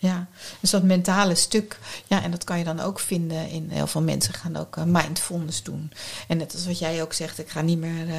Ja, 0.00 0.26
dus 0.60 0.70
dat 0.70 0.82
mentale 0.82 1.34
stuk, 1.34 1.78
ja, 2.06 2.22
en 2.22 2.30
dat 2.30 2.44
kan 2.44 2.58
je 2.58 2.64
dan 2.64 2.80
ook 2.80 3.00
vinden 3.00 3.48
in 3.50 3.68
heel 3.70 3.86
veel 3.86 4.02
mensen 4.02 4.34
gaan 4.34 4.56
ook 4.56 4.76
uh, 4.76 4.84
mindfulness 4.84 5.62
doen. 5.62 5.92
En 6.28 6.36
net 6.36 6.52
als 6.54 6.66
wat 6.66 6.78
jij 6.78 7.02
ook 7.02 7.12
zegt, 7.12 7.38
ik 7.38 7.48
ga 7.48 7.60
niet 7.60 7.78
meer 7.78 8.06
uh, 8.06 8.14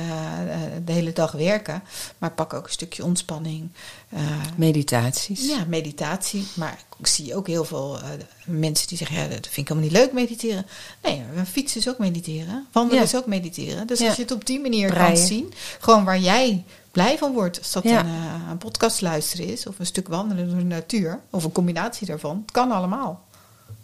de 0.86 0.92
hele 0.92 1.14
dag 1.14 1.32
werken, 1.32 1.84
maar 2.18 2.32
pak 2.32 2.54
ook 2.54 2.66
een 2.66 2.72
stukje 2.72 3.04
ontspanning. 3.04 3.70
Uh, 4.14 4.20
Meditaties. 4.56 5.48
Ja, 5.48 5.64
meditatie. 5.68 6.48
Maar 6.54 6.80
ik 7.00 7.08
zie 7.08 7.36
ook 7.36 7.48
heel 7.48 7.66
veel 7.66 8.00
mensen 8.46 8.88
die 8.88 8.98
zeggen, 8.98 9.18
ja, 9.18 9.24
dat 9.28 9.48
vind 9.48 9.58
ik 9.58 9.68
helemaal 9.68 9.84
niet 9.90 9.98
leuk 10.00 10.14
mediteren. 10.14 10.66
Nee, 11.04 11.24
fietsen 11.52 11.80
is 11.80 11.90
ook 11.90 11.98
mediteren, 11.98 12.68
wandelen 12.72 13.00
Ja. 13.00 13.06
is 13.08 13.16
ook 13.16 13.26
mediteren. 13.26 13.88
Dus 13.88 14.00
Ja. 14.00 14.08
als 14.08 14.16
je 14.16 14.22
het 14.22 14.32
op 14.32 14.46
die 14.46 14.60
manier 14.60 14.90
Breien. 14.90 15.14
kan 15.14 15.18
zien, 15.28 15.54
gewoon 15.80 16.04
waar 16.06 16.20
jij 16.20 16.64
blij 16.92 17.18
van 17.18 17.34
wordt. 17.34 17.58
Als 17.58 17.72
dat 17.72 17.84
Ja. 17.84 18.00
een, 18.00 18.06
uh, 18.06 18.50
een 18.50 18.58
podcast 18.58 19.02
luisteren 19.02 19.48
is, 19.48 19.68
of 19.68 19.80
een 19.80 19.86
stuk 19.86 20.08
wandelen 20.08 20.50
door 20.50 20.58
de 20.58 20.64
natuur, 20.64 21.20
of 21.30 21.44
een 21.44 21.52
combinatie 21.52 22.08
daarvan. 22.08 22.42
Het 22.42 22.52
kan 22.52 22.72
allemaal. 22.72 23.26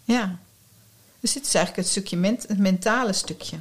Ja. 0.03 0.37
Dus 1.19 1.33
dit 1.33 1.47
is 1.47 1.53
eigenlijk 1.53 1.85
het 1.85 1.95
stukje 1.95 2.17
ment 2.17 2.47
het 2.47 2.57
mentale 2.59 3.13
stukje. 3.13 3.57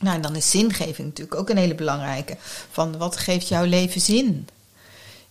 Nou, 0.00 0.16
en 0.16 0.22
dan 0.22 0.36
is 0.36 0.50
zingeving 0.50 1.08
natuurlijk 1.08 1.40
ook 1.40 1.48
een 1.50 1.56
hele 1.56 1.74
belangrijke. 1.74 2.36
Van 2.70 2.98
wat 2.98 3.16
geeft 3.16 3.48
jouw 3.48 3.64
leven 3.64 4.00
zin? 4.00 4.48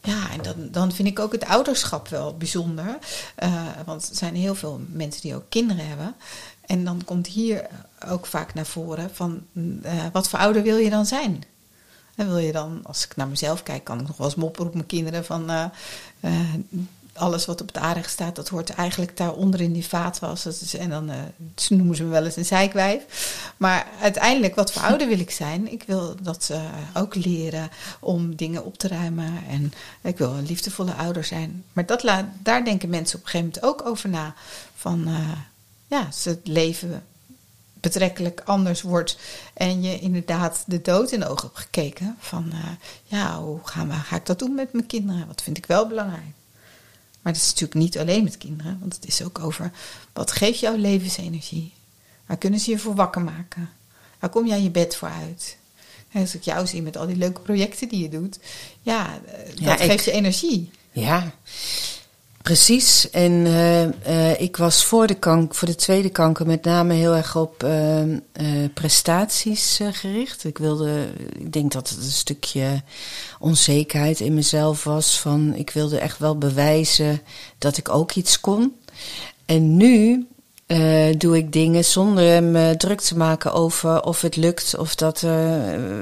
Ja, 0.03 0.31
en 0.31 0.41
dan, 0.41 0.55
dan 0.71 0.91
vind 0.91 1.07
ik 1.07 1.19
ook 1.19 1.31
het 1.31 1.45
ouderschap 1.45 2.07
wel 2.07 2.37
bijzonder. 2.37 2.97
Uh, 3.43 3.63
want 3.85 4.09
er 4.09 4.15
zijn 4.15 4.35
heel 4.35 4.55
veel 4.55 4.81
mensen 4.89 5.21
die 5.21 5.35
ook 5.35 5.49
kinderen 5.49 5.87
hebben. 5.87 6.15
En 6.65 6.85
dan 6.85 7.01
komt 7.05 7.27
hier 7.27 7.67
ook 8.07 8.25
vaak 8.25 8.53
naar 8.53 8.65
voren 8.65 9.09
van 9.13 9.43
uh, 9.53 10.05
wat 10.11 10.29
voor 10.29 10.39
ouder 10.39 10.63
wil 10.63 10.77
je 10.77 10.89
dan 10.89 11.05
zijn? 11.05 11.43
En 12.15 12.27
wil 12.27 12.37
je 12.37 12.51
dan, 12.51 12.79
als 12.83 13.05
ik 13.05 13.15
naar 13.15 13.27
mezelf 13.27 13.63
kijk, 13.63 13.83
kan 13.83 13.99
ik 13.99 14.07
nog 14.07 14.17
wel 14.17 14.27
eens 14.27 14.35
mopperen 14.35 14.67
op 14.67 14.73
mijn 14.73 14.85
kinderen 14.85 15.25
van 15.25 15.51
uh, 15.51 15.65
uh, 16.19 16.39
alles 17.13 17.45
wat 17.45 17.61
op 17.61 17.67
het 17.67 17.77
aanrecht 17.77 18.09
staat, 18.09 18.35
dat 18.35 18.49
hoort 18.49 18.69
eigenlijk 18.69 19.17
daaronder 19.17 19.61
in 19.61 19.73
die 19.73 19.87
vaatwas. 19.87 20.45
Is, 20.45 20.75
en 20.75 20.89
dan 20.89 21.09
uh, 21.09 21.15
noemen 21.69 21.95
ze 21.95 22.03
me 22.03 22.09
wel 22.09 22.25
eens 22.25 22.35
een 22.35 22.45
zeikwijf. 22.45 23.03
Maar 23.57 23.87
uiteindelijk, 24.01 24.55
wat 24.55 24.71
voor 24.71 24.81
ouder 24.81 25.07
wil 25.07 25.19
ik 25.19 25.31
zijn? 25.31 25.71
Ik 25.71 25.83
wil 25.87 26.15
dat 26.21 26.43
ze 26.43 26.59
ook 26.93 27.15
leren 27.15 27.69
om 27.99 28.35
dingen 28.35 28.65
op 28.65 28.77
te 28.77 28.87
ruimen. 28.87 29.43
En 29.49 29.73
ik 30.01 30.17
wil 30.17 30.31
een 30.31 30.45
liefdevolle 30.45 30.93
ouder 30.93 31.23
zijn. 31.23 31.63
Maar 31.73 31.85
dat 31.85 32.01
daar 32.43 32.65
denken 32.65 32.89
mensen 32.89 33.17
op 33.17 33.23
een 33.23 33.29
gegeven 33.29 33.51
moment 33.53 33.81
ook 33.81 33.87
over 33.89 34.09
na. 34.09 34.33
Van 34.75 35.07
ja, 35.87 36.11
ze 36.11 36.39
leven 36.43 37.03
betrekkelijk 37.81 38.41
anders 38.45 38.81
wordt 38.81 39.17
en 39.53 39.81
je 39.81 39.99
inderdaad 39.99 40.63
de 40.67 40.81
dood 40.81 41.11
in 41.11 41.19
de 41.19 41.27
ogen 41.27 41.47
hebt 41.47 41.59
gekeken. 41.59 42.15
Van 42.19 42.49
uh, 42.53 42.69
ja, 43.03 43.39
hoe 43.39 43.59
gaan 43.63 43.87
we, 43.87 43.93
ga 43.93 44.15
ik 44.15 44.25
dat 44.25 44.39
doen 44.39 44.55
met 44.55 44.73
mijn 44.73 44.87
kinderen? 44.87 45.27
Wat 45.27 45.41
vind 45.41 45.57
ik 45.57 45.65
wel 45.65 45.87
belangrijk? 45.87 46.33
Maar 47.21 47.33
dat 47.33 47.41
is 47.41 47.47
natuurlijk 47.47 47.79
niet 47.79 47.97
alleen 47.97 48.23
met 48.23 48.37
kinderen, 48.37 48.77
want 48.79 48.95
het 48.95 49.07
is 49.07 49.23
ook 49.23 49.39
over 49.39 49.71
wat 50.13 50.31
geeft 50.31 50.59
jouw 50.59 50.75
levensenergie? 50.75 51.73
Waar 52.25 52.37
kunnen 52.37 52.59
ze 52.59 52.71
je 52.71 52.79
voor 52.79 52.95
wakker 52.95 53.21
maken? 53.21 53.69
Waar 54.19 54.29
kom 54.29 54.47
jij 54.47 54.61
je 54.61 54.69
bed 54.69 54.95
voor 54.95 55.11
uit? 55.21 55.57
En 56.11 56.21
als 56.21 56.35
ik 56.35 56.43
jou 56.43 56.67
zie 56.67 56.81
met 56.81 56.97
al 56.97 57.07
die 57.07 57.15
leuke 57.15 57.41
projecten 57.41 57.89
die 57.89 58.01
je 58.01 58.09
doet, 58.09 58.39
ja, 58.81 59.19
eh, 59.25 59.67
dat 59.67 59.81
geeft 59.81 60.05
je 60.05 60.11
energie. 60.11 60.71
Ja, 60.91 61.31
Precies. 62.41 63.09
En 63.09 63.31
uh, 63.31 63.83
uh, 63.83 64.41
ik 64.41 64.57
was 64.57 64.85
voor 64.85 65.07
de, 65.07 65.13
kank, 65.13 65.55
voor 65.55 65.67
de 65.67 65.75
tweede 65.75 66.09
kanker 66.09 66.45
met 66.45 66.63
name 66.63 66.93
heel 66.93 67.15
erg 67.15 67.35
op 67.35 67.63
uh, 67.63 68.19
prestaties 68.73 69.79
gericht. 69.91 70.43
Ik 70.43 70.57
wilde, 70.57 71.07
ik 71.37 71.53
denk 71.53 71.71
dat 71.71 71.89
het 71.89 71.97
een 71.97 72.03
stukje 72.03 72.81
onzekerheid 73.39 74.19
in 74.19 74.33
mezelf 74.33 74.83
was. 74.83 75.19
Van 75.19 75.53
ik 75.55 75.69
wilde 75.69 75.99
echt 75.99 76.17
wel 76.17 76.37
bewijzen 76.37 77.21
dat 77.57 77.77
ik 77.77 77.89
ook 77.89 78.11
iets 78.11 78.39
kon. 78.39 78.75
En 79.45 79.77
nu 79.77 80.25
doe 81.17 81.37
ik 81.37 81.53
dingen 81.53 81.85
zonder 81.85 82.43
me 82.43 82.77
druk 82.77 83.01
te 83.01 83.17
maken 83.17 83.53
over 83.53 84.03
of 84.03 84.21
het 84.21 84.35
lukt 84.35 84.77
of 84.77 84.95
dat. 84.95 85.25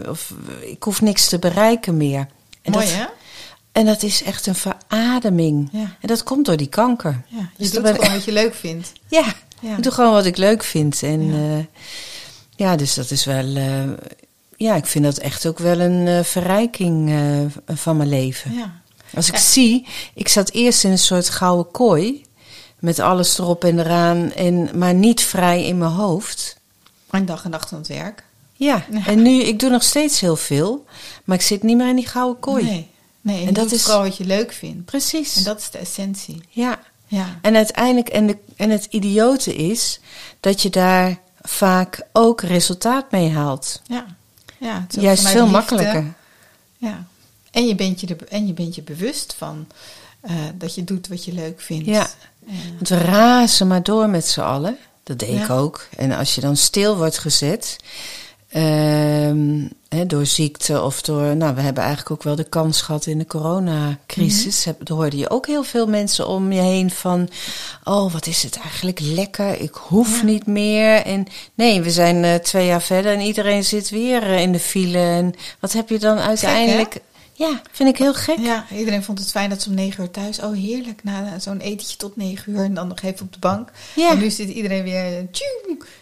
of, 0.09 0.33
ik 0.61 0.83
hoef 0.83 1.01
niks 1.01 1.29
te 1.29 1.39
bereiken 1.39 1.97
meer. 1.97 2.27
En 2.61 2.71
Mooi 2.71 2.85
hè? 2.87 3.05
En 3.71 3.85
dat 3.85 4.03
is 4.03 4.23
echt 4.23 4.47
een 4.47 4.55
verademing. 4.55 5.69
Ja. 5.71 5.95
En 6.01 6.07
dat 6.07 6.23
komt 6.23 6.45
door 6.45 6.57
die 6.57 6.67
kanker. 6.67 7.21
Ja, 7.27 7.37
je 7.37 7.47
dus 7.57 7.71
doet 7.71 7.83
ben... 7.83 7.95
gewoon 7.95 8.11
wat 8.13 8.23
je 8.23 8.31
leuk 8.31 8.53
vindt. 8.53 8.91
Ja, 9.07 9.33
ja, 9.61 9.77
ik 9.77 9.83
doe 9.83 9.91
gewoon 9.91 10.11
wat 10.11 10.25
ik 10.25 10.37
leuk 10.37 10.63
vind. 10.63 11.03
En 11.03 11.25
ja, 11.25 11.57
uh, 11.57 11.65
ja 12.55 12.75
dus 12.75 12.93
dat 12.93 13.11
is 13.11 13.25
wel... 13.25 13.45
Uh, 13.45 13.83
ja, 14.57 14.75
ik 14.75 14.85
vind 14.85 15.03
dat 15.03 15.17
echt 15.17 15.45
ook 15.45 15.59
wel 15.59 15.79
een 15.79 16.07
uh, 16.07 16.23
verrijking 16.23 17.11
van 17.67 17.97
mijn 17.97 18.09
leven. 18.09 18.53
Ja. 18.53 18.81
Als 19.13 19.27
ik 19.27 19.37
zie... 19.37 19.87
Ik 20.13 20.27
zat 20.27 20.51
eerst 20.51 20.83
in 20.83 20.91
een 20.91 20.97
soort 20.97 21.29
gouden 21.29 21.71
kooi... 21.71 22.25
met 22.79 22.99
alles 22.99 23.37
erop 23.37 23.63
en 23.63 23.79
eraan... 23.79 24.31
En, 24.31 24.69
maar 24.75 24.93
niet 24.93 25.21
vrij 25.21 25.65
in 25.65 25.77
mijn 25.77 25.91
hoofd. 25.91 26.57
En 27.09 27.25
dag 27.25 27.43
en 27.43 27.49
nacht 27.49 27.73
aan 27.73 27.79
het 27.79 27.87
werk. 27.87 28.23
Ja, 28.53 28.85
en 29.05 29.21
nu... 29.21 29.41
Ik 29.43 29.59
doe 29.59 29.69
nog 29.69 29.83
steeds 29.83 30.19
heel 30.19 30.35
veel... 30.35 30.85
maar 31.23 31.35
ik 31.37 31.43
zit 31.43 31.63
niet 31.63 31.77
meer 31.77 31.89
in 31.89 31.95
die 31.95 32.07
gouden 32.07 32.39
kooi. 32.39 32.63
Nee. 32.63 32.89
Nee, 33.21 33.47
en, 33.47 33.53
dat 33.53 33.71
is 33.71 33.81
vooral 33.81 34.01
wat 34.01 34.17
je 34.17 34.25
leuk 34.25 34.51
vindt. 34.51 34.85
Precies. 34.85 35.35
En 35.35 35.43
dat 35.43 35.59
is 35.59 35.69
de 35.69 35.77
essentie. 35.77 36.41
Ja. 36.49 36.79
ja. 37.07 37.39
En 37.41 37.55
uiteindelijk, 37.55 38.09
en, 38.09 38.27
de, 38.27 38.37
en 38.55 38.69
het 38.69 38.87
idiote 38.89 39.55
is 39.55 39.99
dat 40.39 40.61
je 40.61 40.69
daar 40.69 41.19
vaak 41.41 42.01
ook 42.11 42.41
resultaat 42.41 43.11
mee 43.11 43.29
haalt. 43.29 43.81
Ja. 43.85 44.05
ja 44.57 44.81
het 44.81 44.95
is 44.97 45.03
Juist 45.03 45.27
veel 45.27 45.47
makkelijker. 45.47 46.13
Ja. 46.77 47.07
En 47.51 47.67
je 47.67 47.75
bent 47.75 48.01
je, 48.01 48.07
er, 48.07 48.27
en 48.27 48.47
je, 48.47 48.53
bent 48.53 48.75
je 48.75 48.81
bewust 48.81 49.33
van 49.37 49.67
uh, 50.23 50.31
dat 50.55 50.75
je 50.75 50.83
doet 50.83 51.07
wat 51.07 51.25
je 51.25 51.33
leuk 51.33 51.61
vindt. 51.61 51.85
Ja. 51.85 52.09
Want 52.75 52.89
we 52.89 52.97
razen 52.97 53.67
maar 53.67 53.83
door 53.83 54.09
met 54.09 54.27
z'n 54.27 54.39
allen. 54.39 54.77
Dat 55.03 55.19
deed 55.19 55.41
ik 55.41 55.49
ook. 55.49 55.87
En 55.97 56.11
als 56.11 56.35
je 56.35 56.41
dan 56.41 56.57
stil 56.57 56.97
wordt 56.97 57.17
gezet, 57.17 57.77
Um, 58.55 59.69
door 60.07 60.25
ziekte 60.25 60.81
of 60.81 61.01
door. 61.01 61.35
Nou, 61.35 61.55
we 61.55 61.61
hebben 61.61 61.83
eigenlijk 61.83 62.11
ook 62.11 62.23
wel 62.23 62.35
de 62.35 62.49
kans 62.49 62.81
gehad 62.81 63.05
in 63.05 63.17
de 63.17 63.25
coronacrisis. 63.25 64.65
Mm 64.65 64.75
-hmm. 64.77 64.95
hoorde 64.95 65.17
je 65.17 65.29
ook 65.29 65.47
heel 65.47 65.63
veel 65.63 65.87
mensen 65.87 66.27
om 66.27 66.51
je 66.51 66.61
heen 66.61 66.91
van. 66.91 67.29
Oh, 67.83 68.13
wat 68.13 68.27
is 68.27 68.43
het 68.43 68.57
eigenlijk 68.59 68.99
lekker? 68.99 69.61
Ik 69.61 69.73
hoef 69.73 70.23
niet 70.23 70.45
meer. 70.45 70.95
En 70.95 71.27
nee, 71.53 71.81
we 71.81 71.91
zijn 71.91 72.23
uh, 72.23 72.35
twee 72.35 72.65
jaar 72.65 72.81
verder 72.81 73.13
en 73.13 73.21
iedereen 73.21 73.63
zit 73.63 73.89
weer 73.89 74.23
uh, 74.23 74.41
in 74.41 74.51
de 74.51 74.59
file. 74.59 74.97
En 74.97 75.33
wat 75.59 75.73
heb 75.73 75.89
je 75.89 75.99
dan 75.99 76.17
uiteindelijk? 76.17 77.01
Ja, 77.39 77.61
vind 77.71 77.89
ik 77.89 77.97
heel 77.97 78.13
gek. 78.13 78.37
Ja, 78.37 78.65
iedereen 78.71 79.03
vond 79.03 79.19
het 79.19 79.31
fijn 79.31 79.49
dat 79.49 79.61
ze 79.61 79.69
om 79.69 79.75
negen 79.75 80.03
uur 80.03 80.11
thuis. 80.11 80.39
Oh, 80.39 80.55
heerlijk. 80.55 81.03
Na 81.03 81.39
zo'n 81.39 81.59
etentje 81.59 81.97
tot 81.97 82.15
negen 82.15 82.51
uur 82.53 82.63
en 82.63 82.73
dan 82.73 82.87
nog 82.87 83.01
even 83.01 83.25
op 83.25 83.33
de 83.33 83.39
bank. 83.39 83.71
Ja. 83.95 84.09
En 84.11 84.19
nu 84.19 84.29
zit 84.29 84.49
iedereen 84.49 84.83
weer. 84.83 85.27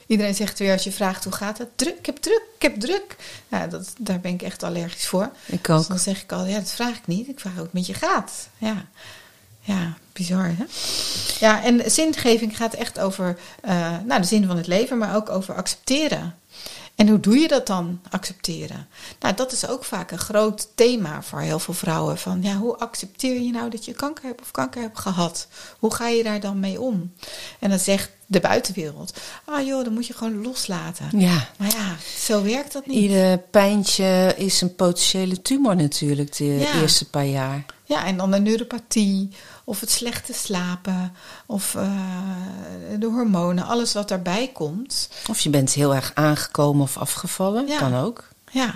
Iedereen 0.07 0.35
zegt 0.35 0.59
weer 0.59 0.71
als 0.71 0.83
je 0.83 0.91
vraagt 0.91 1.23
hoe 1.23 1.33
gaat 1.33 1.57
het? 1.57 1.67
Druk, 1.75 1.97
ik 1.97 2.05
heb 2.05 2.17
druk, 2.17 2.41
ik 2.55 2.61
heb 2.61 2.79
druk. 2.79 3.15
Nou, 3.47 3.69
dat, 3.69 3.93
daar 3.97 4.19
ben 4.19 4.33
ik 4.33 4.41
echt 4.41 4.63
allergisch 4.63 5.07
voor. 5.07 5.29
Ik 5.45 5.69
ook. 5.69 5.77
Dus 5.77 5.87
dan 5.87 5.99
zeg 5.99 6.21
ik 6.21 6.31
al, 6.31 6.45
ja, 6.45 6.57
dat 6.59 6.71
vraag 6.71 6.97
ik 6.97 7.07
niet. 7.07 7.27
Ik 7.27 7.39
vraag 7.39 7.59
ook 7.59 7.73
met 7.73 7.85
je 7.85 7.93
gaat. 7.93 8.49
Ja. 8.57 8.85
Ja, 9.59 9.97
bizar 10.13 10.55
hè? 10.57 10.65
Ja, 11.39 11.63
en 11.63 11.91
zingeving 11.91 12.57
gaat 12.57 12.73
echt 12.73 12.99
over 12.99 13.37
uh, 13.65 13.95
nou, 14.05 14.21
de 14.21 14.27
zin 14.27 14.45
van 14.45 14.57
het 14.57 14.67
leven, 14.67 14.97
maar 14.97 15.15
ook 15.15 15.29
over 15.29 15.55
accepteren. 15.55 16.35
En 16.97 17.07
hoe 17.07 17.19
doe 17.19 17.37
je 17.37 17.47
dat 17.47 17.67
dan, 17.67 18.01
accepteren? 18.09 18.87
Nou, 19.19 19.35
dat 19.35 19.51
is 19.51 19.67
ook 19.67 19.83
vaak 19.83 20.11
een 20.11 20.17
groot 20.17 20.67
thema 20.75 21.21
voor 21.21 21.39
heel 21.39 21.59
veel 21.59 21.73
vrouwen. 21.73 22.17
Van 22.17 22.41
ja, 22.41 22.55
hoe 22.55 22.77
accepteer 22.77 23.41
je 23.41 23.51
nou 23.51 23.69
dat 23.69 23.85
je 23.85 23.93
kanker 23.93 24.23
hebt 24.23 24.41
of 24.41 24.51
kanker 24.51 24.81
hebt 24.81 24.99
gehad? 24.99 25.47
Hoe 25.79 25.93
ga 25.93 26.07
je 26.07 26.23
daar 26.23 26.39
dan 26.39 26.59
mee 26.59 26.81
om? 26.81 27.13
En 27.59 27.69
dan 27.69 27.79
zegt 27.79 28.11
de 28.29 28.39
buitenwereld, 28.39 29.17
ah 29.45 29.65
joh, 29.65 29.83
dan 29.83 29.93
moet 29.93 30.07
je 30.07 30.13
gewoon 30.13 30.41
loslaten. 30.41 31.19
Ja. 31.19 31.49
Maar 31.57 31.71
ja, 31.71 31.95
zo 32.17 32.43
werkt 32.43 32.73
dat 32.73 32.85
niet. 32.85 32.97
Ieder 32.97 33.37
pijntje 33.37 34.33
is 34.37 34.61
een 34.61 34.75
potentiële 34.75 35.41
tumor 35.41 35.75
natuurlijk 35.75 36.37
de 36.37 36.71
eerste 36.81 37.09
paar 37.09 37.25
jaar. 37.25 37.65
Ja, 37.83 38.05
en 38.05 38.17
dan 38.17 38.31
de 38.31 38.39
neuropathie 38.39 39.29
of 39.63 39.79
het 39.79 39.91
slechte 39.91 40.33
slapen 40.33 41.13
of 41.45 41.73
uh, 41.73 41.91
de 42.99 43.05
hormonen, 43.05 43.65
alles 43.65 43.93
wat 43.93 44.07
daarbij 44.07 44.49
komt. 44.53 45.09
Of 45.29 45.39
je 45.39 45.49
bent 45.49 45.73
heel 45.73 45.95
erg 45.95 46.11
aangekomen 46.13 46.81
of 46.81 46.97
afgevallen, 46.97 47.67
ja. 47.67 47.77
kan 47.77 47.95
ook. 47.95 48.27
Ja. 48.51 48.75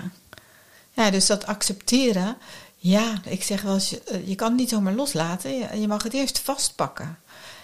ja, 0.90 1.10
dus 1.10 1.26
dat 1.26 1.46
accepteren, 1.46 2.36
ja, 2.76 3.20
ik 3.24 3.42
zeg 3.42 3.62
wel 3.62 3.74
eens, 3.74 3.90
je, 3.90 4.02
eh, 4.02 4.28
je 4.28 4.34
kan 4.34 4.48
het 4.48 4.56
niet 4.56 4.68
zomaar 4.68 4.92
loslaten. 4.92 5.58
Je, 5.58 5.80
je 5.80 5.88
mag 5.88 6.02
het 6.02 6.12
eerst 6.12 6.38
vastpakken 6.38 7.18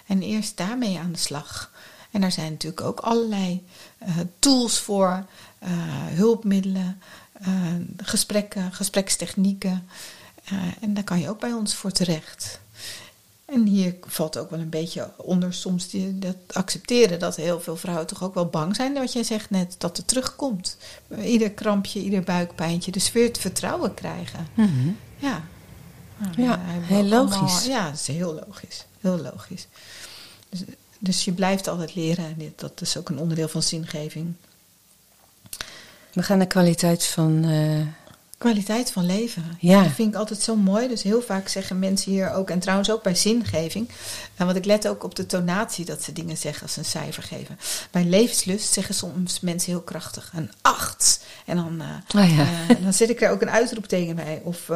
en 0.07 0.22
eerst 0.22 0.57
daarmee 0.57 0.99
aan 0.99 1.12
de 1.12 1.18
slag. 1.18 1.70
En 2.11 2.21
daar 2.21 2.33
zijn 2.33 2.53
natuurlijk 2.53 2.83
ook 2.83 3.01
allerlei 3.01 3.67
uh, 4.03 4.17
tools 4.39 4.79
voor, 4.79 5.25
uh, 5.63 5.69
hulpmiddelen, 6.07 7.01
uh, 7.47 7.49
gesprekken, 7.97 8.73
gesprekstechnieken. 8.73 9.89
en 10.81 10.95
daar 10.95 11.05
kan 11.05 11.21
je 11.21 11.29
ook 11.29 11.41
bij 11.41 11.53
ons 11.53 11.75
voor 11.75 11.91
terecht. 11.91 12.61
En 13.45 13.67
hier 13.67 13.95
valt 14.07 14.39
ook 14.39 14.51
wel 14.51 14.59
een 14.59 14.69
beetje 14.69 15.11
onder 15.17 15.55
soms 15.55 15.89
die, 15.89 16.19
dat 16.19 16.37
accepteren 16.53 17.19
dat 17.19 17.37
heel 17.37 17.61
veel 17.61 17.77
vrouwen 17.77 18.07
toch 18.07 18.23
ook 18.23 18.35
wel 18.35 18.47
bang 18.47 18.77
zijn, 18.77 18.95
wat 18.95 19.13
jij 19.13 19.23
zegt 19.23 19.51
net, 19.51 19.75
dat 19.79 19.97
het 19.97 20.09
terugkomt. 20.09 20.77
Ieder 21.23 21.51
krampje, 21.51 22.01
ieder 22.01 22.23
buikpijntje, 22.23 22.91
dus 22.91 23.13
weer 23.13 23.27
het 23.27 23.39
vertrouwen 23.39 23.95
krijgen. 23.95 24.47
Mm 24.55 24.67
-hmm. 24.67 24.97
Ja. 25.17 25.45
Nou, 26.17 26.43
ja, 26.43 26.61
heel 26.65 27.05
logisch. 27.05 27.37
Allemaal, 27.37 27.63
ja, 27.63 27.85
dat 27.85 28.01
is 28.01 28.07
heel 28.07 28.45
logisch. 28.47 28.85
Heel 29.01 29.19
logisch. 29.19 29.67
Dus, 30.49 30.61
dus 30.99 31.24
je 31.24 31.32
blijft 31.32 31.68
altijd 31.68 31.94
leren 31.94 32.24
en 32.24 32.53
dat 32.57 32.80
is 32.80 32.96
ook 32.96 33.09
een 33.09 33.18
onderdeel 33.18 33.49
van 33.49 33.62
zingeving. 33.62 34.34
We 36.12 36.22
gaan 36.22 36.38
de 36.38 36.46
kwaliteit 36.46 37.05
van 37.05 37.44
uh, 37.44 37.86
Kwaliteit 38.38 38.90
van 38.90 39.07
leven. 39.07 39.57
Ja. 39.61 39.82
Dat 39.82 39.92
vind 39.92 40.12
ik 40.12 40.18
altijd 40.18 40.40
zo 40.40 40.57
mooi. 40.57 40.88
Dus 40.88 41.03
heel 41.03 41.22
vaak 41.22 41.49
zeggen 41.49 41.78
mensen 41.78 42.12
hier 42.12 42.32
ook, 42.32 42.51
en 42.51 42.59
trouwens 42.59 42.90
ook 42.90 43.03
bij 43.03 43.14
zingeving. 43.14 43.88
En 44.36 44.46
want 44.46 44.59
ik 44.59 44.64
let 44.64 44.88
ook 44.88 45.05
op 45.05 45.14
de 45.14 45.26
tonatie 45.26 45.84
dat 45.84 46.03
ze 46.03 46.12
dingen 46.12 46.36
zeggen 46.36 46.62
als 46.62 46.76
een 46.76 46.84
cijfer 46.84 47.22
geven. 47.22 47.59
Bij 47.90 48.05
levenslust 48.05 48.72
zeggen 48.72 48.94
soms 48.94 49.40
mensen 49.40 49.72
heel 49.72 49.80
krachtig 49.80 50.32
een 50.34 50.51
acht. 50.62 51.20
En 51.44 51.57
dan, 51.57 51.82
uh, 51.82 52.22
oh 52.22 52.36
ja. 52.36 52.46
uh, 52.70 52.82
dan 52.82 52.92
zet 52.92 53.11
ik 53.11 53.22
er 53.22 53.30
ook 53.30 53.42
een 53.42 53.51
uitroepteken 53.51 54.16
bij. 54.16 54.40
Of 54.44 54.70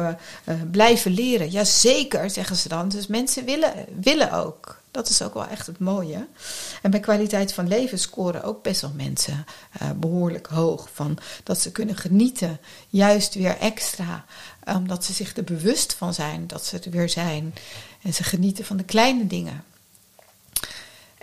blijven 0.71 1.11
leren. 1.11 1.49
Jazeker, 1.49 2.29
zeggen 2.29 2.55
ze 2.55 2.67
dan. 2.67 2.89
Dus 2.89 3.07
mensen 3.07 3.45
willen, 3.45 3.73
willen 3.99 4.31
ook. 4.31 4.81
Dat 4.93 5.09
is 5.09 5.21
ook 5.21 5.33
wel 5.33 5.47
echt 5.47 5.67
het 5.67 5.79
mooie. 5.79 6.27
En 6.81 6.91
bij 6.91 6.99
kwaliteit 6.99 7.53
van 7.53 7.67
leven 7.67 7.99
scoren 7.99 8.43
ook 8.43 8.63
best 8.63 8.81
wel 8.81 8.91
mensen 8.95 9.45
uh, 9.81 9.91
behoorlijk 9.91 10.47
hoog. 10.47 10.89
Van 10.93 11.17
dat 11.43 11.59
ze 11.59 11.71
kunnen 11.71 11.95
genieten, 11.95 12.59
juist 12.89 13.33
weer 13.33 13.57
extra. 13.57 14.25
Omdat 14.65 15.05
ze 15.05 15.13
zich 15.13 15.35
er 15.35 15.43
bewust 15.43 15.93
van 15.93 16.13
zijn 16.13 16.47
dat 16.47 16.65
ze 16.65 16.79
er 16.79 16.91
weer 16.91 17.09
zijn. 17.09 17.53
En 18.01 18.13
ze 18.13 18.23
genieten 18.23 18.65
van 18.65 18.77
de 18.77 18.83
kleine 18.83 19.27
dingen. 19.27 19.63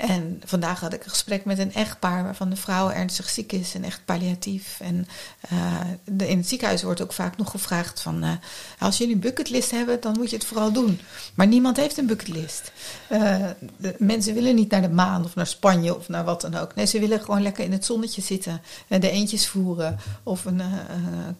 En 0.01 0.43
vandaag 0.45 0.81
had 0.81 0.93
ik 0.93 1.05
een 1.05 1.11
gesprek 1.11 1.45
met 1.45 1.59
een 1.59 1.75
echtpaar 1.75 2.25
waarvan 2.25 2.51
de 2.51 2.57
vrouw 2.57 2.91
ernstig 2.91 3.29
ziek 3.29 3.53
is 3.53 3.75
en 3.75 3.85
echt 3.85 4.05
palliatief. 4.05 4.81
En 4.81 5.09
uh, 5.53 5.81
de, 6.05 6.29
in 6.29 6.39
het 6.39 6.49
ziekenhuis 6.49 6.83
wordt 6.83 7.03
ook 7.03 7.13
vaak 7.13 7.37
nog 7.37 7.51
gevraagd 7.51 8.01
van, 8.01 8.25
uh, 8.25 8.33
als 8.79 8.99
jullie 8.99 9.15
een 9.15 9.21
bucketlist 9.21 9.71
hebben, 9.71 10.01
dan 10.01 10.17
moet 10.19 10.31
je 10.31 10.37
het 10.37 10.45
vooral 10.45 10.73
doen. 10.73 11.01
Maar 11.35 11.47
niemand 11.47 11.77
heeft 11.77 11.99
een 11.99 12.07
bucketlist. 12.07 12.73
Uh, 13.13 13.47
de 13.77 13.95
mensen 13.99 14.35
willen 14.35 14.55
niet 14.55 14.71
naar 14.71 14.83
de 14.83 14.89
maan 14.89 15.25
of 15.25 15.35
naar 15.35 15.47
Spanje 15.47 15.97
of 15.97 16.09
naar 16.09 16.25
wat 16.25 16.41
dan 16.41 16.55
ook. 16.55 16.75
Nee, 16.75 16.87
ze 16.87 17.01
willen 17.01 17.21
gewoon 17.21 17.43
lekker 17.43 17.65
in 17.65 17.73
het 17.73 17.85
zonnetje 17.85 18.23
zitten 18.23 18.63
en 18.89 19.01
de 19.01 19.11
eentjes 19.11 19.49
voeren 19.49 19.99
of 20.23 20.45
een 20.45 20.63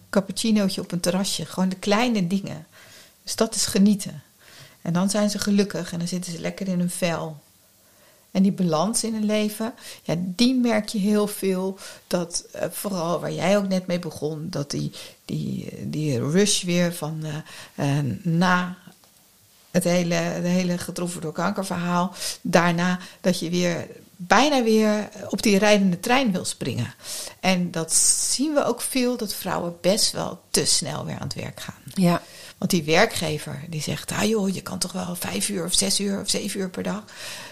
cappuccinootje 0.09 0.81
op 0.81 0.91
een 0.91 0.99
terrasje. 0.99 1.45
Gewoon 1.45 1.69
de 1.69 1.75
kleine 1.75 2.27
dingen. 2.27 2.65
Dus 3.23 3.35
dat 3.35 3.55
is 3.55 3.65
genieten. 3.65 4.21
En 4.81 4.93
dan 4.93 5.09
zijn 5.09 5.29
ze 5.29 5.39
gelukkig 5.39 5.91
en 5.91 5.99
dan 5.99 6.07
zitten 6.07 6.31
ze 6.31 6.39
lekker 6.39 6.67
in 6.67 6.79
hun 6.79 6.89
vel. 6.89 7.41
En 8.31 8.43
die 8.43 8.51
balans 8.51 9.03
in 9.03 9.15
een 9.15 9.25
leven, 9.25 9.73
ja, 10.03 10.15
die 10.17 10.55
merk 10.55 10.89
je 10.89 10.97
heel 10.97 11.27
veel. 11.27 11.77
Dat 12.07 12.45
uh, 12.55 12.61
vooral 12.71 13.19
waar 13.19 13.33
jij 13.33 13.57
ook 13.57 13.67
net 13.67 13.87
mee 13.87 13.99
begon, 13.99 14.47
dat 14.49 14.71
die, 14.71 14.91
die, 15.25 15.69
die 15.89 16.29
rush 16.29 16.63
weer 16.63 16.93
van 16.93 17.25
uh, 17.25 17.97
uh, 18.03 18.13
na 18.23 18.77
het 19.71 19.83
hele, 19.83 20.13
het 20.13 20.43
hele 20.43 20.77
getroffen 20.77 21.21
door 21.21 21.31
kankerverhaal, 21.31 22.13
daarna 22.41 22.99
dat 23.21 23.39
je 23.39 23.49
weer 23.49 23.87
bijna 24.27 24.63
weer 24.63 25.09
op 25.29 25.41
die 25.41 25.57
rijdende 25.57 25.99
trein 25.99 26.31
wil 26.31 26.45
springen. 26.45 26.93
En 27.39 27.71
dat 27.71 27.93
zien 27.93 28.53
we 28.53 28.65
ook 28.65 28.81
veel, 28.81 29.17
dat 29.17 29.33
vrouwen 29.33 29.77
best 29.81 30.11
wel 30.11 30.41
te 30.49 30.65
snel 30.65 31.05
weer 31.05 31.15
aan 31.15 31.27
het 31.27 31.33
werk 31.33 31.59
gaan. 31.59 31.81
Ja. 31.93 32.21
Want 32.57 32.71
die 32.71 32.83
werkgever 32.83 33.63
die 33.69 33.81
zegt, 33.81 34.11
ah 34.11 34.23
joh, 34.23 34.53
je 34.53 34.61
kan 34.61 34.77
toch 34.77 34.91
wel 34.91 35.15
vijf 35.15 35.49
uur 35.49 35.65
of 35.65 35.73
zes 35.73 35.99
uur 35.99 36.21
of 36.21 36.29
zeven 36.29 36.59
uur 36.59 36.69
per 36.69 36.83
dag. 36.83 37.03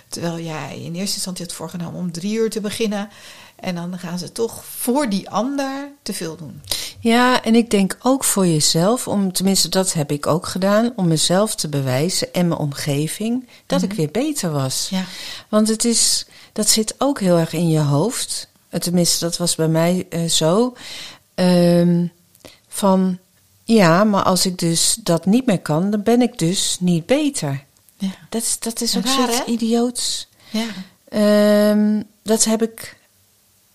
Terwijl 0.10 0.39
jij 0.39 0.82
in 0.84 0.95
eerste 0.95 1.16
instantie 1.16 1.45
had 1.45 1.53
voorgenomen 1.53 1.99
om 1.99 2.12
drie 2.12 2.38
uur 2.38 2.49
te 2.49 2.62
beginnen. 2.62 3.10
En 3.55 3.76
dan 3.76 3.99
gaan 3.99 4.20
ze 4.20 4.32
toch 4.32 4.66
voor 4.66 5.10
die 5.10 5.30
ander 5.30 5.91
te 6.01 6.14
veel 6.14 6.36
doen. 6.36 6.62
Ja, 6.99 7.43
en 7.43 7.55
ik 7.55 7.70
denk 7.70 7.97
ook 8.01 8.24
voor 8.24 8.47
jezelf, 8.47 9.07
om, 9.07 9.32
tenminste 9.34 9.70
dat 9.70 9.93
heb 9.93 10.12
ik 10.12 10.28
ook 10.28 10.47
gedaan, 10.47 10.93
om 10.95 11.07
mezelf 11.07 11.55
te 11.55 11.70
bewijzen 11.70 12.34
en 12.34 12.47
mijn 12.47 12.60
omgeving 12.60 13.47
dat 13.66 13.82
ik 13.82 13.93
weer 13.93 14.12
beter 14.12 14.51
was. 14.51 14.88
Ja. 14.89 15.03
Want 15.49 15.68
het 15.68 15.86
is, 15.86 16.26
dat 16.53 16.70
zit 16.70 16.95
ook 16.97 17.20
heel 17.20 17.38
erg 17.38 17.53
in 17.53 17.70
je 17.70 17.80
hoofd. 17.80 18.47
Tenminste, 18.80 19.26
dat 19.26 19.38
was 19.38 19.55
bij 19.55 19.68
mij 19.68 20.07
uh, 20.10 20.30
zo. 20.30 20.76
Um, 21.36 22.12
van 22.68 23.18
ja, 23.64 24.03
maar 24.03 24.24
als 24.24 24.45
ik 24.45 24.57
dus 24.57 24.97
dat 25.03 25.26
niet 25.26 25.45
meer 25.45 25.60
kan, 25.62 25.89
dan 25.89 26.03
ben 26.03 26.22
ik 26.22 26.39
dus 26.39 26.78
niet 26.80 27.05
beter. 27.05 27.64
Ja. 28.00 28.12
Dat 28.30 28.41
is, 28.41 28.60
dat 28.60 28.82
is 28.82 28.97
ook 28.97 29.06
Raar, 29.06 29.16
zoiets 29.16 29.38
hè? 29.38 29.45
idioots. 29.45 30.28
Ja. 30.50 30.68
Ehm, 31.10 32.02
dat 32.24 32.43
heb 32.43 32.62
ik 32.62 32.97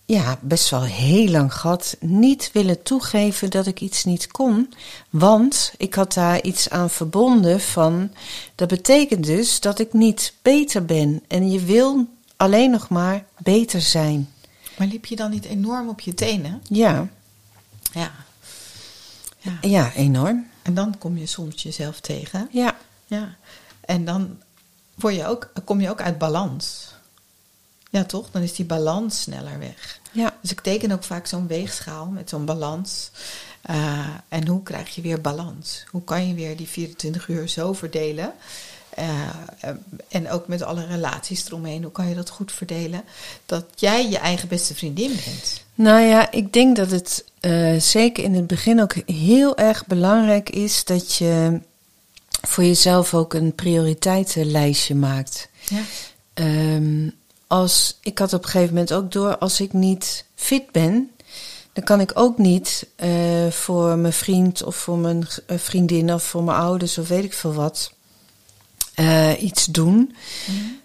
ja, 0.05 0.39
best 0.41 0.70
wel 0.70 0.83
heel 0.83 1.29
lang 1.29 1.55
gehad. 1.55 1.97
Niet 2.01 2.51
willen 2.53 2.83
toegeven 2.83 3.51
dat 3.51 3.66
ik 3.66 3.81
iets 3.81 4.05
niet 4.05 4.27
kon. 4.27 4.75
Want 5.11 5.72
ik 5.77 5.95
had 5.95 6.12
daar 6.12 6.43
iets 6.43 6.70
aan 6.70 6.91
verbonden 6.91 7.61
van... 7.61 8.11
dat 8.55 8.68
betekent 8.68 9.25
dus 9.25 9.61
dat 9.61 9.79
ik 9.79 9.93
niet 9.93 10.33
beter 10.43 10.85
ben. 10.85 11.22
En 11.29 11.51
je 11.51 11.61
wil 11.61 12.07
alleen 12.37 12.70
nog 12.70 12.89
maar 12.89 13.25
beter 13.39 13.81
zijn. 13.81 14.33
Maar 14.77 14.87
liep 14.87 15.07
je 15.07 15.16
dan 15.16 15.31
niet 15.31 15.45
enorm 15.45 15.89
op 15.89 16.01
je 16.01 16.14
tenen? 16.14 16.62
Ja, 16.68 17.09
Ja. 17.93 18.12
ja. 19.39 19.59
ja 19.61 19.93
enorm. 19.93 20.47
En 20.62 20.75
dan 20.75 20.99
kom 20.99 21.18
je 21.18 21.27
soms 21.27 21.62
jezelf 21.62 22.01
tegen. 22.01 22.49
Ja, 22.51 22.77
Ja. 23.07 23.37
En 23.87 24.05
dan 24.05 24.39
word 24.95 25.14
je 25.14 25.26
ook, 25.26 25.53
kom 25.64 25.80
je 25.80 25.91
ook 25.91 26.01
uit 26.01 26.18
balans. 26.18 26.93
Ja, 27.91 28.05
toch? 28.05 28.30
Dan 28.30 28.43
is 28.43 28.55
die 28.55 28.64
balans 28.64 29.20
sneller 29.22 29.59
weg. 29.59 30.01
ja. 30.12 30.37
Dus 30.41 30.51
ik 30.51 30.61
teken 30.61 30.91
ook 30.91 31.05
vaak 31.05 31.26
zo'n 31.26 31.47
weegschaal 31.47 32.07
met 32.07 32.28
zo'n 32.28 32.45
balans. 32.45 33.11
Uh, 33.70 34.09
en 34.28 34.47
hoe 34.47 34.62
krijg 34.62 34.95
je 34.95 35.01
weer 35.01 35.20
balans? 35.20 35.85
Hoe 35.91 36.05
kan 36.05 36.28
je 36.28 36.35
weer 36.35 36.57
die 36.57 36.68
24 36.68 37.28
uur 37.28 37.49
zo 37.49 37.72
verdelen? 37.72 38.32
Uh, 38.99 39.68
en 40.09 40.30
ook 40.30 40.49
met 40.49 40.62
alle 40.62 40.87
relaties 40.87 41.47
eromheen, 41.47 41.82
hoe 41.82 41.93
kan 41.93 42.09
je 42.09 42.14
dat 42.14 42.30
goed 42.30 42.53
verdelen? 42.53 43.05
Dat 43.47 43.64
jij 43.74 44.09
je 44.09 44.18
eigen 44.18 44.49
beste 44.49 44.74
vriendin 44.74 45.09
bent. 45.09 45.62
Nou 45.74 46.01
ja, 46.01 46.30
ik 46.30 46.53
denk 46.53 46.76
dat 46.76 46.91
het 46.91 47.24
uh, 47.41 47.80
zeker 47.80 48.24
in 48.24 48.35
het 48.35 48.47
begin 48.47 48.82
ook 48.82 48.95
heel 49.07 49.57
erg 49.57 49.87
belangrijk 49.87 50.51
is 50.51 50.85
dat 50.85 51.14
je 51.14 51.61
voor 52.49 52.65
jezelf 52.65 53.15
ook 53.15 53.35
een 53.35 53.55
prioriteitenlijstje 53.55 54.95
maakt. 54.95 55.49
Ja. 55.69 55.81
Um, 56.75 57.15
als, 57.47 57.99
ik 58.01 58.19
had 58.19 58.33
op 58.33 58.45
een 58.45 58.51
gegeven 58.51 58.75
moment 58.75 58.93
ook 58.93 59.13
door, 59.13 59.39
als 59.39 59.61
ik 59.61 59.73
niet 59.73 60.25
fit 60.35 60.71
ben, 60.73 61.11
dan 61.73 61.85
kan 61.85 62.01
ik 62.01 62.11
ook 62.15 62.39
niet 62.39 62.87
uh, 63.05 63.51
voor 63.51 63.97
mijn 63.97 64.13
vriend 64.13 64.63
of 64.63 64.77
voor 64.77 64.99
mijn 64.99 65.27
vriendin 65.47 66.15
of 66.15 66.23
voor 66.23 66.43
mijn 66.43 66.59
ouders 66.59 66.99
of 66.99 67.09
weet 67.09 67.25
ik 67.25 67.33
veel 67.33 67.55
wat 67.55 67.93
uh, 68.97 69.43
iets 69.43 69.65
doen. 69.65 70.15
Mm. 70.47 70.81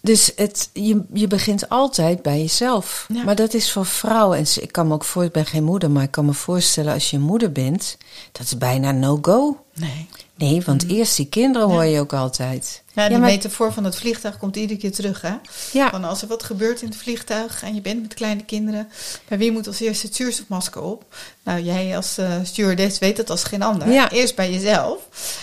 Dus 0.00 0.32
het, 0.36 0.70
je, 0.72 1.02
je 1.12 1.26
begint 1.26 1.68
altijd 1.68 2.22
bij 2.22 2.38
jezelf. 2.38 3.06
Ja. 3.12 3.24
Maar 3.24 3.36
dat 3.36 3.54
is 3.54 3.72
voor 3.72 3.86
vrouwen. 3.86 4.38
En 4.38 4.46
ik 4.62 4.72
kan 4.72 4.86
me 4.86 4.94
ook 4.94 5.04
voor, 5.04 5.24
ik 5.24 5.32
ben 5.32 5.46
geen 5.46 5.64
moeder, 5.64 5.90
maar 5.90 6.02
ik 6.02 6.10
kan 6.10 6.24
me 6.24 6.32
voorstellen 6.32 6.92
als 6.92 7.10
je 7.10 7.18
moeder 7.18 7.52
bent, 7.52 7.96
dat 8.32 8.46
is 8.46 8.58
bijna 8.58 8.90
no-go. 8.92 9.64
Nee. 9.74 10.08
Nee, 10.36 10.62
want 10.64 10.84
mm. 10.84 10.90
eerst 10.90 11.16
die 11.16 11.28
kinderen 11.28 11.68
hoor 11.68 11.84
je 11.84 12.00
ook 12.00 12.12
altijd. 12.12 12.82
Ja, 12.92 13.02
die 13.02 13.12
ja, 13.12 13.18
maar... 13.18 13.30
metafoor 13.30 13.72
van 13.72 13.84
het 13.84 13.96
vliegtuig 13.96 14.38
komt 14.38 14.56
iedere 14.56 14.78
keer 14.78 14.92
terug. 14.92 15.20
Hè? 15.20 15.34
Ja. 15.72 15.90
Van 15.90 16.04
als 16.04 16.22
er 16.22 16.28
wat 16.28 16.42
gebeurt 16.42 16.82
in 16.82 16.88
het 16.88 16.96
vliegtuig 16.96 17.62
en 17.62 17.74
je 17.74 17.80
bent 17.80 18.02
met 18.02 18.14
kleine 18.14 18.44
kinderen, 18.44 18.88
bij 19.28 19.38
wie 19.38 19.52
moet 19.52 19.66
als 19.66 19.80
eerste 19.80 20.06
het 20.06 20.16
zuurstofmasker 20.16 20.82
op? 20.82 21.14
Nou, 21.42 21.62
jij 21.62 21.96
als 21.96 22.18
uh, 22.18 22.34
stewardess 22.42 22.98
weet 22.98 23.16
het 23.16 23.30
als 23.30 23.44
geen 23.44 23.62
ander. 23.62 23.90
Ja. 23.90 24.10
Eerst 24.10 24.34
bij 24.34 24.52
jezelf 24.52 24.98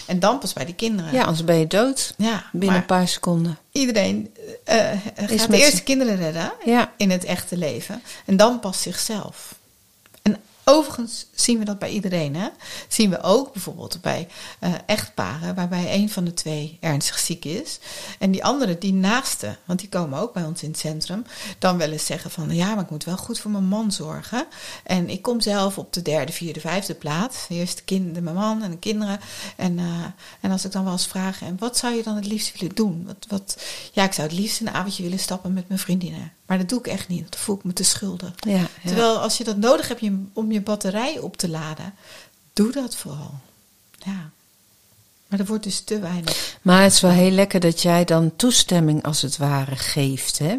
en 0.07 0.19
dan 0.19 0.39
pas 0.39 0.53
bij 0.53 0.65
die 0.65 0.75
kinderen. 0.75 1.13
Ja, 1.13 1.23
anders 1.23 1.43
ben 1.43 1.59
je 1.59 1.67
dood. 1.67 2.13
Ja, 2.17 2.45
binnen 2.51 2.77
een 2.77 2.85
paar 2.85 3.07
seconden. 3.07 3.57
Iedereen 3.71 4.33
uh, 4.69 4.75
gaat 5.15 5.49
eerst 5.49 5.75
de 5.75 5.83
kinderen 5.83 6.15
redden 6.15 6.53
ja. 6.65 6.91
in 6.97 7.11
het 7.11 7.23
echte 7.23 7.57
leven 7.57 8.01
en 8.25 8.37
dan 8.37 8.59
pas 8.59 8.81
zichzelf. 8.81 9.55
En 10.63 10.73
Overigens 10.73 11.25
zien 11.33 11.59
we 11.59 11.65
dat 11.65 11.79
bij 11.79 11.89
iedereen. 11.89 12.35
Hè? 12.35 12.47
Zien 12.87 13.09
we 13.09 13.21
ook 13.21 13.53
bijvoorbeeld 13.53 14.01
bij 14.01 14.27
uh, 14.63 14.73
echtparen 14.85 15.55
waarbij 15.55 15.93
een 15.93 16.09
van 16.09 16.23
de 16.23 16.33
twee 16.33 16.77
ernstig 16.79 17.19
ziek 17.19 17.45
is. 17.45 17.79
En 18.19 18.31
die 18.31 18.43
andere, 18.43 18.77
die 18.77 18.93
naaste, 18.93 19.57
want 19.65 19.79
die 19.79 19.89
komen 19.89 20.19
ook 20.19 20.33
bij 20.33 20.43
ons 20.43 20.63
in 20.63 20.69
het 20.69 20.79
centrum, 20.79 21.25
dan 21.59 21.77
wel 21.77 21.91
eens 21.91 22.05
zeggen 22.05 22.31
van 22.31 22.55
ja, 22.55 22.73
maar 22.75 22.83
ik 22.83 22.89
moet 22.89 23.03
wel 23.03 23.17
goed 23.17 23.39
voor 23.39 23.51
mijn 23.51 23.65
man 23.65 23.91
zorgen. 23.91 24.45
En 24.83 25.09
ik 25.09 25.21
kom 25.21 25.41
zelf 25.41 25.77
op 25.77 25.93
de 25.93 26.01
derde, 26.01 26.31
vierde, 26.31 26.59
vijfde 26.59 26.93
plaats. 26.93 27.45
Eerst 27.49 27.77
de 27.77 27.83
kinderen, 27.83 28.23
mijn 28.23 28.35
man 28.35 28.63
en 28.63 28.71
de 28.71 28.77
kinderen. 28.77 29.19
En, 29.55 29.77
uh, 29.77 30.05
en 30.41 30.51
als 30.51 30.65
ik 30.65 30.71
dan 30.71 30.83
wel 30.83 30.93
eens 30.93 31.07
vraag, 31.07 31.41
en 31.41 31.55
wat 31.59 31.77
zou 31.77 31.93
je 31.93 32.03
dan 32.03 32.15
het 32.15 32.25
liefst 32.25 32.59
willen 32.59 32.75
doen? 32.75 33.03
Wat, 33.05 33.25
wat, 33.27 33.63
ja, 33.91 34.03
ik 34.03 34.13
zou 34.13 34.27
het 34.27 34.37
liefst 34.37 34.59
een 34.59 34.69
avondje 34.69 35.03
willen 35.03 35.19
stappen 35.19 35.53
met 35.53 35.67
mijn 35.67 35.79
vriendinnen. 35.79 36.31
Maar 36.45 36.57
dat 36.57 36.69
doe 36.69 36.79
ik 36.79 36.87
echt 36.87 37.07
niet. 37.07 37.31
Dan 37.31 37.39
voel 37.39 37.55
ik 37.55 37.63
me 37.63 37.73
te 37.73 37.83
schuldig. 37.83 38.33
Ja, 38.35 38.51
ja. 38.51 38.67
Terwijl 38.85 39.17
als 39.17 39.37
je 39.37 39.43
dat 39.43 39.57
nodig 39.57 39.87
hebt 39.87 40.01
om 40.33 40.51
je 40.51 40.52
batterij 40.61 41.19
op 41.19 41.37
te 41.37 41.49
laden, 41.49 41.93
doe 42.53 42.71
dat 42.71 42.95
vooral. 42.95 43.33
Ja. 43.97 44.29
Maar 45.27 45.39
er 45.39 45.45
wordt 45.45 45.63
dus 45.63 45.79
te 45.79 45.99
weinig. 45.99 46.57
Maar 46.61 46.83
het 46.83 46.93
is 46.93 47.01
wel 47.01 47.11
heel 47.11 47.31
lekker 47.31 47.59
dat 47.59 47.81
jij 47.81 48.03
dan 48.03 48.35
toestemming 48.35 49.03
als 49.03 49.21
het 49.21 49.37
ware 49.37 49.75
geeft. 49.75 50.39
Hè? 50.39 50.57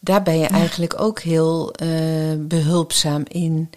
Daar 0.00 0.22
ben 0.22 0.34
je 0.34 0.40
ja. 0.40 0.50
eigenlijk 0.50 1.00
ook 1.00 1.20
heel 1.20 1.72
uh, 1.82 2.34
behulpzaam 2.38 3.22
in. 3.28 3.70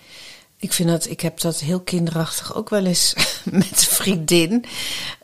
Ik 0.58 0.74
vind 0.74 0.90
dat, 0.90 1.10
ik 1.10 1.22
heb 1.22 1.40
dat 1.40 1.60
heel 1.60 1.80
kinderachtig 1.80 2.56
ook 2.56 2.70
wel 2.70 2.86
eens 2.86 3.14
met 3.44 3.70
een 3.70 3.78
vriendin. 3.78 4.66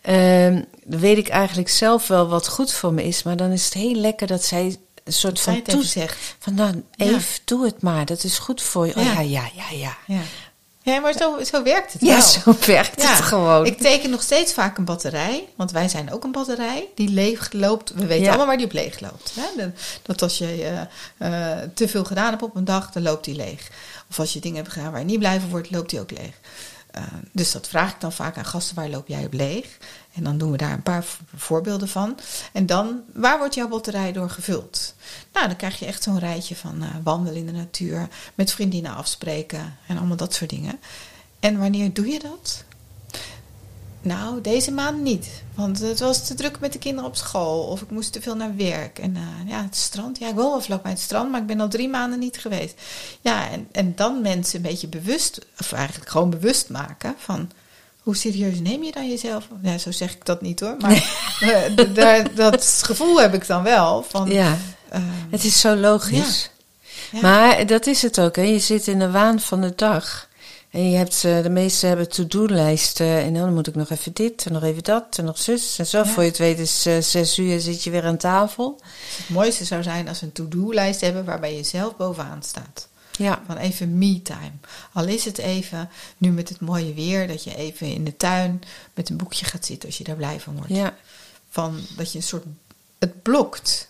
Uh, 0.09 0.61
dan 0.83 0.99
weet 0.99 1.17
ik 1.17 1.27
eigenlijk 1.27 1.69
zelf 1.69 2.07
wel 2.07 2.27
wat 2.27 2.47
goed 2.47 2.73
voor 2.73 2.93
me 2.93 3.03
is. 3.03 3.23
Maar 3.23 3.37
dan 3.37 3.51
is 3.51 3.65
het 3.65 3.73
heel 3.73 3.95
lekker 3.95 4.27
dat 4.27 4.43
zij 4.43 4.77
een 5.07 5.13
soort 5.13 5.39
van 5.39 5.61
toezegt. 5.61 6.35
Van 6.39 6.53
nou, 6.53 6.83
Eve, 6.95 7.11
ja. 7.11 7.19
doe 7.45 7.65
het 7.65 7.81
maar. 7.81 8.05
Dat 8.05 8.23
is 8.23 8.37
goed 8.37 8.61
voor 8.61 8.87
je. 8.87 8.95
Oh 8.95 9.03
ja, 9.03 9.19
ja, 9.19 9.49
ja, 9.55 9.69
ja. 9.71 9.97
Ja, 10.07 10.21
ja 10.81 10.99
maar 10.99 11.13
zo, 11.13 11.43
zo 11.43 11.63
werkt 11.63 11.93
het 11.93 12.01
ja, 12.01 12.07
wel. 12.07 12.21
zo 12.21 12.55
werkt 12.65 13.07
het 13.07 13.21
gewoon. 13.21 13.65
Ik 13.65 13.77
teken 13.77 14.09
nog 14.09 14.21
steeds 14.21 14.53
vaak 14.53 14.77
een 14.77 14.85
batterij. 14.85 15.47
Want 15.55 15.71
wij 15.71 15.89
zijn 15.89 16.13
ook 16.13 16.23
een 16.23 16.31
batterij 16.31 16.87
die 16.95 17.09
leeg 17.09 17.51
loopt. 17.51 17.93
We 17.93 18.05
weten 18.05 18.27
allemaal 18.27 18.45
waar 18.45 18.57
die 18.57 18.65
op 18.65 18.71
leeg 18.71 18.99
loopt. 18.99 19.33
Hè? 19.35 19.71
Dat 20.01 20.21
als 20.21 20.37
je 20.37 20.57
uh, 21.19 21.29
uh, 21.29 21.57
te 21.73 21.87
veel 21.87 22.03
gedaan 22.03 22.29
hebt 22.29 22.43
op 22.43 22.55
een 22.55 22.65
dag, 22.65 22.91
dan 22.91 23.03
loopt 23.03 23.25
die 23.25 23.35
leeg. 23.35 23.67
Of 24.09 24.19
als 24.19 24.33
je 24.33 24.39
dingen 24.39 24.57
hebt 24.57 24.71
gedaan 24.71 24.91
waar 24.91 24.99
je 24.99 25.05
niet 25.05 25.19
blij 25.19 25.39
van 25.39 25.49
wordt, 25.49 25.71
loopt 25.71 25.89
die 25.89 25.99
ook 25.99 26.11
leeg. 26.11 26.39
Uh, 26.97 27.03
dus 27.31 27.51
dat 27.51 27.67
vraag 27.67 27.91
ik 27.91 28.01
dan 28.01 28.13
vaak 28.13 28.37
aan 28.37 28.45
gasten, 28.45 28.75
waar 28.75 28.89
loop 28.89 29.07
jij 29.07 29.25
op 29.25 29.33
leeg? 29.33 29.77
En 30.17 30.23
dan 30.23 30.37
doen 30.37 30.51
we 30.51 30.57
daar 30.57 30.71
een 30.71 30.83
paar 30.83 31.05
voorbeelden 31.35 31.87
van. 31.87 32.17
En 32.53 32.65
dan, 32.65 33.01
waar 33.13 33.37
wordt 33.37 33.55
jouw 33.55 33.67
batterij 33.67 34.11
door 34.11 34.29
gevuld? 34.29 34.93
Nou, 35.33 35.47
dan 35.47 35.55
krijg 35.55 35.79
je 35.79 35.85
echt 35.85 36.03
zo'n 36.03 36.19
rijtje 36.19 36.55
van 36.55 36.83
uh, 36.83 36.89
wandelen 37.03 37.39
in 37.39 37.45
de 37.45 37.51
natuur, 37.51 38.07
met 38.35 38.51
vriendinnen 38.51 38.95
afspreken 38.95 39.77
en 39.87 39.97
allemaal 39.97 40.17
dat 40.17 40.33
soort 40.33 40.49
dingen. 40.49 40.79
En 41.39 41.59
wanneer 41.59 41.93
doe 41.93 42.07
je 42.07 42.19
dat? 42.19 42.63
Nou, 44.01 44.41
deze 44.41 44.71
maand 44.71 45.01
niet. 45.01 45.27
Want 45.55 45.79
het 45.79 45.99
was 45.99 46.27
te 46.27 46.33
druk 46.33 46.59
met 46.59 46.73
de 46.73 46.79
kinderen 46.79 47.09
op 47.09 47.15
school. 47.15 47.63
Of 47.63 47.81
ik 47.81 47.89
moest 47.89 48.13
te 48.13 48.21
veel 48.21 48.35
naar 48.35 48.55
werk. 48.55 48.99
En 48.99 49.15
eh, 49.15 49.49
ja, 49.49 49.63
het 49.63 49.75
strand. 49.75 50.17
Ja, 50.19 50.27
ik 50.27 50.35
wil 50.35 50.49
wel 50.49 50.61
vlak 50.61 50.87
het 50.87 50.99
strand, 50.99 51.31
maar 51.31 51.41
ik 51.41 51.47
ben 51.47 51.59
al 51.59 51.69
drie 51.69 51.89
maanden 51.89 52.19
niet 52.19 52.37
geweest. 52.37 52.81
Ja, 53.21 53.49
en, 53.49 53.67
en 53.71 53.95
dan 53.95 54.21
mensen 54.21 54.55
een 54.55 54.69
beetje 54.69 54.87
bewust, 54.87 55.45
of 55.59 55.71
eigenlijk 55.71 56.09
gewoon 56.09 56.29
bewust 56.29 56.69
maken 56.69 57.15
van 57.17 57.51
hoe 58.07 58.15
serieus 58.15 58.59
neem 58.59 58.83
je 58.83 58.91
dan 58.91 59.09
jezelf? 59.09 59.47
Ja, 59.61 59.77
zo 59.77 59.91
zeg 59.91 60.13
ik 60.13 60.25
dat 60.25 60.41
niet 60.41 60.59
hoor. 60.59 60.75
Maar 60.79 60.91
eh, 61.75 61.85
daar, 61.93 62.35
dat 62.35 62.81
gevoel 62.85 63.21
heb 63.21 63.33
ik 63.33 63.47
dan 63.47 63.63
wel. 63.63 64.05
Van, 64.09 64.29
Ja, 64.29 64.57
eh, 64.89 65.01
het 65.29 65.43
is 65.43 65.59
zo 65.59 65.75
logisch. 65.75 66.49
ja. 67.11 67.21
Maar 67.21 67.65
dat 67.65 67.87
is 67.87 68.01
het 68.01 68.19
ook, 68.19 68.35
hè. 68.35 68.41
Je 68.41 68.59
zit 68.59 68.87
in 68.87 68.99
de 68.99 69.11
waan 69.11 69.39
van 69.39 69.61
de 69.61 69.73
dag. 69.75 70.27
En 70.71 70.89
je 70.89 70.97
hebt, 70.97 71.23
eh, 71.23 71.41
de 71.41 71.49
meesten 71.49 71.87
hebben 71.87 72.09
to-do-lijsten. 72.09 73.07
En 73.07 73.33
dan 73.33 73.53
moet 73.53 73.67
ik 73.67 73.75
nog 73.75 73.89
even 73.89 74.13
dit 74.13 74.45
en 74.45 74.53
nog 74.53 74.63
even 74.63 74.83
dat 74.83 75.17
en 75.17 75.25
nog 75.25 75.37
zus. 75.37 75.79
En 75.79 75.85
zo, 75.85 75.97
Ja. 75.97 76.05
voor 76.05 76.23
je 76.23 76.29
het 76.29 76.37
weet 76.37 76.59
is 76.59 76.85
eh, 76.85 76.97
zes 77.01 77.37
uur 77.37 77.59
zit 77.59 77.83
je 77.83 77.89
weer 77.89 78.05
aan 78.05 78.17
tafel. 78.17 78.79
Het 79.17 79.29
mooiste 79.29 79.65
zou 79.65 79.83
zijn 79.83 80.07
als 80.07 80.19
we 80.19 80.25
een 80.25 80.31
to-do-lijst 80.31 81.01
hebben 81.01 81.25
waarbij 81.25 81.55
je 81.55 81.63
zelf 81.63 81.95
bovenaan 81.97 82.43
staat. 82.43 82.87
Ja, 83.17 83.41
Van 83.45 83.57
even 83.57 83.97
me-time. 83.97 84.51
Al 84.93 85.05
is 85.05 85.25
het 85.25 85.37
even, 85.37 85.89
nu 86.17 86.31
met 86.31 86.49
het 86.49 86.59
mooie 86.59 86.93
weer, 86.93 87.27
dat 87.27 87.43
je 87.43 87.55
even 87.55 87.87
in 87.87 88.03
de 88.03 88.17
tuin 88.17 88.61
met 88.93 89.09
een 89.09 89.17
boekje 89.17 89.45
gaat 89.45 89.65
zitten 89.65 89.89
als 89.89 89.97
je 89.97 90.03
daar 90.03 90.15
blij 90.15 90.39
van 90.39 90.55
wordt. 90.55 90.69
ja. 90.69 90.95
Van 91.49 91.79
dat 91.95 92.11
je 92.11 92.17
een 92.17 92.23
soort. 92.23 92.43
Het 92.99 93.21
blokt. 93.21 93.89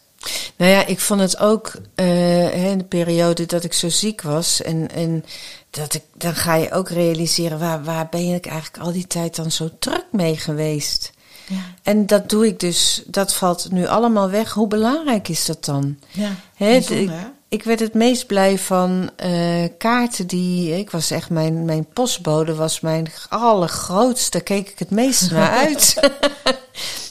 Nou 0.55 0.71
ja, 0.71 0.86
ik 0.86 0.99
vond 0.99 1.21
het 1.21 1.38
ook 1.38 1.73
hè, 1.95 2.49
in 2.49 2.78
de 2.78 2.84
periode 2.84 3.45
dat 3.45 3.63
ik 3.63 3.73
zo 3.73 3.89
ziek 3.89 4.21
was. 4.21 4.61
En, 4.61 4.91
en 4.91 5.25
dat 5.69 5.93
ik, 5.93 6.03
dan 6.13 6.36
ga 6.36 6.55
je 6.55 6.71
ook 6.71 6.89
realiseren, 6.89 7.59
waar, 7.59 7.84
waar 7.84 8.07
ben 8.09 8.34
ik 8.34 8.45
eigenlijk 8.45 8.84
al 8.84 8.91
die 8.91 9.07
tijd 9.07 9.36
dan 9.36 9.51
zo 9.51 9.69
druk 9.80 10.05
mee 10.11 10.38
geweest? 10.38 11.11
Ja. 11.47 11.73
En 11.84 12.05
dat 12.05 12.30
doe 12.30 12.47
ik 12.47 12.59
dus, 12.59 13.03
dat 13.05 13.34
valt 13.34 13.71
nu 13.71 13.88
allemaal 13.88 14.30
weg. 14.30 14.51
Hoe 14.53 14.67
belangrijk 14.67 15.28
is 15.28 15.45
dat 15.45 15.65
dan? 15.65 15.97
ja. 16.11 16.32
Ik, 16.57 16.88
hè? 16.88 17.28
Ik 17.50 17.64
werd 17.64 17.80
het 17.80 17.93
meest 17.93 18.28
blij 18.28 18.58
van 18.58 19.10
eh, 19.16 19.64
kaarten 19.78 20.28
die. 20.28 20.78
Ik 20.78 20.91
was 20.91 21.12
echt, 21.12 21.30
mijn, 21.30 21.66
mijn 21.66 21.86
postbode 21.93 22.56
was 22.56 22.80
mijn 22.80 23.08
allergrootste. 23.30 24.32
Daar 24.32 24.41
keek 24.41 24.70
ik 24.70 24.80
het 24.80 24.89
meest 24.89 25.32
naar 25.32 25.50
uit. 25.66 25.93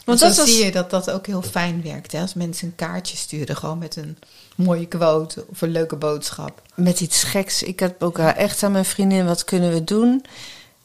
Want 0.05 0.19
dan 0.19 0.35
was. 0.35 0.45
zie 0.45 0.65
je 0.65 0.73
dat 0.73 0.91
dat 0.91 1.11
ook 1.11 1.27
heel 1.27 1.43
fijn 1.43 1.83
werkt. 1.83 2.13
Hè? 2.13 2.21
Als 2.21 2.35
mensen 2.35 2.67
een 2.67 2.75
kaartje 2.75 3.17
sturen, 3.17 3.57
gewoon 3.57 3.79
met 3.79 3.97
een 3.97 4.19
mooie 4.57 4.87
quote 4.87 5.45
of 5.51 5.63
een 5.63 5.71
leuke 5.71 5.97
boodschap. 5.97 6.63
met 6.75 7.01
iets 7.01 7.23
geks. 7.23 7.63
Ik 7.63 7.81
heb 7.81 8.03
ook 8.03 8.19
echt 8.19 8.63
aan 8.63 8.73
mijn 8.73 8.85
vriendin, 8.85 9.27
wat 9.27 9.45
kunnen 9.45 9.73
we 9.73 9.85
doen? 9.85 10.25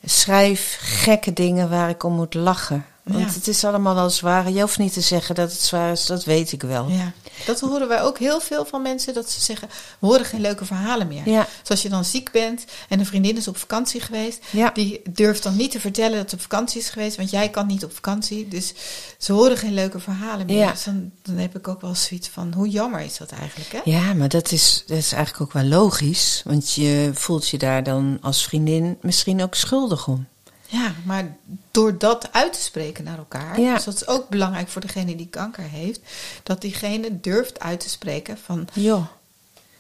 Schrijf 0.06 0.78
gekke 0.80 1.34
dingen 1.34 1.70
waar 1.70 1.90
ik 1.90 2.04
om 2.04 2.14
moet 2.14 2.34
lachen. 2.34 2.86
Want 3.04 3.20
Ja. 3.30 3.34
het 3.34 3.48
is 3.48 3.64
allemaal 3.64 3.96
wel 3.96 4.10
zwaar. 4.10 4.50
Je 4.52 4.62
hoeft 4.62 4.78
niet 4.78 4.94
te 4.94 5.02
zeggen 5.02 5.36
dat 5.36 5.52
het 5.52 5.62
zwaar 5.62 5.92
is, 5.92 6.06
dat 6.06 6.24
weet 6.24 6.52
ik 6.52 6.62
wel. 6.62 6.88
Ja. 6.90 7.12
Dat 7.46 7.60
horen 7.60 7.88
wij 7.88 8.02
ook 8.02 8.20
heel 8.20 8.40
veel 8.42 8.66
van 8.66 8.82
mensen, 8.82 9.14
dat 9.14 9.30
ze 9.30 9.42
zeggen, 9.42 9.68
we 10.00 10.08
horen 10.08 10.26
geen 10.26 10.42
leuke 10.42 10.66
verhalen 10.66 11.08
meer. 11.08 11.30
Ja. 11.30 11.48
Zoals 11.64 11.82
je 11.82 11.90
dan 11.90 12.06
ziek 12.06 12.32
bent 12.32 12.66
en 12.90 13.00
een 13.00 13.06
vriendin 13.06 13.38
is 13.38 13.48
op 13.48 13.58
vakantie 13.58 14.02
geweest. 14.02 14.40
Ja. 14.50 14.70
Die 14.74 15.02
durft 15.10 15.44
dan 15.44 15.56
niet 15.56 15.72
te 15.72 15.80
vertellen 15.80 16.18
dat 16.18 16.30
ze 16.30 16.36
op 16.36 16.42
vakantie 16.42 16.82
is 16.82 16.90
geweest, 16.90 17.18
want 17.18 17.30
jij 17.30 17.50
kan 17.50 17.68
niet 17.68 17.84
op 17.84 17.94
vakantie. 17.94 18.48
Dus 18.48 18.74
ze 19.18 19.34
horen 19.34 19.58
geen 19.58 19.74
leuke 19.74 20.00
verhalen 20.00 20.46
meer. 20.46 20.58
Ja. 20.58 20.72
Dus 20.72 20.84
dan, 20.84 21.12
dan 21.22 21.36
heb 21.38 21.56
ik 21.58 21.68
ook 21.68 21.82
wel 21.82 21.96
zoiets 21.96 22.28
van, 22.28 22.54
hoe 22.56 22.70
jammer 22.70 23.00
is 23.02 23.18
dat 23.18 23.32
eigenlijk, 23.32 23.72
hè? 23.72 23.80
Ja, 23.84 24.14
maar 24.14 24.30
dat 24.30 24.52
is, 24.52 24.84
dat 24.88 24.98
is 24.98 25.12
eigenlijk 25.12 25.44
ook 25.44 25.54
wel 25.62 25.70
logisch. 25.70 26.42
Want 26.46 26.74
je 26.74 27.12
voelt 27.14 27.50
je 27.50 27.58
daar 27.58 27.84
dan 27.84 28.18
als 28.22 28.44
vriendin 28.44 28.98
misschien 29.02 29.42
ook 29.42 29.56
schuldig 29.56 30.08
om. 30.08 30.28
Ja, 30.72 30.92
maar 31.06 31.36
door 31.72 31.98
dat 31.98 32.34
uit 32.34 32.54
te 32.54 32.62
spreken 32.62 33.04
naar 33.04 33.18
elkaar, 33.18 33.60
Ja. 33.60 33.74
dus 33.76 33.84
dat 33.84 33.94
is 33.94 34.08
ook 34.08 34.30
belangrijk 34.30 34.68
voor 34.68 34.82
degene 34.82 35.16
die 35.16 35.28
kanker 35.28 35.64
heeft, 35.64 36.00
dat 36.44 36.62
diegene 36.62 37.20
durft 37.20 37.60
uit 37.60 37.80
te 37.80 37.90
spreken 37.90 38.38
van, 38.38 38.68
Joh. 38.74 39.06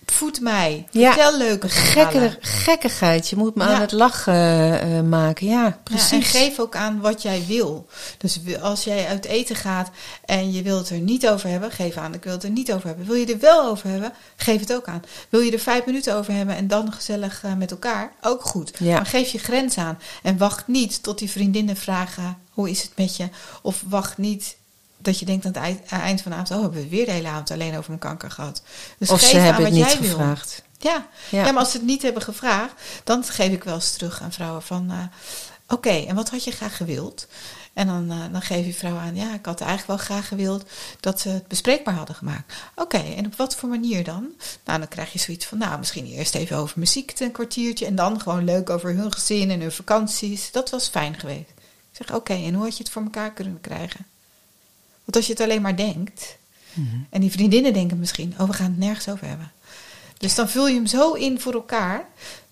Voed 0.05 0.39
mij, 0.41 0.87
Ja. 0.91 1.13
vertel 1.13 1.37
leuke. 1.37 1.69
Gekke, 1.69 2.37
gekkigheid. 2.41 3.29
Je 3.29 3.35
moet 3.35 3.55
me 3.55 3.63
Ja. 3.63 3.69
aan 3.69 3.81
het 3.81 3.91
lachen 3.91 4.81
eh, 4.81 5.01
maken. 5.01 5.47
Ja, 5.47 5.63
Ja, 5.63 5.77
precies. 5.83 6.11
en 6.11 6.21
geef 6.23 6.59
ook 6.59 6.75
aan 6.75 6.99
wat 6.99 7.21
jij 7.21 7.43
wil. 7.47 7.87
Dus 8.17 8.39
als 8.61 8.83
jij 8.83 9.07
uit 9.07 9.25
eten 9.25 9.55
gaat 9.55 9.89
en 10.25 10.51
je 10.51 10.61
wilt 10.61 10.79
het 10.79 10.89
er 10.89 10.99
niet 11.03 11.27
over 11.29 11.49
hebben, 11.49 11.71
geef 11.71 11.97
aan, 11.97 12.13
ik 12.13 12.23
wil 12.23 12.33
het 12.33 12.43
er 12.43 12.49
niet 12.49 12.73
over 12.73 12.87
hebben. 12.87 13.05
Wil 13.05 13.15
je 13.15 13.25
er 13.25 13.39
wel 13.39 13.65
over 13.65 13.89
hebben, 13.89 14.13
geef 14.35 14.59
het 14.59 14.73
ook 14.73 14.87
aan. 14.87 15.03
Wil 15.29 15.39
je 15.41 15.51
er 15.51 15.59
vijf 15.59 15.85
minuten 15.85 16.15
over 16.15 16.33
hebben 16.33 16.55
en 16.55 16.67
dan 16.67 16.93
gezellig 16.93 17.43
eh, 17.43 17.53
met 17.53 17.71
elkaar, 17.71 18.11
ook 18.21 18.41
goed. 18.43 18.71
Ja. 18.77 18.93
Maar 18.95 19.05
geef 19.05 19.29
je 19.31 19.37
grens 19.39 19.77
aan. 19.77 19.99
En 20.23 20.37
wacht 20.37 20.67
niet 20.67 21.03
tot 21.03 21.19
die 21.19 21.29
vriendinnen 21.31 21.75
vragen, 21.77 22.37
hoe 22.51 22.69
is 22.69 22.81
het 22.81 22.91
met 22.95 23.15
je? 23.17 23.29
Of 23.61 23.83
wacht 23.87 24.17
niet 24.17 24.55
dat 25.01 25.19
je 25.19 25.25
denkt 25.25 25.45
aan 25.45 25.51
het 25.51 25.61
eind, 25.61 25.79
aan 25.79 25.97
het 25.99 26.07
eind 26.07 26.21
van 26.21 26.31
de 26.31 26.37
avond, 26.37 26.51
oh, 26.57 26.61
hebben 26.61 26.81
we 26.83 26.89
weer 26.89 27.05
de 27.05 27.11
hele 27.11 27.27
avond 27.27 27.51
alleen 27.51 27.77
over 27.77 27.87
mijn 27.89 27.99
kanker 27.99 28.31
gehad. 28.31 28.61
Dus 28.97 29.09
of 29.09 29.19
geef 29.19 29.29
ze 29.29 29.37
aan 29.37 29.43
hebben 29.43 29.63
wat 29.63 29.73
het 29.73 29.81
niet 29.89 29.99
wil. 29.99 30.09
gevraagd. 30.17 30.63
Ja. 30.79 31.07
Ja. 31.29 31.43
Ja. 31.45 31.51
maar 31.51 31.59
als 31.61 31.71
ze 31.71 31.77
het 31.77 31.85
niet 31.85 32.01
hebben 32.01 32.21
gevraagd, 32.21 32.73
dan 33.03 33.23
geef 33.23 33.51
ik 33.51 33.63
wel 33.63 33.73
eens 33.75 33.91
terug 33.91 34.21
aan 34.21 34.31
vrouwen 34.31 34.61
van... 34.61 34.91
eh, 34.91 34.97
Oké, 35.67 35.89
en 35.89 36.15
wat 36.15 36.29
had 36.29 36.43
je 36.43 36.51
graag 36.51 36.77
gewild? 36.77 37.27
En 37.73 37.87
dan, 37.87 38.11
eh, 38.11 38.17
dan 38.31 38.41
geef 38.41 38.65
je 38.65 38.73
vrouw 38.73 38.97
aan, 38.97 39.15
ja, 39.15 39.33
ik 39.33 39.45
had 39.45 39.61
eigenlijk 39.61 39.87
wel 39.87 39.97
graag 40.07 40.27
gewild 40.27 40.63
dat 40.99 41.19
ze 41.19 41.29
het 41.29 41.47
bespreekbaar 41.47 41.93
hadden 41.93 42.15
gemaakt. 42.15 42.53
Oké, 42.75 42.97
en 42.97 43.25
op 43.25 43.35
wat 43.35 43.55
voor 43.55 43.69
manier 43.69 44.03
dan? 44.03 44.31
Nou, 44.65 44.79
dan 44.79 44.87
krijg 44.87 45.13
je 45.13 45.19
zoiets 45.19 45.45
van, 45.45 45.57
nou, 45.57 45.77
misschien 45.79 46.05
eerst 46.05 46.35
even 46.35 46.57
over 46.57 46.79
muziek 46.79 47.19
een 47.19 47.31
kwartiertje... 47.31 47.85
en 47.85 47.95
dan 47.95 48.21
gewoon 48.21 48.43
leuk 48.43 48.69
over 48.69 48.95
hun 48.95 49.13
gezin 49.13 49.49
en 49.49 49.61
hun 49.61 49.71
vakanties. 49.71 50.51
Dat 50.51 50.69
was 50.69 50.87
fijn 50.87 51.19
geweest. 51.19 51.49
Ik 51.91 51.97
zeg, 52.07 52.15
oké, 52.15 52.33
en 52.33 52.53
hoe 52.53 52.63
had 52.63 52.77
je 52.77 52.83
het 52.83 52.91
voor 52.91 53.01
elkaar 53.03 53.31
kunnen 53.33 53.61
krijgen? 53.61 54.05
Want 55.03 55.15
als 55.15 55.25
je 55.25 55.31
het 55.31 55.41
alleen 55.41 55.61
maar 55.61 55.75
denkt... 55.75 56.37
en 57.09 57.21
die 57.21 57.31
vriendinnen 57.31 57.73
denken 57.73 57.99
misschien, 57.99 58.33
oh, 58.37 58.47
we 58.47 58.53
gaan 58.53 58.71
het 58.71 58.77
nergens 58.77 59.09
over 59.09 59.27
hebben... 59.27 59.51
Dus 60.21 60.35
dan 60.35 60.49
vul 60.49 60.67
je 60.67 60.73
hem 60.73 60.85
zo 60.85 61.13
in 61.13 61.39
voor 61.39 61.53
elkaar. 61.53 62.05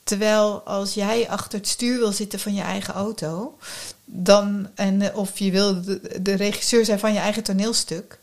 Terwijl 0.03 0.61
als 0.61 0.93
jij 0.93 1.29
achter 1.29 1.59
het 1.59 1.67
stuur 1.67 1.97
wil 1.97 2.11
zitten 2.11 2.39
van 2.39 2.53
je 2.53 2.61
eigen 2.61 2.93
auto, 2.93 3.57
dan, 4.05 4.67
en, 4.75 5.01
eh, 5.01 5.17
of 5.17 5.39
je 5.39 5.51
wil 5.51 5.83
de, 5.83 6.21
de 6.21 6.33
regisseur 6.33 6.85
zijn 6.85 6.99
van 6.99 7.13
je 7.13 7.19
eigen 7.19 7.43
toneelstuk, 7.43 8.19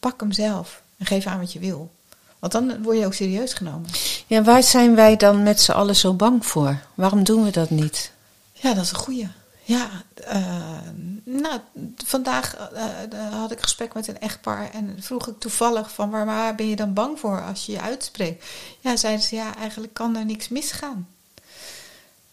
pak 0.00 0.20
hem 0.20 0.32
zelf 0.32 0.82
en 0.96 1.06
geef 1.06 1.26
aan 1.26 1.38
wat 1.38 1.52
je 1.52 1.58
wil. 1.58 1.90
Want 2.38 2.52
dan 2.52 2.82
word 2.82 2.98
je 2.98 3.06
ook 3.06 3.14
serieus 3.14 3.52
genomen. 3.52 3.90
Ja, 4.26 4.42
waar 4.42 4.62
zijn 4.62 4.94
wij 4.94 5.16
dan 5.16 5.42
met 5.42 5.60
z'n 5.60 5.72
allen 5.72 5.96
zo 5.96 6.14
bang 6.14 6.46
voor? 6.46 6.78
Waarom 6.94 7.24
doen 7.24 7.44
we 7.44 7.50
dat 7.50 7.70
niet? 7.70 8.12
Ja, 8.52 8.74
dat 8.74 8.84
is 8.84 8.90
een 8.90 8.96
goeie. 8.96 9.28
Ja, 9.68 9.88
eh, 10.14 10.78
nou, 11.24 11.60
vandaag 12.04 12.56
eh, 12.56 13.02
eh, 13.02 13.32
had 13.32 13.50
ik 13.50 13.60
gesprek 13.60 13.94
met 13.94 14.08
een 14.08 14.20
echtpaar 14.20 14.70
en 14.72 14.96
vroeg 15.00 15.28
ik 15.28 15.38
toevallig 15.38 15.92
van 15.92 16.10
waar, 16.10 16.26
waar 16.26 16.54
ben 16.54 16.68
je 16.68 16.76
dan 16.76 16.92
bang 16.92 17.18
voor 17.18 17.42
als 17.42 17.66
je 17.66 17.72
je 17.72 17.80
uitspreekt? 17.80 18.44
Ja, 18.80 18.96
zeiden 18.96 19.24
ze, 19.24 19.34
ja, 19.34 19.56
eigenlijk 19.56 19.94
kan 19.94 20.16
er 20.16 20.24
niks 20.24 20.48
misgaan. 20.48 21.08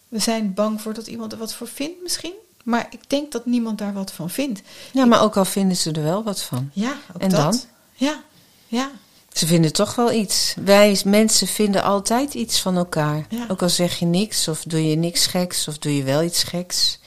We 0.08 0.18
zijn 0.18 0.54
bang 0.54 0.80
voor 0.80 0.94
dat 0.94 1.06
iemand 1.06 1.32
er 1.32 1.38
wat 1.38 1.54
voor 1.54 1.68
vindt 1.68 2.02
misschien, 2.02 2.32
maar 2.62 2.86
ik 2.90 3.10
denk 3.10 3.32
dat 3.32 3.46
niemand 3.46 3.78
daar 3.78 3.92
wat 3.92 4.12
van 4.12 4.30
vindt. 4.30 4.62
Ja, 4.92 5.04
maar 5.04 5.22
ook 5.22 5.36
al 5.36 5.44
vinden 5.44 5.76
ze 5.76 5.92
er 5.92 6.02
wel 6.02 6.22
wat 6.22 6.42
van. 6.42 6.70
Ja, 6.72 6.96
ook 7.14 7.22
En 7.22 7.28
dat. 7.28 7.38
dan? 7.38 7.60
Ja, 7.94 8.22
ja. 8.66 8.90
Ze 9.32 9.46
vinden 9.46 9.72
toch 9.72 9.94
wel 9.94 10.12
iets. 10.12 10.54
Wij 10.64 11.00
mensen 11.04 11.46
vinden 11.46 11.82
altijd 11.82 12.34
iets 12.34 12.60
van 12.60 12.76
elkaar. 12.76 13.26
Ja. 13.28 13.46
Ook 13.48 13.62
al 13.62 13.68
zeg 13.68 13.98
je 13.98 14.06
niks, 14.06 14.48
of 14.48 14.62
doe 14.62 14.88
je 14.88 14.96
niks 14.96 15.26
geks, 15.26 15.68
of 15.68 15.78
doe 15.78 15.96
je 15.96 16.02
wel 16.02 16.22
iets 16.22 16.42
geks. 16.42 16.98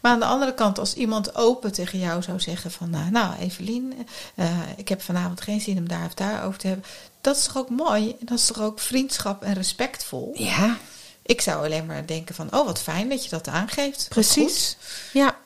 Maar 0.00 0.12
aan 0.12 0.18
de 0.20 0.24
andere 0.26 0.54
kant, 0.54 0.78
als 0.78 0.94
iemand 0.94 1.34
open 1.34 1.72
tegen 1.72 1.98
jou 1.98 2.22
zou 2.22 2.40
zeggen 2.40 2.70
van... 2.70 2.94
eh, 2.94 3.06
nou, 3.06 3.34
Evelien, 3.38 3.94
eh, 4.34 4.58
ik 4.76 4.88
heb 4.88 5.02
vanavond 5.02 5.40
geen 5.40 5.60
zin 5.60 5.78
om 5.78 5.88
daar 5.88 6.04
of 6.06 6.14
daar 6.14 6.44
over 6.44 6.58
te 6.58 6.66
hebben. 6.66 6.84
Dat 7.20 7.36
is 7.36 7.44
toch 7.44 7.56
ook 7.56 7.70
mooi? 7.70 8.10
En 8.20 8.26
dat 8.26 8.38
is 8.38 8.46
toch 8.46 8.60
ook 8.60 8.80
vriendschap 8.80 9.42
en 9.42 9.54
respectvol? 9.54 10.32
Ja, 10.34 10.76
Ik 11.22 11.40
zou 11.40 11.64
alleen 11.64 11.86
maar 11.86 12.06
denken 12.06 12.34
van... 12.34 12.54
oh, 12.54 12.64
wat 12.66 12.80
fijn 12.82 13.08
dat 13.08 13.24
je 13.24 13.30
dat 13.30 13.48
aangeeft. 13.48 14.06
Precies. 14.08 14.76
Ja, 15.12 15.36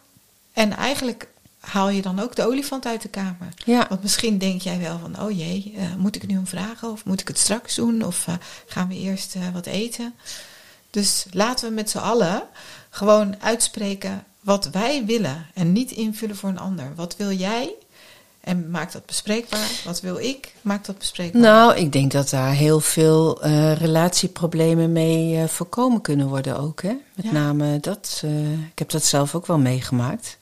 En 0.53 0.77
eigenlijk 0.77 1.29
haal 1.61 1.89
je 1.89 2.03
dan 2.03 2.21
ook 2.21 2.37
de 2.37 2.47
olifant 2.47 2.87
uit 2.87 3.03
de 3.03 3.09
kamer. 3.09 3.49
ja. 3.65 3.87
Want 3.89 4.03
misschien 4.03 4.39
denk 4.39 4.63
jij 4.63 4.79
wel 4.79 4.99
van... 4.99 5.21
oh 5.21 5.37
jee, 5.39 5.75
eh, 5.77 5.95
moet 5.95 6.17
ik 6.17 6.27
nu 6.27 6.39
om 6.39 6.47
vragen? 6.47 6.91
Of 6.91 7.05
moet 7.05 7.21
ik 7.21 7.29
het 7.29 7.39
straks 7.39 7.75
doen? 7.75 8.05
Of 8.05 8.27
eh, 8.27 8.35
gaan 8.67 8.89
we 8.89 8.95
eerst 8.95 9.35
wat 9.53 9.67
eten? 9.67 10.15
Dus 10.91 11.27
laten 11.31 11.69
we 11.69 11.75
met 11.75 11.91
z'n 11.91 11.99
allen 11.99 12.43
gewoon 12.91 13.35
uitspreken 13.41 14.25
wat 14.41 14.69
wij 14.71 15.05
willen. 15.07 15.47
En 15.55 15.73
niet 15.73 15.91
invullen 15.91 16.37
voor 16.37 16.49
een 16.49 16.59
ander. 16.59 16.93
Wat 16.95 17.17
wil 17.17 17.31
jij? 17.33 17.75
En 18.41 18.71
maak 18.71 18.93
dat 18.93 19.07
bespreekbaar. 19.07 19.71
Wat 19.85 20.01
wil 20.01 20.19
ik? 20.19 20.55
Maak 20.63 20.85
dat 20.85 20.99
bespreekbaar. 20.99 21.43
Nou, 21.43 21.77
ik 21.77 21.93
denk 21.93 22.13
dat 22.13 22.31
daar 22.31 22.53
heel 22.53 22.81
veel 22.81 23.43
eh, 23.43 23.73
relatieproblemen 23.77 24.93
mee 24.93 25.37
eh, 25.37 25.49
voorkomen 25.49 26.01
kunnen 26.01 26.29
worden 26.29 26.59
ook. 26.59 26.83
Hè? 26.83 26.93
Met 27.15 27.25
Ja. 27.25 27.33
name 27.33 27.81
dat, 27.81 28.21
eh, 28.25 28.53
ik 28.53 28.79
heb 28.79 28.91
dat 28.91 29.05
zelf 29.05 29.35
ook 29.35 29.47
wel 29.47 29.59
meegemaakt. 29.59 30.39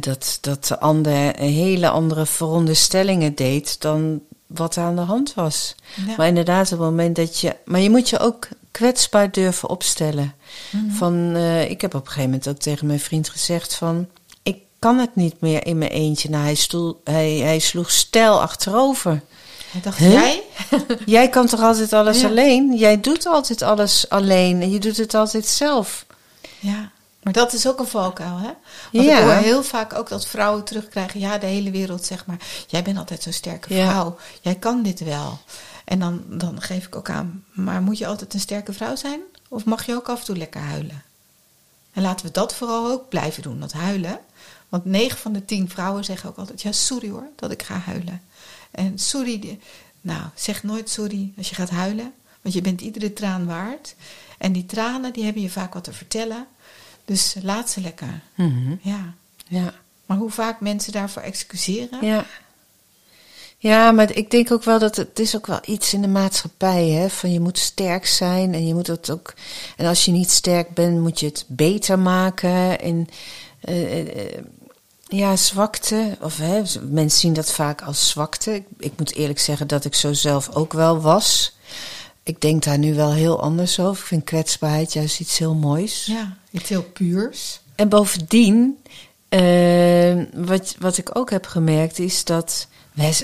Dat, 0.00 0.38
dat 0.40 0.64
de 0.64 0.80
ander 0.80 1.36
hele 1.36 1.88
andere 1.88 2.26
veronderstellingen 2.26 3.34
deed 3.34 3.80
dan 3.80 4.20
wat 4.46 4.76
er 4.76 4.82
aan 4.82 4.96
de 4.96 5.00
hand 5.02 5.34
was. 5.34 5.74
Ja. 6.06 6.14
Maar 6.16 6.26
inderdaad, 6.26 6.64
op 6.72 6.78
het 6.78 6.88
moment 6.88 7.16
dat 7.16 7.38
je. 7.40 7.56
Maar 7.64 7.80
je 7.80 7.90
moet 7.90 8.08
je 8.08 8.18
ook 8.18 8.48
kwetsbaar 8.70 9.30
durven 9.30 9.68
opstellen. 9.68 10.34
Mhm. 10.70 10.90
Van, 10.90 11.32
eh, 11.34 11.70
ik 11.70 11.80
heb 11.80 11.94
op 11.94 12.00
een 12.00 12.06
gegeven 12.06 12.30
moment 12.30 12.48
ook 12.48 12.58
tegen 12.58 12.86
mijn 12.86 13.00
vriend 13.00 13.28
gezegd 13.28 13.74
van. 13.74 14.08
kan 14.78 14.98
het 14.98 15.16
niet 15.16 15.40
meer 15.40 15.66
in 15.66 15.78
mijn 15.78 15.90
eentje. 15.90 16.30
Nou, 16.30 16.44
hij, 16.44 16.54
stoel, 16.54 17.00
hij, 17.04 17.30
hij 17.36 17.58
sloeg 17.58 17.90
stijl 17.90 18.40
achterover. 18.40 19.22
Hij 19.70 19.80
dacht, 19.80 19.98
Huh? 19.98 20.12
jij? 20.12 20.42
Jij 21.16 21.28
kan 21.28 21.46
toch 21.46 21.60
altijd 21.60 21.92
alles 21.92 22.20
Ja. 22.20 22.28
alleen? 22.28 22.76
Jij 22.76 23.00
doet 23.00 23.26
altijd 23.26 23.62
alles 23.62 24.08
alleen 24.08 24.62
en 24.62 24.70
je 24.70 24.78
doet 24.78 24.96
het 24.96 25.14
altijd 25.14 25.46
zelf. 25.46 26.06
Ja, 26.58 26.90
maar 27.22 27.32
dat 27.32 27.52
is 27.52 27.66
ook 27.68 27.78
een 27.78 27.86
valkuil, 27.86 28.36
hè? 28.38 28.50
Want 28.92 29.04
Ja. 29.06 29.18
ik 29.18 29.24
hoor 29.24 29.32
heel 29.32 29.62
vaak 29.62 29.94
ook 29.94 30.08
dat 30.08 30.26
vrouwen 30.26 30.64
terugkrijgen... 30.64 31.20
ja, 31.20 31.38
de 31.38 31.46
hele 31.46 31.70
wereld, 31.70 32.04
zeg 32.04 32.26
maar... 32.26 32.38
jij 32.66 32.82
bent 32.82 32.98
altijd 32.98 33.22
zo'n 33.22 33.32
sterke 33.32 33.74
Ja. 33.74 33.90
vrouw. 33.90 34.16
Jij 34.40 34.54
kan 34.54 34.82
dit 34.82 35.00
wel. 35.00 35.38
En 35.90 35.98
dan, 35.98 36.24
dan 36.28 36.62
geef 36.62 36.86
ik 36.86 36.96
ook 36.96 37.10
aan... 37.10 37.44
maar 37.52 37.82
moet 37.82 37.98
je 37.98 38.06
altijd 38.06 38.34
een 38.34 38.40
sterke 38.40 38.72
vrouw 38.72 38.96
zijn? 38.96 39.20
Of 39.48 39.64
mag 39.64 39.86
je 39.86 39.94
ook 39.94 40.08
af 40.08 40.18
en 40.18 40.24
toe 40.24 40.36
lekker 40.36 40.60
huilen? 40.60 41.02
En 41.92 42.02
laten 42.02 42.26
we 42.26 42.32
dat 42.32 42.54
vooral 42.54 42.90
ook 42.90 43.08
blijven 43.08 43.42
doen, 43.42 43.60
dat 43.60 43.72
huilen. 43.72 44.20
Want 44.68 44.84
9 44.84 45.18
van 45.18 45.32
de 45.32 45.44
10 45.44 45.68
vrouwen 45.68 46.04
zeggen 46.04 46.28
ook 46.28 46.36
altijd... 46.36 46.62
ja, 46.62 46.72
sorry 46.72 47.08
hoor, 47.08 47.26
dat 47.36 47.50
ik 47.50 47.62
ga 47.62 47.76
huilen. 47.78 48.22
En 48.70 48.98
sorry, 48.98 49.58
nou, 50.00 50.22
zeg 50.34 50.62
nooit 50.62 50.90
sorry 50.90 51.32
als 51.36 51.48
je 51.48 51.54
gaat 51.54 51.70
huilen. 51.70 52.12
Want 52.40 52.54
je 52.54 52.60
bent 52.60 52.80
iedere 52.80 53.12
traan 53.12 53.46
waard. 53.46 53.94
En 54.38 54.52
die 54.52 54.66
tranen, 54.66 55.12
die 55.12 55.24
hebben 55.24 55.42
je 55.42 55.50
vaak 55.50 55.74
wat 55.74 55.84
te 55.84 55.92
vertellen. 55.92 56.46
Dus 57.04 57.36
laat 57.42 57.70
ze 57.70 57.80
lekker. 57.80 58.20
Mhm. 58.34 58.74
Ja. 58.80 59.14
Ja. 59.46 59.74
Maar 60.06 60.16
hoe 60.16 60.30
vaak 60.30 60.60
mensen 60.60 60.92
daarvoor 60.92 61.22
excuseren? 61.22 62.06
Ja. 62.06 62.26
Ja, 63.62 63.92
maar 63.92 64.16
ik 64.16 64.30
denk 64.30 64.52
ook 64.52 64.64
wel 64.64 64.78
dat 64.78 64.96
het, 64.96 65.08
het 65.08 65.18
is 65.18 65.36
ook 65.36 65.46
wel 65.46 65.60
iets 65.64 65.94
in 65.94 66.00
de 66.00 66.08
maatschappij, 66.08 66.88
hè, 66.88 67.10
van 67.10 67.32
je 67.32 67.40
moet 67.40 67.58
sterk 67.58 68.06
zijn 68.06 68.54
en 68.54 68.66
je 68.66 68.74
moet 68.74 68.86
het 68.86 69.10
ook, 69.10 69.34
en 69.76 69.86
als 69.86 70.04
je 70.04 70.10
niet 70.10 70.30
sterk 70.30 70.74
bent, 70.74 71.00
moet 71.00 71.20
je 71.20 71.26
het 71.26 71.44
beter 71.48 71.98
maken 71.98 72.80
en 72.80 73.08
eh, 73.60 74.00
eh, 74.00 74.08
eh, 74.08 74.44
ja, 75.06 75.36
zwakte, 75.36 76.16
of 76.20 76.36
hè, 76.36 76.62
mensen 76.80 77.20
zien 77.20 77.32
dat 77.32 77.52
vaak 77.52 77.82
als 77.82 78.08
zwakte. 78.08 78.54
Ik, 78.54 78.64
ik 78.78 78.92
moet 78.96 79.14
eerlijk 79.14 79.38
zeggen 79.38 79.66
dat 79.66 79.84
ik 79.84 79.94
zo 79.94 80.12
zelf 80.12 80.54
ook 80.54 80.72
wel 80.72 81.00
was. 81.00 81.56
Ik 82.22 82.40
denk 82.40 82.64
daar 82.64 82.78
nu 82.78 82.94
wel 82.94 83.12
heel 83.12 83.42
anders 83.42 83.80
over. 83.80 84.02
Ik 84.02 84.08
vind 84.08 84.24
kwetsbaarheid 84.24 84.92
juist 84.92 85.20
iets 85.20 85.38
heel 85.38 85.54
moois. 85.54 86.06
Ja, 86.06 86.36
iets 86.50 86.68
heel 86.68 86.82
puurs. 86.82 87.60
En 87.74 87.88
bovendien, 87.88 88.78
eh, 89.28 90.22
wat, 90.34 90.74
wat 90.78 90.98
ik 90.98 91.18
ook 91.18 91.30
heb 91.30 91.46
gemerkt, 91.46 91.98
is 91.98 92.24
dat 92.24 92.68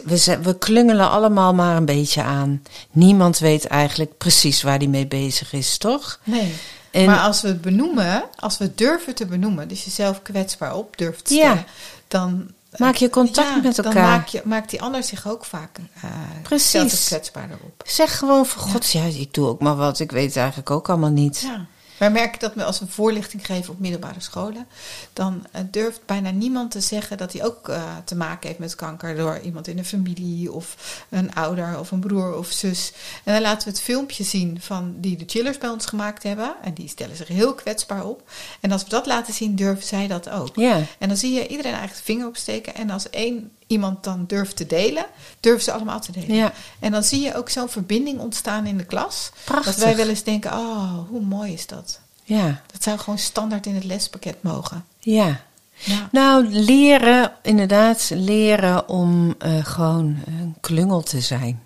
we, 0.05 0.17
zijn- 0.17 0.43
we 0.43 0.59
klungelen 0.59 1.11
allemaal 1.11 1.55
maar 1.55 1.77
een 1.77 1.85
beetje 1.85 2.23
aan. 2.23 2.63
Niemand 2.91 3.39
weet 3.39 3.67
eigenlijk 3.67 4.19
precies 4.19 4.63
waar 4.63 4.79
die 4.79 4.89
mee 4.89 5.07
bezig 5.07 5.53
is, 5.53 5.79
toch? 5.79 6.19
Nee. 6.25 6.55
En- 6.91 7.05
Maar 7.07 7.19
als 7.21 7.41
we 7.43 7.49
het 7.49 7.61
benoemen, 7.61 8.25
als 8.37 8.59
we 8.59 8.65
het 8.65 8.79
durven 8.79 9.15
te 9.15 9.27
benoemen, 9.27 9.69
dus 9.69 9.85
jezelf 9.85 10.23
kwetsbaar 10.23 10.75
op 10.77 10.97
durft 10.99 11.25
te 11.25 11.35
Ja. 11.35 11.41
stellen, 11.51 11.67
dan 12.09 12.47
Maak 12.77 12.95
je 12.97 13.11
contact 13.11 13.49
ja, 13.49 13.57
met 13.63 13.77
Dan 13.77 13.85
elkaar. 13.85 14.03
maak 14.09 14.27
je, 14.29 14.41
maakt 14.45 14.71
die 14.71 14.83
ander 14.83 15.03
zich 15.03 15.29
ook 15.29 15.45
vaak 15.45 15.79
eh 16.03 16.11
Precies. 16.43 17.07
kwetsbaarder 17.07 17.57
op. 17.65 17.83
Zeg 17.87 18.19
gewoon 18.19 18.47
van 18.47 18.63
god, 18.63 18.91
ja. 18.91 19.03
ik 19.05 19.35
doe 19.35 19.47
ook 19.49 19.61
maar 19.61 19.77
wat. 19.77 20.01
Ik 20.01 20.11
weet 20.11 20.27
het 20.27 20.37
eigenlijk 20.37 20.71
ook 20.71 20.89
allemaal 20.89 21.11
niet. 21.11 21.41
Ja. 21.41 21.67
Wij 21.99 22.11
merken 22.11 22.41
dat 22.41 22.55
we 22.55 22.65
als 22.65 22.79
we 22.79 22.87
voorlichting 22.87 23.47
geven 23.47 23.73
op 23.73 23.79
middelbare 23.79 24.21
scholen, 24.21 24.67
dan 25.13 25.47
eh, 25.51 25.61
durft 25.71 26.01
bijna 26.07 26.31
niemand 26.31 26.71
te 26.71 26.81
zeggen 26.81 27.17
dat 27.17 27.33
hij 27.33 27.45
ook 27.45 27.69
eh, 27.69 27.97
te 28.05 28.17
maken 28.17 28.47
heeft 28.47 28.59
met 28.59 28.75
kanker 28.75 29.17
door 29.17 29.41
iemand 29.41 29.69
in 29.69 29.77
de 29.77 29.85
familie 29.85 30.53
of 30.53 31.03
een 31.09 31.35
ouder 31.35 31.79
of 31.79 31.91
een 31.91 32.01
broer 32.01 32.39
of 32.39 32.51
zus. 32.51 32.93
En 33.25 33.33
dan 33.33 33.43
laten 33.43 33.69
we 33.69 33.75
het 33.75 33.83
filmpje 33.83 34.25
zien 34.25 34.61
van 34.61 34.95
die 34.99 35.17
de 35.17 35.25
chillers 35.27 35.59
bij 35.59 35.69
ons 35.69 35.87
gemaakt 35.87 36.23
hebben 36.23 36.55
en 36.63 36.75
die 36.75 36.89
stellen 36.89 37.17
zich 37.17 37.29
heel 37.29 37.55
kwetsbaar 37.55 38.05
op. 38.05 38.31
En 38.61 38.73
als 38.73 38.83
we 38.83 38.89
dat 38.89 39.07
laten 39.07 39.35
zien, 39.35 39.57
durven 39.57 39.87
zij 39.87 40.07
dat 40.07 40.29
ook. 40.31 40.57
Ja. 40.57 40.83
En 40.99 41.09
dan 41.09 41.17
zie 41.17 41.33
je 41.33 41.49
iedereen 41.49 41.73
eigenlijk 41.73 42.07
de 42.07 42.13
vinger 42.13 42.27
opsteken. 42.27 42.75
En 42.75 42.91
als 42.91 43.11
één 43.11 43.51
iemand 43.67 44.05
dan 44.05 44.25
durft 44.27 44.57
te 44.57 44.67
delen, 44.67 45.07
durven 45.41 45.63
ze 45.65 45.73
allemaal 45.73 46.01
te 46.01 46.13
delen. 46.13 46.37
Ja. 46.37 46.53
En 46.79 46.93
dan 46.93 47.03
zie 47.03 47.21
je 47.21 47.35
ook 47.35 47.49
zo'n 47.49 47.69
verbinding 47.69 48.19
ontstaan 48.21 48.67
in 48.67 48.77
de 48.77 48.85
klas. 48.85 49.31
Prachtig. 49.45 49.75
Dat 49.75 49.85
wij 49.85 49.97
wel 49.97 50.09
eens 50.09 50.23
denken, 50.23 50.53
oh, 50.53 51.09
hoe 51.09 51.21
mooi 51.21 51.53
is 51.53 51.67
dat? 51.67 52.01
Ja. 52.25 52.63
Dat 52.73 52.83
zou 52.83 52.99
gewoon 52.99 53.19
standaard 53.19 53.67
in 53.67 53.75
het 53.75 53.85
lespakket 53.85 54.43
mogen. 54.43 54.85
Ja. 54.99 55.41
Ja, 55.79 56.09
Nou, 56.13 56.47
leren, 56.49 57.33
inderdaad, 57.43 58.11
leren 58.15 58.89
om 58.89 59.35
eh, 59.39 59.65
gewoon 59.65 60.19
een 60.27 60.57
klungel 60.61 61.03
te 61.03 61.21
zijn. 61.21 61.63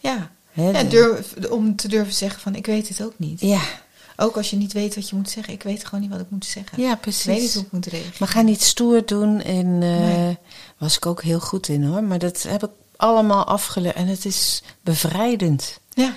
ja. 0.00 0.30
Hè, 0.52 0.70
ja 0.70 0.82
durf, 0.82 1.34
om 1.50 1.76
te 1.76 1.88
durven 1.88 2.12
zeggen 2.14 2.40
van, 2.40 2.54
ik 2.54 2.66
weet 2.66 2.88
het 2.88 3.02
ook 3.02 3.14
niet. 3.16 3.40
ja. 3.40 3.60
Ook 4.16 4.36
als 4.36 4.50
je 4.50 4.56
niet 4.56 4.72
weet 4.72 4.94
wat 4.94 5.08
je 5.08 5.16
moet 5.16 5.30
zeggen. 5.30 5.52
Ik 5.52 5.62
weet 5.62 5.84
gewoon 5.84 6.00
niet 6.00 6.10
wat 6.10 6.20
ik 6.20 6.30
moet 6.30 6.44
zeggen. 6.44 6.82
ja, 6.82 6.92
ik 6.92 7.04
weet 7.04 7.14
niet 7.14 7.24
precies. 7.24 7.54
hoe 7.54 7.62
ik 7.62 7.72
moet 7.72 7.86
reageren. 7.86 8.14
Maar 8.18 8.28
ga 8.28 8.40
niet 8.42 8.62
stoer 8.62 9.06
doen. 9.06 9.40
En 9.42 9.66
eh 9.82 9.98
Nee. 9.98 10.38
was 10.78 10.96
ik 10.96 11.06
ook 11.06 11.22
heel 11.22 11.40
goed 11.40 11.68
in 11.68 11.84
hoor. 11.84 12.02
Maar 12.04 12.18
dat 12.18 12.42
heb 12.42 12.62
ik 12.64 12.70
allemaal 12.96 13.44
afgeleerd. 13.44 13.94
En 13.94 14.06
het 14.06 14.24
is 14.24 14.62
bevrijdend. 14.80 15.78
Ja, 15.94 16.12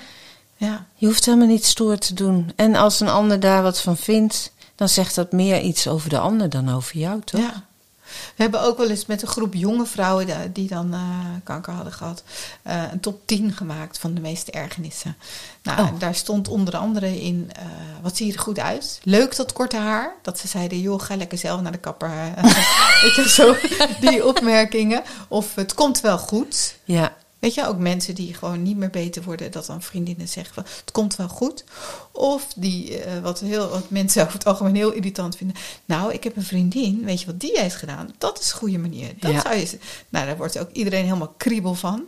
ja. 0.56 0.86
Je 0.94 1.06
hoeft 1.06 1.24
helemaal 1.24 1.46
niet 1.46 1.64
stoer 1.64 1.98
te 1.98 2.14
doen. 2.14 2.52
En 2.56 2.74
als 2.74 3.00
een 3.00 3.08
ander 3.08 3.40
daar 3.40 3.62
wat 3.62 3.80
van 3.80 3.96
vindt, 3.96 4.52
dan 4.74 4.88
zegt 4.88 5.14
dat 5.14 5.32
meer 5.32 5.60
iets 5.60 5.88
over 5.88 6.08
de 6.08 6.18
ander 6.18 6.48
dan 6.50 6.68
over 6.74 6.98
jou, 6.98 7.20
toch? 7.24 7.40
Ja. 7.40 7.65
We 8.36 8.42
hebben 8.42 8.60
ook 8.62 8.78
wel 8.78 8.90
eens 8.90 9.06
met 9.06 9.22
een 9.22 9.28
groep 9.28 9.54
jonge 9.54 9.86
vrouwen 9.86 10.52
die- 10.52 10.68
dan 10.68 10.92
eh, 10.94 11.00
kanker 11.44 11.72
hadden 11.72 11.92
gehad, 11.92 12.22
eh, 12.62 12.82
een 12.92 13.00
top 13.00 13.20
10 13.24 13.52
gemaakt 13.52 13.98
van 13.98 14.14
de 14.14 14.20
meeste 14.20 14.50
ergernissen. 14.50 15.16
Nou, 15.62 15.80
Oh. 15.80 15.98
daar 15.98 16.14
stond 16.14 16.48
onder 16.48 16.76
andere 16.76 17.20
in, 17.22 17.50
eh, 17.56 17.62
wat 18.02 18.16
zie 18.16 18.26
je 18.26 18.32
er 18.32 18.38
goed 18.38 18.58
uit? 18.58 19.00
Leuk 19.02 19.36
dat 19.36 19.52
korte 19.52 19.76
haar. 19.76 20.14
Dat 20.22 20.38
ze 20.38 20.48
zeiden, 20.48 20.80
joh, 20.80 21.00
ga 21.00 21.16
lekker 21.16 21.38
zelf 21.38 21.60
naar 21.60 21.72
de 21.72 21.78
kapper. 21.78 22.10
Weet 23.02 23.14
je, 23.14 23.24
zo, 23.28 23.56
die 24.00 24.26
opmerkingen. 24.26 25.02
Of 25.28 25.54
het 25.54 25.74
komt 25.74 26.00
wel 26.00 26.18
goed. 26.18 26.76
Ja. 26.84 27.12
Weet 27.46 27.54
je, 27.54 27.66
ook 27.66 27.78
mensen 27.78 28.14
die 28.14 28.34
gewoon 28.34 28.62
niet 28.62 28.76
meer 28.76 28.90
beter 28.90 29.22
worden, 29.22 29.50
dat 29.50 29.66
dan 29.66 29.82
vriendinnen 29.82 30.28
zeggen 30.28 30.54
van 30.54 30.62
het 30.80 30.90
komt 30.92 31.16
wel 31.16 31.28
goed. 31.28 31.64
Of 32.12 32.46
die, 32.56 32.98
eh, 33.02 33.18
wat, 33.22 33.40
heel, 33.40 33.68
wat 33.68 33.90
mensen 33.90 34.22
over 34.22 34.32
het 34.34 34.44
algemeen 34.46 34.74
heel 34.74 34.92
irritant 34.92 35.36
vinden. 35.36 35.56
Nou, 35.84 36.12
ik 36.12 36.24
heb 36.24 36.36
een 36.36 36.42
vriendin, 36.44 37.04
weet 37.04 37.20
je 37.20 37.26
wat 37.26 37.40
die 37.40 37.58
heeft 37.60 37.76
gedaan? 37.76 38.14
Dat 38.18 38.40
is 38.40 38.50
een 38.50 38.58
goede 38.58 38.78
manier. 38.78 39.12
Dat 39.20 39.32
Ja. 39.32 39.40
zou 39.40 39.54
je, 39.54 39.78
nou, 40.08 40.26
daar 40.26 40.36
wordt 40.36 40.58
ook 40.58 40.70
iedereen 40.72 41.04
helemaal 41.04 41.34
kriebel 41.36 41.74
van. 41.74 42.04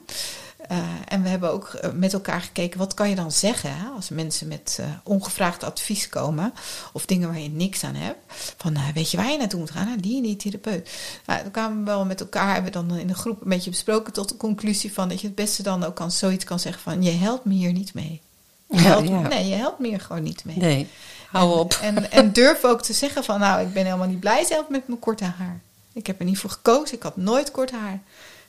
Eh, 0.58 0.78
en 1.08 1.22
we 1.22 1.28
hebben 1.28 1.52
ook 1.52 1.68
eh, 1.68 1.90
met 1.92 2.12
elkaar 2.12 2.40
gekeken, 2.40 2.78
wat 2.78 2.94
kan 2.94 3.08
je 3.08 3.14
dan 3.14 3.32
zeggen 3.32 3.76
hè, 3.76 3.88
als 3.88 4.08
mensen 4.08 4.48
met 4.48 4.76
eh, 4.80 4.86
ongevraagd 5.04 5.64
advies 5.64 6.08
komen 6.08 6.52
of 6.92 7.06
dingen 7.06 7.28
waar 7.28 7.40
je 7.40 7.50
niks 7.50 7.84
aan 7.84 7.94
hebt. 7.94 8.18
Van, 8.56 8.76
weet 8.94 9.10
je 9.10 9.16
waar 9.16 9.30
je 9.30 9.38
naartoe 9.38 9.58
moet 9.60 9.70
gaan? 9.70 9.86
Nou, 9.86 10.00
die 10.00 10.16
en 10.16 10.22
die 10.22 10.36
therapeut. 10.36 10.90
Nou, 11.26 11.42
dan 11.42 11.50
kwamen 11.50 11.78
we 11.78 11.84
wel 11.84 12.04
met 12.04 12.20
elkaar, 12.20 12.54
hebben 12.54 12.72
we 12.72 12.86
dan 12.88 12.98
in 12.98 13.06
de 13.06 13.14
groep 13.14 13.40
een 13.42 13.48
beetje 13.48 13.70
besproken 13.70 14.12
tot 14.12 14.28
de 14.28 14.36
conclusie 14.36 14.92
van 14.92 15.08
dat 15.08 15.20
je 15.20 15.26
het 15.26 15.36
beste 15.36 15.62
dan 15.62 15.84
ook 15.84 15.94
kan, 15.94 16.10
zoiets 16.10 16.44
kan 16.44 16.58
zeggen 16.58 16.82
van, 16.82 17.02
je 17.02 17.10
helpt 17.10 17.44
me 17.44 17.54
hier 17.54 17.72
niet 17.72 17.94
mee. 17.94 18.20
Je 18.68 18.76
Ja, 18.76 18.82
helpt, 18.82 19.08
ja. 19.08 19.20
Nee, 19.28 19.48
je 19.48 19.54
helpt 19.54 19.78
me 19.78 19.88
hier 19.88 20.00
gewoon 20.00 20.22
niet 20.22 20.44
mee. 20.44 20.56
Nee. 20.56 20.88
Hou 21.30 21.52
En- 21.52 21.58
op. 21.58 21.78
En, 21.82 22.10
en 22.10 22.32
durf 22.32 22.64
ook 22.64 22.82
te 22.82 22.92
zeggen 22.92 23.24
van, 23.24 23.40
nou, 23.40 23.60
ik 23.66 23.72
ben 23.72 23.84
helemaal 23.84 24.08
niet 24.08 24.20
blij 24.20 24.44
zelf 24.44 24.68
met 24.68 24.88
mijn 24.88 25.00
korte 25.00 25.24
haar. 25.24 25.60
Ik 25.92 26.06
heb 26.06 26.18
er 26.18 26.24
niet 26.24 26.38
voor 26.38 26.50
gekozen, 26.50 26.96
ik 26.96 27.02
had 27.02 27.16
nooit 27.16 27.50
kort 27.50 27.70
haar. 27.70 28.00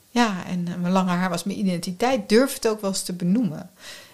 Ja, 0.10 0.46
en 0.46 0.68
eh, 0.68 0.76
mijn 0.76 0.94
lange 0.94 1.12
haar 1.12 1.30
was 1.30 1.44
mijn 1.44 1.60
identiteit. 1.60 2.30
Durf 2.30 2.54
het 2.54 2.68
ook 2.68 2.82
wel 2.82 2.90
eens 2.90 3.04
te 3.04 3.14
benoemen. 3.14 3.70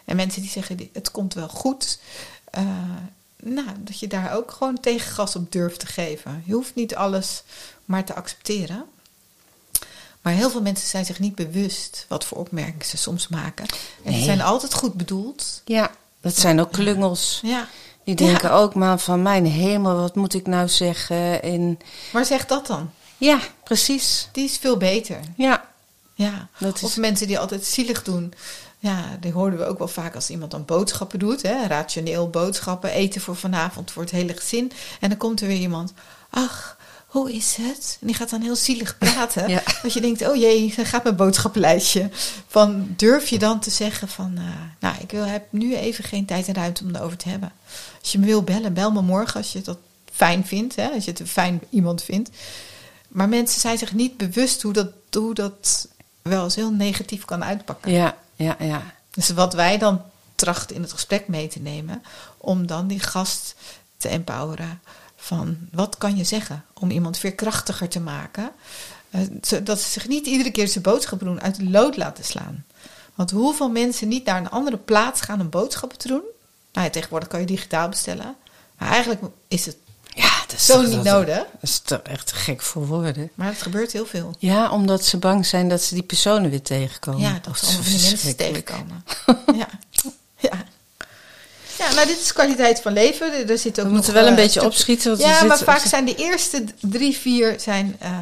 En 0.05 0.15
mensen 0.15 0.41
die 0.41 0.51
zeggen, 0.51 0.89
het 0.93 1.11
komt 1.11 1.33
wel 1.33 1.47
goed. 1.49 1.99
eh, 2.51 2.63
nou, 3.43 3.67
dat 3.79 3.99
je 3.99 4.07
daar 4.07 4.33
ook 4.35 4.51
gewoon 4.51 4.79
tegengas 4.79 5.35
op 5.35 5.51
durft 5.51 5.79
te 5.79 5.85
geven. 5.85 6.43
Je 6.45 6.53
hoeft 6.53 6.75
niet 6.75 6.95
alles 6.95 7.43
maar 7.85 8.03
te 8.03 8.13
accepteren. 8.15 8.85
Maar 10.21 10.33
heel 10.33 10.49
veel 10.49 10.61
mensen 10.61 10.87
zijn 10.87 11.05
zich 11.05 11.19
niet 11.19 11.35
bewust 11.35 12.05
wat 12.07 12.25
voor 12.25 12.37
opmerkingen 12.37 12.85
ze 12.85 12.97
soms 12.97 13.27
maken. 13.27 13.65
En 14.03 14.11
Nee. 14.11 14.17
ze 14.19 14.23
zijn 14.25 14.41
altijd 14.41 14.73
goed 14.73 14.93
bedoeld. 14.93 15.61
Ja, 15.65 15.91
dat 16.21 16.37
zijn 16.37 16.59
ook 16.59 16.71
klungels. 16.71 17.39
Ja. 17.43 17.67
Die 18.03 18.15
denken 18.15 18.49
Ja. 18.49 18.55
ook 18.55 18.75
maar 18.75 18.99
van 18.99 19.21
mijn 19.21 19.45
hemel, 19.45 19.95
wat 19.95 20.15
moet 20.15 20.33
ik 20.33 20.47
nou 20.47 20.67
zeggen? 20.67 21.41
En 21.43 21.79
Maar 22.13 22.25
zeg 22.25 22.45
dat 22.45 22.67
dan. 22.67 22.91
ja, 23.17 23.39
precies. 23.63 24.27
Die 24.31 24.45
is 24.45 24.57
veel 24.57 24.77
beter. 24.77 25.19
Ja, 25.37 25.69
Ja, 26.17 26.47
Dat 26.57 26.75
is- 26.75 26.83
of 26.83 26.97
mensen 26.97 27.27
die 27.27 27.39
altijd 27.39 27.65
zielig 27.65 28.03
doen. 28.03 28.33
Ja, 28.79 29.17
die 29.19 29.31
hoorden 29.31 29.59
we 29.59 29.65
ook 29.65 29.77
wel 29.77 29.87
vaak 29.87 30.15
als 30.15 30.29
iemand 30.29 30.51
dan 30.51 30.65
boodschappen 30.65 31.19
doet. 31.19 31.41
Hè? 31.41 31.67
Rationeel 31.67 32.29
boodschappen, 32.29 32.89
eten 32.91 33.21
voor 33.21 33.35
vanavond 33.35 33.91
voor 33.91 34.01
het 34.01 34.11
hele 34.11 34.33
gezin. 34.37 34.71
En 34.99 35.09
dan 35.09 35.17
komt 35.17 35.41
er 35.41 35.47
weer 35.47 35.59
iemand. 35.59 35.93
Ach, 36.29 36.77
hoe 37.05 37.33
is 37.33 37.55
het? 37.55 37.97
En 38.01 38.07
die 38.07 38.15
gaat 38.15 38.29
dan 38.29 38.41
heel 38.41 38.55
zielig 38.55 38.97
praten. 39.05 39.49
Ja. 39.49 39.63
Dat 39.81 39.93
je 39.93 40.01
denkt, 40.01 40.27
oh 40.27 40.35
jee, 40.35 40.73
dan 40.75 40.85
gaat 40.85 41.03
mijn 41.03 41.15
boodschappenlijstje. 41.15 42.09
Van, 42.47 42.93
durf 42.97 43.27
je 43.29 43.39
dan 43.39 43.59
te 43.59 43.69
zeggen 43.69 44.07
van... 44.07 44.33
eh, 44.37 44.43
nou, 44.79 44.95
ik 44.99 45.11
wil, 45.11 45.23
heb 45.23 45.45
nu 45.49 45.75
even 45.75 46.03
geen 46.03 46.25
tijd 46.25 46.47
en 46.47 46.53
ruimte 46.53 46.83
om 46.83 46.95
erover 46.95 47.17
te 47.17 47.29
hebben. 47.29 47.51
Als 48.01 48.11
je 48.11 48.19
me 48.19 48.25
wil 48.25 48.43
bellen, 48.43 48.73
bel 48.73 48.91
me 48.91 49.01
morgen 49.01 49.35
als 49.39 49.51
je 49.53 49.61
dat 49.61 49.77
fijn 50.13 50.45
vindt. 50.45 50.75
Hè? 50.75 50.89
Als 50.89 51.05
je 51.05 51.11
het 51.11 51.19
een 51.19 51.27
fijn 51.27 51.61
iemand 51.69 52.03
vindt. 52.03 52.29
Maar 53.07 53.29
mensen 53.29 53.61
zijn 53.61 53.77
zich 53.77 53.93
niet 53.93 54.17
bewust 54.17 54.61
hoe 54.61 54.73
dat, 54.73 54.87
hoe 55.11 55.33
dat 55.33 55.87
wel 56.29 56.43
eens 56.43 56.55
heel 56.55 56.71
negatief 56.71 57.25
kan 57.25 57.43
uitpakken. 57.43 57.91
ja, 57.91 58.17
ja, 58.35 58.55
ja. 58.59 58.81
Dus 59.11 59.29
wat 59.29 59.53
wij 59.53 59.77
dan 59.77 60.01
trachten 60.35 60.75
in 60.75 60.81
het 60.81 60.91
gesprek 60.91 61.27
mee 61.27 61.47
te 61.47 61.59
nemen, 61.59 62.03
om 62.37 62.67
dan 62.67 62.87
die 62.87 62.99
gast 62.99 63.55
te 63.97 64.07
empoweren. 64.07 64.81
Van 65.15 65.57
wat 65.71 65.97
kan 65.97 66.17
je 66.17 66.23
zeggen 66.23 66.65
om 66.73 66.89
iemand 66.89 67.17
veerkrachtiger 67.17 67.89
te 67.89 67.99
maken? 67.99 68.51
Uh, 69.09 69.21
zodat 69.41 69.79
ze 69.79 69.89
zich 69.89 70.07
niet 70.07 70.25
iedere 70.27 70.51
keer 70.51 70.67
zijn 70.67 70.83
boodschap 70.83 71.19
doen 71.19 71.41
uit 71.41 71.55
de 71.55 71.69
lood 71.69 71.97
laten 71.97 72.23
slaan. 72.23 72.65
Want 73.15 73.31
hoeveel 73.31 73.69
mensen 73.69 74.07
niet 74.07 74.25
naar 74.25 74.37
een 74.37 74.49
andere 74.49 74.77
plaats 74.77 75.21
gaan 75.21 75.41
om 75.41 75.49
boodschappen 75.49 75.97
te 75.97 76.07
doen? 76.07 76.23
Nou 76.73 76.85
ja, 76.85 76.89
tegenwoordig 76.89 77.29
kan 77.29 77.39
je 77.39 77.45
digitaal 77.45 77.89
bestellen. 77.89 78.35
Maar 78.77 78.89
eigenlijk 78.89 79.21
is 79.47 79.65
het 79.65 79.77
dat 80.47 80.59
is 80.59 80.65
zo 80.65 80.81
niet 80.81 80.91
dat- 80.91 81.03
nodig. 81.03 81.35
Dat 81.37 81.45
is 81.61 81.79
toch 81.79 81.99
echt 82.03 82.31
gek 82.31 82.61
voor 82.61 82.87
woorden. 82.87 83.31
Maar 83.35 83.47
het 83.47 83.61
gebeurt 83.61 83.91
heel 83.91 84.05
veel. 84.05 84.35
Ja, 84.39 84.71
omdat 84.71 85.05
ze 85.05 85.17
bang 85.17 85.45
zijn 85.45 85.69
dat 85.69 85.81
ze 85.81 85.93
die 85.93 86.03
personen 86.03 86.49
weer 86.49 86.61
tegenkomen. 86.61 87.21
Ja, 87.21 87.39
dat 87.41 87.57
ze 87.59 87.65
allemaal 87.65 87.83
van 87.83 87.91
die 87.93 88.01
mensen 88.09 88.35
tegenkomen. 88.35 89.03
ja. 89.61 89.67
ja. 90.37 90.63
Ja, 91.77 91.93
nou 91.93 92.07
dit 92.07 92.19
is 92.19 92.33
kwaliteit 92.33 92.81
van 92.81 92.93
leven. 92.93 93.49
Er- 93.49 93.57
zit 93.57 93.69
ook 93.69 93.75
We 93.75 93.83
nog, 93.83 93.91
moeten 93.91 94.13
wel 94.13 94.23
een 94.23 94.29
eh, 94.29 94.35
beetje 94.35 94.63
opschieten. 94.65 95.09
want 95.09 95.21
Ja, 95.21 95.43
maar 95.43 95.57
vaak 95.57 95.79
zijn 95.79 96.05
de 96.05 96.15
eerste 96.15 96.63
drie, 96.81 97.17
vier 97.17 97.59
zijn. 97.59 97.95
eh, 97.99 98.19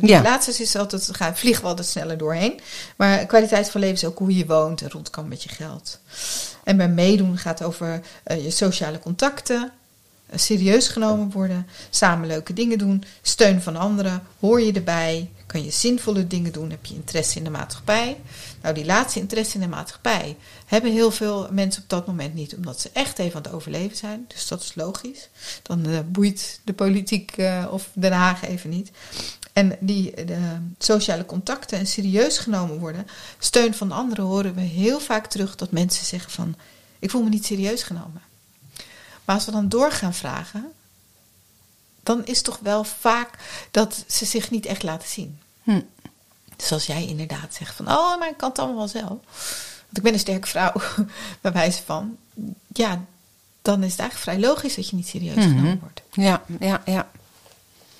de 0.00 0.06
Ja. 0.06 0.22
laatste 0.22 0.62
is 0.62 0.76
altijd, 0.76 1.08
gaan 1.12 1.36
vliegen 1.36 1.62
we 1.62 1.68
altijd 1.68 1.86
sneller 1.88 2.18
doorheen. 2.18 2.60
Maar 2.96 3.26
kwaliteit 3.26 3.70
van 3.70 3.80
leven 3.80 3.96
is 3.96 4.04
ook 4.04 4.18
hoe 4.18 4.36
je 4.36 4.46
woont 4.46 4.82
en 4.82 4.90
rond 4.90 5.10
kan 5.10 5.28
met 5.28 5.42
je 5.42 5.48
geld. 5.48 5.98
En 6.64 6.76
bij 6.76 6.88
meedoen 6.88 7.38
gaat 7.38 7.62
over 7.62 8.00
je 8.24 8.50
sociale 8.50 8.98
contacten, 8.98 9.72
serieus 10.34 10.88
genomen 10.88 11.30
worden, 11.30 11.66
samen 11.90 12.26
leuke 12.26 12.52
dingen 12.52 12.78
doen, 12.78 13.04
steun 13.22 13.62
van 13.62 13.76
anderen, 13.76 14.22
hoor 14.40 14.60
je 14.60 14.72
erbij, 14.72 15.30
kan 15.46 15.64
je 15.64 15.70
zinvolle 15.70 16.26
dingen 16.26 16.52
doen, 16.52 16.70
heb 16.70 16.86
je 16.86 16.94
interesse 16.94 17.38
in 17.38 17.44
de 17.44 17.50
maatschappij. 17.50 18.16
Nou, 18.62 18.74
die 18.74 18.84
laatste 18.84 19.20
interesse 19.20 19.54
in 19.54 19.60
de 19.60 19.68
maatschappij 19.68 20.36
hebben 20.66 20.92
heel 20.92 21.10
veel 21.10 21.48
mensen 21.50 21.82
op 21.82 21.88
dat 21.88 22.06
moment 22.06 22.34
niet, 22.34 22.56
omdat 22.56 22.80
ze 22.80 22.90
echt 22.92 23.18
even 23.18 23.36
aan 23.36 23.42
het 23.42 23.52
overleven 23.52 23.96
zijn. 23.96 24.24
Dus 24.28 24.48
dat 24.48 24.62
is 24.62 24.74
logisch. 24.74 25.28
Dan 25.62 25.86
eh, 25.86 25.98
boeit 26.06 26.60
de 26.64 26.72
politiek 26.72 27.32
eh, 27.36 27.66
of 27.70 27.90
Den 27.92 28.12
Haag 28.12 28.44
even 28.44 28.70
niet. 28.70 28.90
En 29.52 29.76
die 29.80 30.24
de 30.24 30.58
sociale 30.78 31.26
contacten 31.26 31.78
en 31.78 31.86
serieus 31.86 32.38
genomen 32.38 32.78
worden, 32.78 33.06
steun 33.38 33.74
van 33.74 33.92
anderen, 33.92 34.24
horen 34.24 34.54
we 34.54 34.60
heel 34.60 35.00
vaak 35.00 35.26
terug 35.26 35.56
dat 35.56 35.70
mensen 35.70 36.06
zeggen 36.06 36.30
van, 36.30 36.54
ik 36.98 37.10
voel 37.10 37.22
me 37.22 37.28
niet 37.28 37.46
serieus 37.46 37.82
genomen. 37.82 38.22
Maar 39.24 39.34
als 39.36 39.44
we 39.44 39.50
dan 39.52 39.68
door 39.68 39.92
gaan 39.92 40.14
vragen, 40.14 40.72
dan 42.02 42.26
is 42.26 42.42
toch 42.42 42.58
wel 42.62 42.84
vaak 42.84 43.38
dat 43.70 44.04
ze 44.08 44.24
zich 44.24 44.50
niet 44.50 44.66
echt 44.66 44.82
laten 44.82 45.08
zien. 45.08 45.38
Hm. 45.62 45.80
Dus 46.56 46.72
als 46.72 46.86
jij 46.86 47.06
inderdaad 47.06 47.54
zegt 47.54 47.76
van, 47.76 47.88
oh, 47.88 48.18
maar 48.18 48.28
ik 48.28 48.36
kan 48.36 48.48
het 48.48 48.58
allemaal 48.58 48.76
wel 48.76 48.88
zelf. 48.88 49.08
Want 49.84 49.96
ik 49.96 50.02
ben 50.02 50.12
een 50.12 50.18
sterke 50.18 50.48
vrouw, 50.48 50.72
bij 51.40 51.52
wijze 51.52 51.82
van, 51.82 52.16
ja, 52.72 53.04
dan 53.62 53.82
is 53.82 53.90
het 53.90 54.00
eigenlijk 54.00 54.30
vrij 54.30 54.48
logisch 54.48 54.74
dat 54.74 54.88
je 54.88 54.96
niet 54.96 55.08
serieus 55.08 55.34
Mhm. 55.34 55.48
genomen 55.48 55.78
wordt. 55.80 56.02
Ja, 56.12 56.42
ja, 56.60 56.82
ja. 56.84 57.10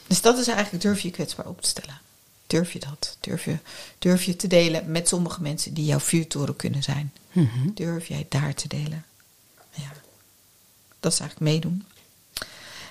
Dus 0.06 0.20
dat 0.20 0.38
is 0.38 0.46
eigenlijk, 0.46 0.82
durf 0.82 1.00
je 1.00 1.10
kwetsbaar 1.10 1.46
op 1.46 1.60
te 1.60 1.68
stellen. 1.68 1.98
Durf 2.46 2.72
je 2.72 2.78
dat? 2.78 3.16
Durf 3.20 3.44
je, 3.44 3.58
durf 3.98 4.22
je 4.24 4.36
te 4.36 4.46
delen 4.46 4.90
met 4.90 5.08
sommige 5.08 5.42
mensen 5.42 5.74
die 5.74 5.84
jouw 5.84 6.00
vuurtoren 6.00 6.56
kunnen 6.56 6.82
zijn? 6.82 7.12
Mhm. 7.32 7.68
Durf 7.74 8.06
jij 8.06 8.26
daar 8.28 8.54
te 8.54 8.68
delen? 8.68 9.04
Dat 11.04 11.12
is 11.12 11.20
eigenlijk 11.20 11.50
meedoen. 11.50 11.84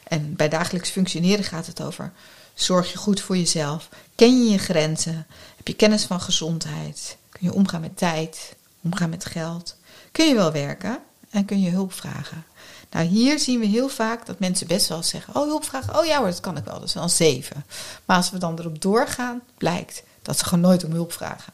En 0.03 0.35
bij 0.35 0.49
dagelijks 0.49 0.89
functioneren 0.89 1.43
gaat 1.45 1.65
het 1.67 1.81
over: 1.81 2.11
zorg 2.53 2.91
je 2.91 2.97
goed 2.97 3.21
voor 3.21 3.37
jezelf? 3.37 3.89
Ken 4.15 4.43
je 4.43 4.51
je 4.51 4.57
grenzen? 4.57 5.27
Heb 5.55 5.67
je 5.67 5.73
kennis 5.73 6.05
van 6.05 6.21
gezondheid? 6.21 7.17
Kun 7.29 7.41
je 7.47 7.53
omgaan 7.53 7.81
met 7.81 7.97
tijd? 7.97 8.55
Omgaan 8.81 9.09
met 9.09 9.25
geld? 9.25 9.75
Kun 10.11 10.27
je 10.27 10.35
wel 10.35 10.51
werken 10.51 10.99
en 11.29 11.45
kun 11.45 11.61
je 11.61 11.69
hulp 11.69 11.93
vragen? 11.93 12.45
Nou, 12.91 13.05
hier 13.05 13.39
zien 13.39 13.59
we 13.59 13.65
heel 13.65 13.89
vaak 13.89 14.25
dat 14.25 14.39
mensen 14.39 14.67
best 14.67 14.87
wel 14.87 15.03
zeggen: 15.03 15.35
Oh, 15.35 15.45
hulp 15.47 15.65
vragen? 15.65 15.99
Oh 15.99 16.05
ja 16.05 16.17
hoor, 16.17 16.27
dat 16.27 16.39
kan 16.39 16.57
ik 16.57 16.63
wel. 16.63 16.79
Dat 16.79 16.87
is 16.87 16.93
wel 16.93 17.09
zeven. 17.09 17.65
Maar 18.05 18.17
als 18.17 18.31
we 18.31 18.37
dan 18.37 18.59
erop 18.59 18.81
doorgaan, 18.81 19.41
blijkt 19.57 20.03
dat 20.21 20.37
ze 20.37 20.43
gewoon 20.45 20.63
nooit 20.63 20.83
om 20.83 20.91
hulp 20.91 21.13
vragen. 21.13 21.53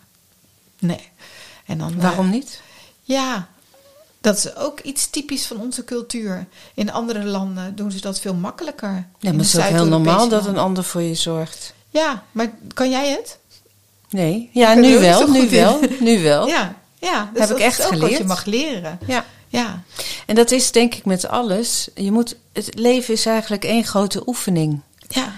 Nee. 0.79 1.09
En 1.65 1.77
dan, 1.77 1.93
eh, 1.95 2.01
Waarom 2.01 2.29
niet? 2.29 2.61
ja, 3.03 3.49
dat 4.21 4.37
is 4.37 4.55
ook 4.55 4.79
iets 4.79 5.09
typisch 5.09 5.45
van 5.45 5.57
onze 5.59 5.83
cultuur. 5.83 6.47
In 6.73 6.91
andere 6.91 7.23
landen 7.23 7.75
doen 7.75 7.91
ze 7.91 8.01
dat 8.01 8.19
veel 8.19 8.33
makkelijker. 8.33 9.07
Ja, 9.19 9.29
maar 9.31 9.39
het 9.39 9.47
is 9.47 9.57
ook 9.57 9.63
heel 9.63 9.85
normaal 9.85 10.27
dat 10.29 10.45
een 10.45 10.57
ander 10.57 10.83
voor 10.83 11.01
je 11.01 11.15
zorgt. 11.15 11.73
Ja, 11.89 12.23
maar 12.31 12.51
kan 12.73 12.89
jij 12.89 13.09
het? 13.09 13.37
Nee, 14.09 14.49
ja, 14.53 14.73
nu 14.73 14.99
wel, 14.99 15.27
nu 15.27 15.39
in. 15.39 15.49
wel, 15.49 15.79
nu 15.99 16.23
wel. 16.23 16.47
Ja, 16.47 16.75
ja 16.99 17.29
dus 17.33 17.39
Heb 17.39 17.47
dat 17.49 17.57
ik 17.57 17.63
echt 17.65 17.79
is 17.79 17.85
ook 17.85 17.91
wat 17.91 17.99
geleerd. 17.99 18.17
je 18.17 18.23
mag 18.27 18.45
leren. 18.45 18.99
ja. 19.07 19.25
Ja, 19.51 19.83
En 20.25 20.35
dat 20.35 20.51
is 20.51 20.71
denk 20.71 20.95
ik 20.95 21.05
met 21.05 21.27
alles. 21.27 21.87
Je 21.95 22.11
moet, 22.11 22.35
het 22.53 22.77
leven 22.79 23.13
is 23.13 23.25
eigenlijk 23.25 23.63
één 23.63 23.83
grote 23.83 24.27
oefening. 24.27 24.81
ja. 25.07 25.33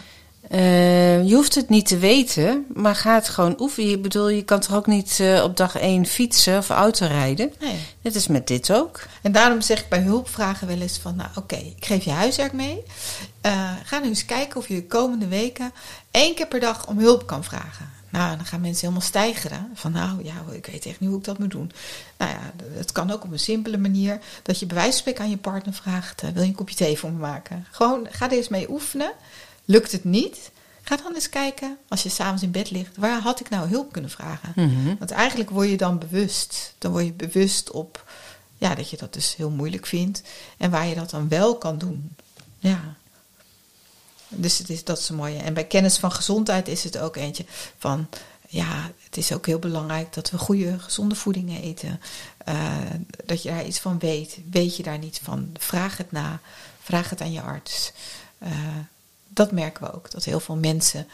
Eh, 0.52 1.28
je 1.28 1.36
hoeft 1.36 1.56
het 1.56 1.70
niet 1.70 1.88
te 1.88 1.98
weten, 1.98 2.66
maar 2.74 2.96
ga 2.96 3.14
het 3.14 3.30
gewoon 3.30 3.62
oefenen. 3.62 3.92
Ik 3.92 4.02
bedoel, 4.02 4.30
je 4.30 4.44
kan 4.44 4.60
toch 4.60 4.76
ook 4.76 4.88
niet 4.88 5.18
eh, 5.20 5.44
op 5.44 5.58
dag 5.58 5.76
één 5.76 6.06
fietsen 6.06 6.58
of 6.58 6.70
auto 6.70 7.06
rijden? 7.06 7.54
Nee. 7.60 7.80
Dit 8.02 8.16
is 8.16 8.28
met 8.28 8.48
dit 8.48 8.74
ook. 8.74 9.00
En 9.22 9.32
daarom 9.32 9.62
zeg 9.62 9.80
ik 9.80 9.90
bij 9.90 10.00
hulpvragen 10.00 10.68
wel 10.68 10.80
eens 10.80 10.98
van, 10.98 11.16
nou 11.16 11.30
oké, 11.36 11.56
ik 11.56 11.86
geef 11.86 12.04
je 12.04 12.12
huiswerk 12.12 12.54
mee. 12.54 12.84
Eh, 13.42 13.72
ga 13.84 14.00
nu 14.00 14.08
eens 14.08 14.26
kijken 14.26 14.58
of 14.58 14.68
je 14.68 14.76
de 14.76 14.88
komende 14.88 15.28
weken 15.28 15.72
één 16.12 16.36
keer 16.36 16.48
per 16.48 16.60
dag 16.60 16.88
om 16.88 17.00
hulp 17.00 17.28
kan 17.28 17.44
vragen. 17.44 17.90
Nou, 18.10 18.36
dan 18.36 18.46
gaan 18.46 18.62
mensen 18.62 18.82
helemaal 18.82 19.08
stijgeren. 19.08 19.70
Van 19.74 19.92
nou, 19.92 20.24
ja, 20.24 20.34
ik 20.52 20.66
weet 20.66 20.86
echt 20.86 21.00
niet 21.00 21.10
hoe 21.10 21.18
ik 21.18 21.26
dat 21.26 21.40
moet 21.40 21.52
doen. 21.52 21.72
Nou 22.18 22.32
ja, 22.32 22.52
het 22.74 22.92
kan 22.92 23.12
ook 23.12 23.24
op 23.24 23.32
een 23.32 23.40
simpele 23.40 23.78
manier. 23.78 24.20
Dat 24.44 24.60
je 24.60 24.66
bij 24.66 24.78
wijze 24.78 25.04
van 25.04 25.18
aan 25.18 25.30
je 25.30 25.38
partner 25.38 25.74
vraagt, 25.74 26.22
wil 26.22 26.42
je 26.42 26.50
een 26.50 26.56
kopje 26.56 26.76
thee 26.76 26.98
voor 26.98 27.12
me 27.12 27.20
maken? 27.20 27.66
Gewoon, 27.72 28.08
ga 28.10 28.26
er 28.26 28.32
eens 28.32 28.48
mee 28.48 28.72
oefenen. 28.72 29.12
Lukt 29.72 29.92
het 29.92 30.04
niet? 30.04 30.52
Ga 30.82 30.96
dan 30.96 31.14
eens 31.14 31.30
kijken, 31.30 31.78
als 31.88 32.04
je 32.04 32.10
s'avonds 32.10 32.44
in 32.44 32.52
bed 32.52 32.72
ligt, 32.72 32.98
waar 32.98 33.22
had 33.22 33.40
ik 33.40 33.50
nou 33.50 33.70
hulp 33.70 33.92
kunnen 33.92 34.12
vragen? 34.12 34.52
Mhm. 34.56 34.96
Want 35.00 35.12
eigenlijk 35.12 35.50
word 35.50 35.70
je 35.70 35.78
dan 35.78 36.00
bewust. 36.00 36.74
Dan 36.78 36.92
word 36.92 37.06
je 37.06 37.14
bewust 37.14 37.72
op 37.72 38.12
ja, 38.58 38.76
dat 38.76 38.90
je 38.90 38.98
dat 38.98 39.14
dus 39.14 39.36
heel 39.36 39.50
moeilijk 39.50 39.86
vindt. 39.86 40.22
En 40.58 40.72
waar 40.72 40.88
je 40.88 40.96
dat 40.96 41.10
dan 41.10 41.28
wel 41.28 41.58
kan 41.58 41.78
doen. 41.78 42.16
Ja. 42.60 42.96
Dus 44.28 44.58
het 44.58 44.70
is, 44.70 44.84
dat 44.84 44.98
is 44.98 45.10
een 45.10 45.16
mooie. 45.16 45.38
En 45.38 45.54
bij 45.54 45.66
kennis 45.66 45.98
van 45.98 46.12
gezondheid 46.12 46.68
is 46.68 46.84
het 46.84 46.98
ook 46.98 47.16
eentje 47.16 47.46
van... 47.78 48.08
Ja, 48.48 48.92
het 49.04 49.18
is 49.18 49.32
ook 49.34 49.46
heel 49.46 49.60
belangrijk 49.60 50.14
dat 50.14 50.32
we 50.32 50.38
goede, 50.38 50.80
gezonde 50.80 51.16
voeding 51.16 51.62
eten. 51.62 52.02
Eh, 52.38 52.78
dat 53.26 53.44
je 53.44 53.50
daar 53.50 53.66
iets 53.66 53.80
van 53.80 54.00
weet. 54.00 54.40
Weet 54.52 54.78
je 54.78 54.84
daar 54.84 54.98
niet 54.98 55.20
van? 55.24 55.50
Vraag 55.54 55.98
het 55.98 56.12
na. 56.12 56.40
Vraag 56.82 57.10
het 57.10 57.22
aan 57.22 57.32
je 57.32 57.42
arts. 57.42 57.92
Eh, 58.38 58.52
dat 59.34 59.52
merken 59.52 59.84
we 59.84 59.94
ook. 59.94 60.12
Dat 60.12 60.24
heel 60.24 60.40
veel 60.40 60.56
mensen 60.56 61.08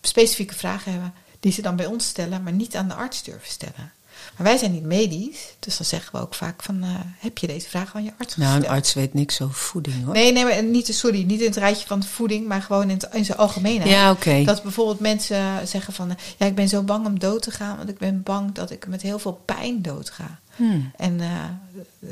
specifieke 0.00 0.54
vragen 0.54 0.92
hebben... 0.92 1.14
die 1.40 1.52
ze 1.52 1.62
dan 1.62 1.76
bij 1.76 1.86
ons 1.86 2.06
stellen, 2.06 2.42
maar 2.42 2.52
niet 2.52 2.76
aan 2.76 2.88
de 2.88 2.94
arts 2.94 3.22
durven 3.22 3.50
stellen. 3.50 3.92
Maar 4.36 4.46
wij 4.46 4.56
zijn 4.56 4.72
niet 4.72 4.82
medisch, 4.82 5.54
dus 5.58 5.76
dan 5.76 5.86
zeggen 5.86 6.12
we 6.12 6.20
ook 6.20 6.34
vaak 6.34 6.62
van... 6.62 6.82
eh, 6.82 6.88
heb 7.18 7.38
je 7.38 7.46
deze 7.46 7.68
vraag 7.68 7.94
aan 7.94 8.04
je 8.04 8.12
arts 8.18 8.36
Nou, 8.36 8.48
gesteld? 8.50 8.64
een 8.70 8.76
arts 8.76 8.94
weet 8.94 9.14
niks 9.14 9.40
over 9.40 9.54
voeding 9.54 10.04
hoor. 10.04 10.14
Nee, 10.14 10.32
nee, 10.32 10.44
maar 10.44 10.62
niet, 10.62 10.94
sorry, 10.94 11.22
niet 11.22 11.40
in 11.40 11.46
het 11.46 11.56
rijtje 11.56 11.86
van 11.86 12.02
voeding, 12.04 12.46
maar 12.46 12.62
gewoon 12.62 12.82
in, 12.90 12.96
het, 12.96 13.08
in 13.12 13.24
zijn 13.24 13.38
algemeenheid. 13.38 13.90
Ja, 13.90 14.10
oké. 14.10 14.44
Dat 14.44 14.62
bijvoorbeeld 14.62 15.00
mensen 15.00 15.68
zeggen 15.68 15.92
van, 15.94 16.10
eh, 16.10 16.16
ja, 16.36 16.46
ik 16.46 16.54
ben 16.54 16.68
zo 16.68 16.82
bang 16.82 17.06
om 17.06 17.18
dood 17.18 17.42
te 17.42 17.50
gaan, 17.50 17.76
want 17.76 17.88
ik 17.88 17.98
ben 17.98 18.22
bang 18.22 18.52
dat 18.54 18.70
ik 18.70 18.86
met 18.86 19.02
heel 19.02 19.18
veel 19.18 19.40
pijn 19.44 19.82
dood 19.82 20.10
ga. 20.10 20.38
Hmm. 20.56 20.90
En 20.96 21.20
eh, 21.20 21.44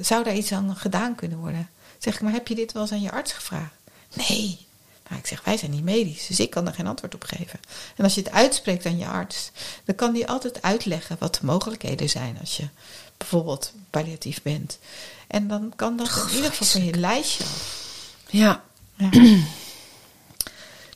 zou 0.01 0.25
daar 0.25 0.35
iets 0.37 0.53
aan 0.53 0.77
gedaan 0.77 1.15
kunnen 1.15 1.39
worden? 1.39 1.69
Zeg 1.99 2.15
ik, 2.15 2.21
maar 2.21 2.33
heb 2.33 2.49
je 2.49 2.55
dit 2.55 2.73
wel 2.73 2.83
eens 2.83 2.93
aan 2.93 3.01
je 3.01 3.11
arts 3.13 3.33
gevraagd? 3.33 3.75
Nee. 4.15 4.67
Nou, 5.09 5.21
ik 5.21 5.27
zeg, 5.27 5.45
wij 5.45 5.57
zijn 5.57 5.71
niet 5.71 5.85
medisch, 5.85 6.27
dus 6.27 6.41
ik 6.41 6.51
kan 6.51 6.67
er 6.67 6.75
geen 6.75 6.87
antwoord 6.87 7.15
op 7.15 7.25
geven. 7.25 7.61
En 7.97 8.05
als 8.05 8.15
je 8.15 8.21
het 8.21 8.31
uitspreekt 8.31 8.87
aan 8.87 8.99
je 8.99 9.07
arts, 9.07 9.51
dan 9.85 9.95
kan 9.95 10.13
die 10.13 10.29
altijd 10.29 10.63
uitleggen 10.63 11.17
wat 11.19 11.35
de 11.35 11.47
mogelijkheden 11.47 12.09
zijn 12.09 12.37
als 12.41 12.57
je 12.57 12.69
bijvoorbeeld 13.17 13.73
palliatief 13.91 14.43
bent. 14.43 14.79
En 15.27 15.49
dan 15.49 15.73
kan 15.77 15.97
dat 15.97 16.09
in 16.29 16.35
ieder 16.35 16.51
geval 16.51 16.67
van 16.67 16.85
je 16.85 16.95
lijstje 16.95 17.45
af. 17.45 17.83
Ja, 18.29 18.63
Ja. 18.95 19.11